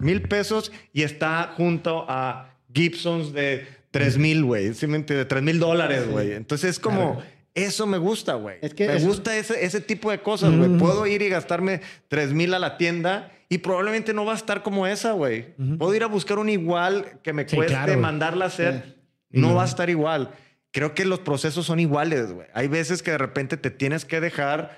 [0.00, 4.70] mil pesos y está junto a Gibsons de tres mil, güey.
[4.70, 6.32] de tres mil dólares, güey.
[6.32, 7.22] Entonces es como,
[7.54, 8.56] eso me gusta, güey.
[8.60, 10.78] Es que me gusta ese, ese tipo de cosas, güey.
[10.78, 14.62] Puedo ir y gastarme tres mil a la tienda y probablemente no va a estar
[14.62, 15.54] como esa, güey.
[15.78, 18.96] Puedo ir a buscar un igual que me cueste mandarla a hacer.
[19.30, 20.30] No va a estar igual.
[20.72, 22.48] Creo que los procesos son iguales, güey.
[22.52, 24.76] Hay veces que de repente te tienes que dejar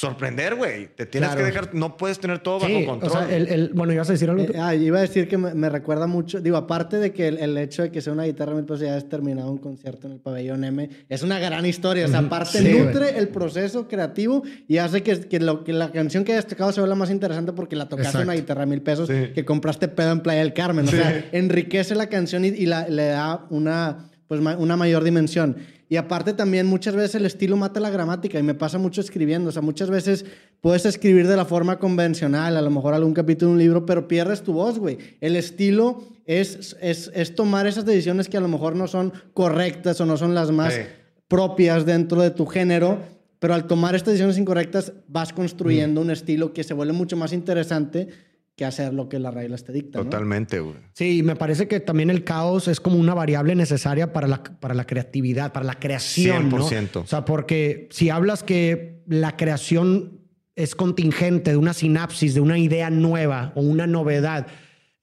[0.00, 0.88] sorprender, güey.
[0.94, 3.10] Te tienes que dejar, no puedes tener todo bajo control.
[3.10, 4.42] O sea, el, bueno, ibas a decir algo.
[4.42, 7.82] Eh, ah, iba a decir que me, recuerda mucho, digo, aparte de que el, hecho
[7.82, 10.64] de que sea una guitarra mil pesos ya has terminado un concierto en el pabellón
[10.64, 12.06] M, es una gran historia.
[12.06, 16.24] O sea, aparte nutre el proceso creativo y hace que, que, lo, que la canción
[16.24, 19.08] que hayas tocado se vuelva más interesante porque la tocaste en una guitarra mil pesos
[19.08, 20.88] que compraste pedo en Playa del Carmen.
[20.88, 25.56] O sea, enriquece la canción y, la, le da una pues una mayor dimensión.
[25.88, 29.48] Y aparte también muchas veces el estilo mata la gramática y me pasa mucho escribiendo.
[29.48, 30.24] O sea, muchas veces
[30.60, 34.06] puedes escribir de la forma convencional, a lo mejor algún capítulo de un libro, pero
[34.06, 34.98] pierdes tu voz, güey.
[35.20, 40.00] El estilo es, es, es, tomar esas decisiones que a lo mejor no son correctas
[40.00, 40.78] o no son las más
[41.26, 43.00] propias dentro de tu género,
[43.40, 47.32] pero al tomar estas decisiones incorrectas vas construyendo un estilo que se vuelve mucho más
[47.32, 48.10] interesante
[48.60, 50.04] que hacer lo que las reglas te dictan.
[50.04, 50.76] Totalmente, güey.
[50.92, 54.74] Sí, me parece que también el caos es como una variable necesaria para la, para
[54.74, 56.50] la creatividad, para la creación.
[56.50, 56.90] 100%.
[56.94, 57.00] ¿no?
[57.00, 60.20] O sea, porque si hablas que la creación
[60.56, 64.46] es contingente de una sinapsis, de una idea nueva o una novedad,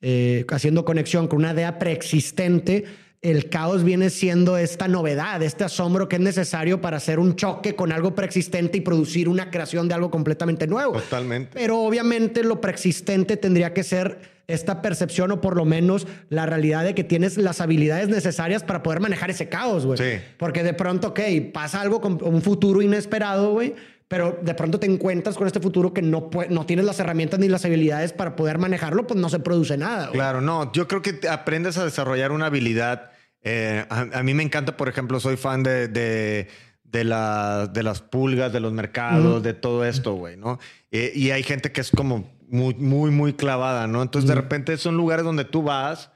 [0.01, 2.85] eh, haciendo conexión con una idea preexistente,
[3.21, 7.75] el caos viene siendo esta novedad, este asombro que es necesario para hacer un choque
[7.75, 10.93] con algo preexistente y producir una creación de algo completamente nuevo.
[10.93, 11.51] Totalmente.
[11.53, 16.83] Pero obviamente lo preexistente tendría que ser esta percepción o por lo menos la realidad
[16.85, 19.97] de que tienes las habilidades necesarias para poder manejar ese caos, güey.
[19.97, 20.23] Sí.
[20.37, 21.19] Porque de pronto, ok,
[21.51, 23.75] pasa algo con un futuro inesperado, güey
[24.07, 27.49] pero de pronto te encuentras con este futuro que no, no tienes las herramientas ni
[27.49, 30.09] las habilidades para poder manejarlo, pues no se produce nada.
[30.11, 33.11] Claro, no, yo creo que aprendes a desarrollar una habilidad.
[33.41, 36.47] Eh, a, mí me encanta, por ejemplo, soy fan de, de,
[36.83, 40.57] de, la, de las pulgas, de los mercados, de todo esto, güey, ¿no?
[40.91, 44.01] Eh, y hay gente que es como muy, muy, muy clavada, ¿no?
[44.01, 46.11] Entonces, de repente son lugares donde tú vas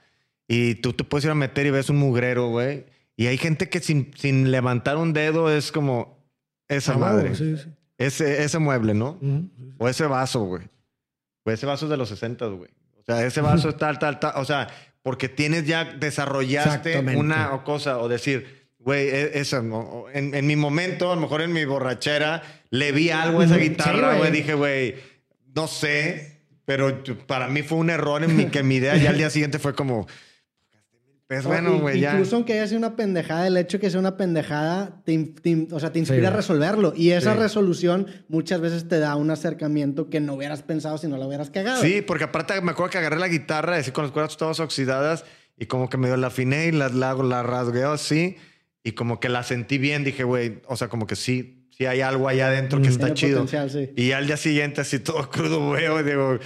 [0.48, 2.86] y tú te puedes ir a meter y ves un mugrero, güey.
[3.16, 6.26] Y hay gente que sin, sin levantar un dedo es como
[6.68, 7.34] esa ah, madre.
[7.34, 7.68] Sí, sí.
[8.06, 9.18] Ese, ese mueble, ¿no?
[9.78, 10.64] O ese vaso, güey.
[11.44, 12.70] O ese vaso es de los 60, güey.
[13.00, 14.32] O sea, ese vaso es tal, tal, tal.
[14.36, 14.68] O sea,
[15.02, 19.58] porque tienes ya, desarrollaste una cosa o decir, güey, e, eso,
[20.12, 23.56] en, en, mi momento, a lo mejor en mi borrachera, le vi algo a esa
[23.56, 24.30] guitarra, güey.
[24.30, 24.96] dije, güey,
[25.54, 29.18] no sé, pero para mí fue un error en mi, que mi idea ya al
[29.18, 30.06] día siguiente fue como,
[31.26, 32.12] pues bueno, güey, ya.
[32.12, 35.80] Incluso aunque haya sido una pendejada, el hecho de que sea una pendejada, te, o
[35.80, 36.92] sea, te inspira a resolverlo.
[36.94, 41.16] Y esa resolución muchas veces te da un acercamiento que no hubieras pensado si no
[41.16, 41.80] la hubieras cagado.
[41.80, 45.24] Sí, porque aparte me acuerdo que agarré la guitarra, así con las cuerdas todas oxidadas,
[45.58, 48.36] y como que medio la afiné y la, la, la rasgué así,
[48.84, 50.04] y como que la sentí bien.
[50.04, 53.46] Dije, güey, o sea, como que sí, sí hay algo allá adentro que está chido.
[53.96, 56.38] Y al día siguiente, así todo crudo, güey, digo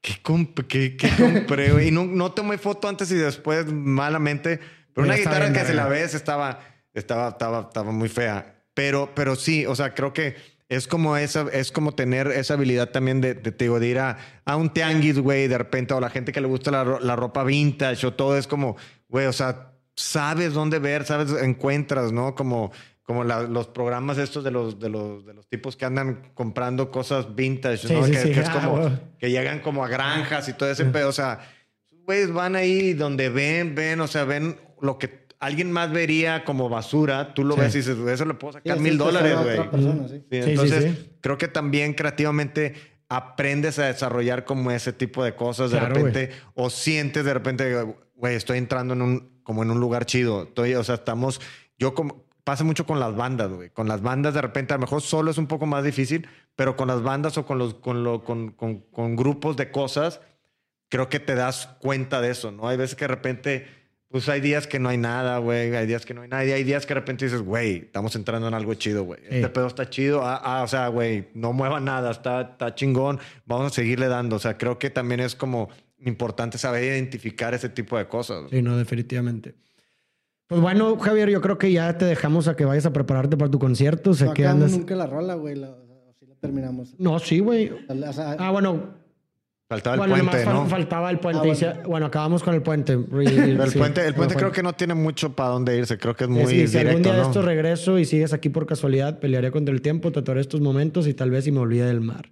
[0.00, 4.60] ¿Qué, compré, Y no, no tomé foto antes y después malamente.
[4.94, 6.60] Pero una guitarra que se la ves estaba,
[6.94, 8.62] estaba, estaba, estaba muy fea.
[8.74, 10.36] Pero, pero sí, o sea, creo que
[10.68, 14.56] es como esa, es como tener esa habilidad también de, de, de ir a, a,
[14.56, 18.06] un tianguis, güey, de repente, o la gente que le gusta la, la ropa vintage
[18.06, 18.76] o todo es como,
[19.08, 22.34] güey, o sea, sabes dónde ver, sabes, encuentras, ¿no?
[22.34, 22.70] Como
[23.08, 27.34] como los programas estos de los, de, los, de los tipos que andan comprando cosas
[27.34, 28.04] vintage, ¿no?
[28.04, 31.08] que, es ah, como, que llegan como a granjas y todo ese pedo.
[31.08, 31.40] O sea,
[32.04, 36.68] güeyes van ahí donde ven, ven, o sea, ven lo que alguien más vería como
[36.68, 37.32] basura.
[37.32, 40.20] Tú lo ves y dices, eso le puedo sacar mil dólares, güey.
[40.42, 42.74] entonces, creo que también creativamente
[43.08, 47.86] aprendes a desarrollar como ese tipo de cosas de repente o sientes de repente,
[48.16, 50.42] güey, estoy entrando en un, como en un lugar chido.
[50.42, 51.40] Estoy, o sea, estamos,
[51.78, 53.68] yo como pasa mucho con las bandas, güey.
[53.68, 56.26] Con las bandas de repente a lo mejor solo es un poco más difícil,
[56.56, 60.22] pero con las bandas o con, los, con, lo, con, con, grupos de cosas,
[60.88, 62.66] creo que te das cuenta de eso, ¿no?
[62.66, 63.66] Hay veces que de repente,
[64.08, 65.76] pues hay días que no hay nada, güey.
[65.76, 66.42] Hay días que no hay nada.
[66.46, 69.20] Y hay días que de repente dices, güey, estamos entrando en algo chido, güey.
[69.28, 70.22] Este pedo está chido.
[70.24, 73.20] Ah, ah, o sea, güey, no mueva nada, está, está chingón.
[73.44, 74.36] Vamos a seguirle dando.
[74.36, 75.68] O sea, creo que también es como
[75.98, 78.48] importante saber identificar ese tipo de cosas.
[78.48, 79.54] Sí, no, definitivamente.
[80.48, 83.50] Pues bueno, Javier, yo creo que ya te dejamos a que vayas a prepararte para
[83.50, 84.14] tu concierto.
[84.14, 84.72] Sé no que andas...
[84.72, 85.54] nunca la rola, güey.
[85.54, 86.94] La, la terminamos.
[86.98, 87.70] No, sí, güey.
[88.38, 88.96] ah, bueno.
[89.68, 90.64] Faltaba el puente, ¿no?
[90.64, 91.66] faltaba el puente.
[91.66, 92.06] Ah, bueno.
[92.06, 92.94] acabamos con el puente.
[93.12, 95.98] el puente, el puente creo que no tiene mucho para dónde irse.
[95.98, 98.64] Creo que es muy sí, Si algún día de esto regreso y sigues aquí por
[98.64, 102.00] casualidad, pelearé contra el tiempo, trataré estos momentos y tal vez si me olvide del
[102.00, 102.30] mar.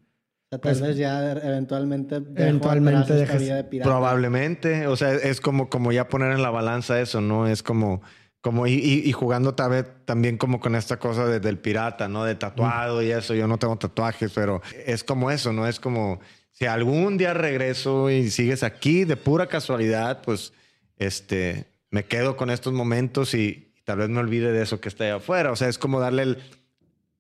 [0.48, 6.08] Tal pues, vez ya eventualmente eventualmente dejas de probablemente o sea es como como ya
[6.08, 8.00] poner en la balanza eso no es como
[8.40, 13.10] como y, y, jugando también como con esta cosa del pirata no de tatuado y
[13.10, 16.20] eso yo no tengo tatuajes pero es como eso no es como
[16.52, 20.52] si algún día regreso y sigues aquí de pura casualidad pues
[20.96, 25.04] este me quedo con estos momentos y, tal vez me olvide de eso que está
[25.04, 25.52] allá afuera.
[25.52, 26.38] O sea es como darle el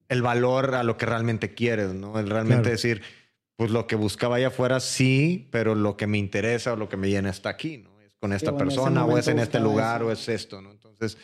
[0.08, 2.18] el valor a lo que realmente quieres, ¿no?
[2.18, 3.02] El realmente decir,
[3.56, 6.96] pues lo que buscaba allá afuera sí, pero lo que me interesa o lo que
[6.96, 8.00] me llena está aquí, ¿no?
[8.02, 10.70] Es con esta persona o es en este lugar o es esto, ¿no?
[10.70, 11.16] Entonces,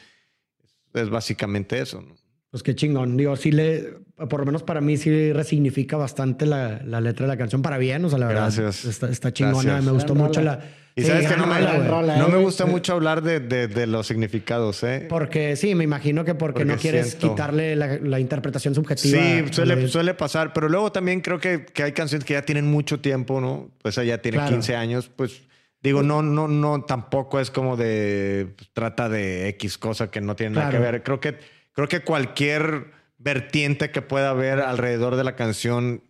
[0.94, 2.16] es básicamente eso, ¿no?
[2.50, 3.16] Pues qué chingón.
[3.16, 3.94] Digo, sí le,
[4.28, 7.78] por lo menos para mí sí resignifica bastante la, la letra de la canción para
[7.78, 8.04] bien.
[8.04, 8.52] O sea, la verdad.
[8.54, 8.84] Gracias.
[8.84, 9.62] Está, está chingona.
[9.62, 9.84] Gracias.
[9.84, 10.60] Me gustó mucho la.
[10.94, 11.88] Y Sí, sabes que gran no me, rola, güey.
[11.88, 12.44] rola, no eh, me güey.
[12.44, 15.06] gusta mucho hablar de, de- de los significados, ¿eh?
[15.08, 19.18] Porque sí, me imagino que porque, Porque no quieres siento- quitarle la, la interpretación subjetiva.
[19.18, 22.70] Sí, suele, suele pasar, pero luego también creo que, que hay canciones que ya tienen
[22.70, 23.70] mucho tiempo, ¿no?
[23.80, 24.50] Pues ella tiene Claro.
[24.52, 25.42] 15 años, pues
[25.82, 30.36] digo, no, no, no, tampoco es como de pues, trata de X cosa que no
[30.36, 31.02] tiene nada que ver.
[31.02, 31.38] Creo que,
[31.72, 36.02] creo que cualquier vertiente que pueda haber alrededor de la canción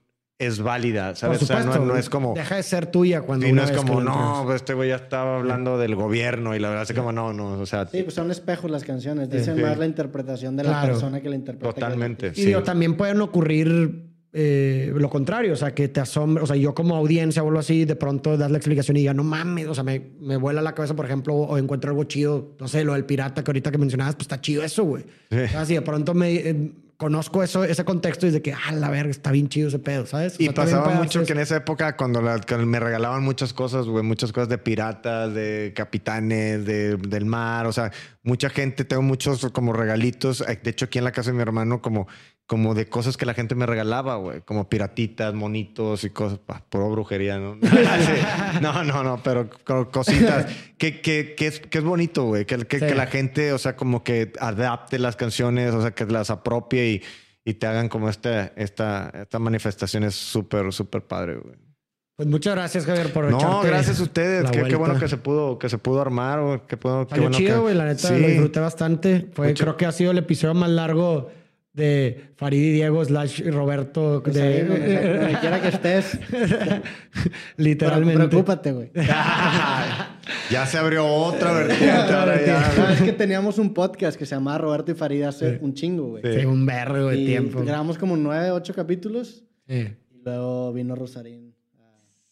[0.46, 1.42] es válida, Por ¿sabes?
[1.42, 2.34] O sea, no, no es como...
[2.34, 3.46] Deja de ser tuya cuando.
[3.46, 6.68] Sí, no es como, no, pues este güey ya estaba hablando del gobierno y la
[6.70, 9.30] verdad es como, no, no, o sea, Sí, pues son espejos las canciones.
[9.30, 9.62] Dicen Sí.
[9.62, 10.88] más la interpretación de la Claro.
[10.92, 11.68] persona que la interpreta.
[11.68, 12.28] la Totalmente.
[12.34, 12.46] Y Sí.
[12.46, 16.74] digo, también pueden ocurrir eh, lo contrario, o sea, que te asombra, o sea, yo
[16.74, 19.74] como audiencia o algo así, de pronto das la explicación y diga, no mames, o
[19.74, 22.94] sea, me, me vuela la cabeza, por ejemplo, o encuentro algo chido, no sé, lo
[22.94, 25.04] del pirata que ahorita que mencionabas, pues está chido eso, güey.
[25.30, 25.36] Sí.
[25.36, 26.72] O sea, si de pronto me eh,
[27.02, 30.06] conozco eso, ese contexto y de que, ah, la verga, está bien chido ese pedo,
[30.06, 30.34] ¿sabes?
[30.38, 33.22] O Y sea, pasaba mucho hacer que en esa época, cuando, la- cuando me regalaban
[33.22, 37.90] muchas cosas, güey, muchas cosas de piratas, de capitanes, de, del mar, o sea,
[38.22, 40.42] mucha gente, tengo muchos como regalitos.
[40.42, 42.06] Eh, De hecho, aquí en la casa de mi hermano, como,
[42.46, 46.64] como de cosas que la gente me regalaba, güey, como piratitas, monitos y cosas, pa,
[46.68, 47.56] puro brujería, ¿no?
[48.60, 50.46] No, no, no, pero co- cositas
[50.78, 52.86] que, que, que es, que es bonito, güey, que, que, Sí.
[52.86, 56.88] que la gente, o sea, como que adapte las canciones, o sea, que las apropie
[56.90, 57.02] y,
[57.44, 61.54] y te hagan como este, esta, esta manifestación es súper, súper padre, güey.
[62.16, 64.50] Pues muchas gracias, Javier, por No, gracias a ustedes.
[64.50, 66.60] Qué, qué bueno que se pudo, que se pudo armar, güey.
[66.68, 68.18] Qué, qué bueno chido, que- güey, la neta, Sí.
[68.20, 69.30] lo disfruté bastante.
[69.32, 69.64] Fue, Mucho.
[69.64, 71.30] creo que ha sido el episodio más largo
[71.72, 74.20] de Farid y Diego slash Roberto.
[74.24, 76.18] Pues ahí, donde, sea- de, donde quiera que estés.
[77.56, 78.14] literalmente.
[78.18, 78.90] Pero preocúpate, güey.
[80.50, 81.86] Ya se abrió otra vertiente.
[82.12, 82.72] ahora ya.
[82.78, 86.10] No, es que teníamos un podcast que se llamaba Roberto y Farida hace un chingo,
[86.10, 86.22] güey.
[86.40, 87.60] Sí, un vergo de Y tiempo.
[87.64, 89.74] grabamos como nueve, ocho capítulos Sí.
[90.10, 91.54] y luego vino Rosarín.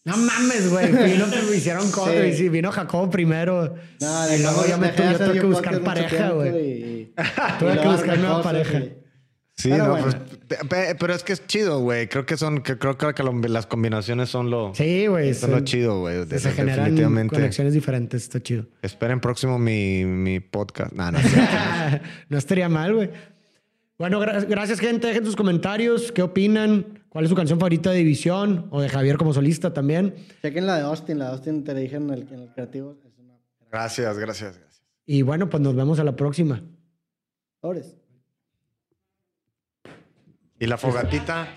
[0.05, 0.87] No mames, güey.
[1.13, 2.15] Vino, hicieron cosas.
[2.31, 2.33] Sí.
[2.35, 3.75] Sí, Vino Jacobo primero.
[4.01, 7.13] No, y luego yo me tuve, que buscar pareja, güey.
[7.59, 8.83] Tuve que buscar nueva pareja.
[9.61, 10.05] Sí, Pero no, bueno.
[10.07, 12.09] pues, pe- pe- pero es que es chido, güey.
[12.09, 15.35] Creo que son, que creo que lo- las combinaciones son lo, Sí, güey.
[15.35, 16.25] son lo chido, güey.
[16.25, 17.35] De- Se generan definitivamente.
[17.37, 18.23] conexiones diferentes.
[18.23, 18.67] Está chido.
[18.83, 20.93] Esperen próximo mi, mi podcast.
[20.93, 21.19] No, no.
[22.31, 23.11] no estaría mal, güey.
[23.99, 25.09] Bueno, gra- gracias, gente.
[25.09, 26.11] Dejen sus comentarios.
[26.11, 27.01] ¿Qué opinan?
[27.11, 28.67] ¿Cuál es su canción favorita de División?
[28.71, 30.15] O de Javier como solista también.
[30.41, 31.19] Chequen la de Austin.
[31.19, 32.97] La de Austin te dije en el, en el creativo.
[33.07, 33.35] Es una...
[33.71, 34.83] gracias, gracias, gracias.
[35.05, 36.63] Y bueno, pues nos vemos a la próxima.
[37.61, 37.97] Sobres.
[40.61, 41.49] Y la fogatita.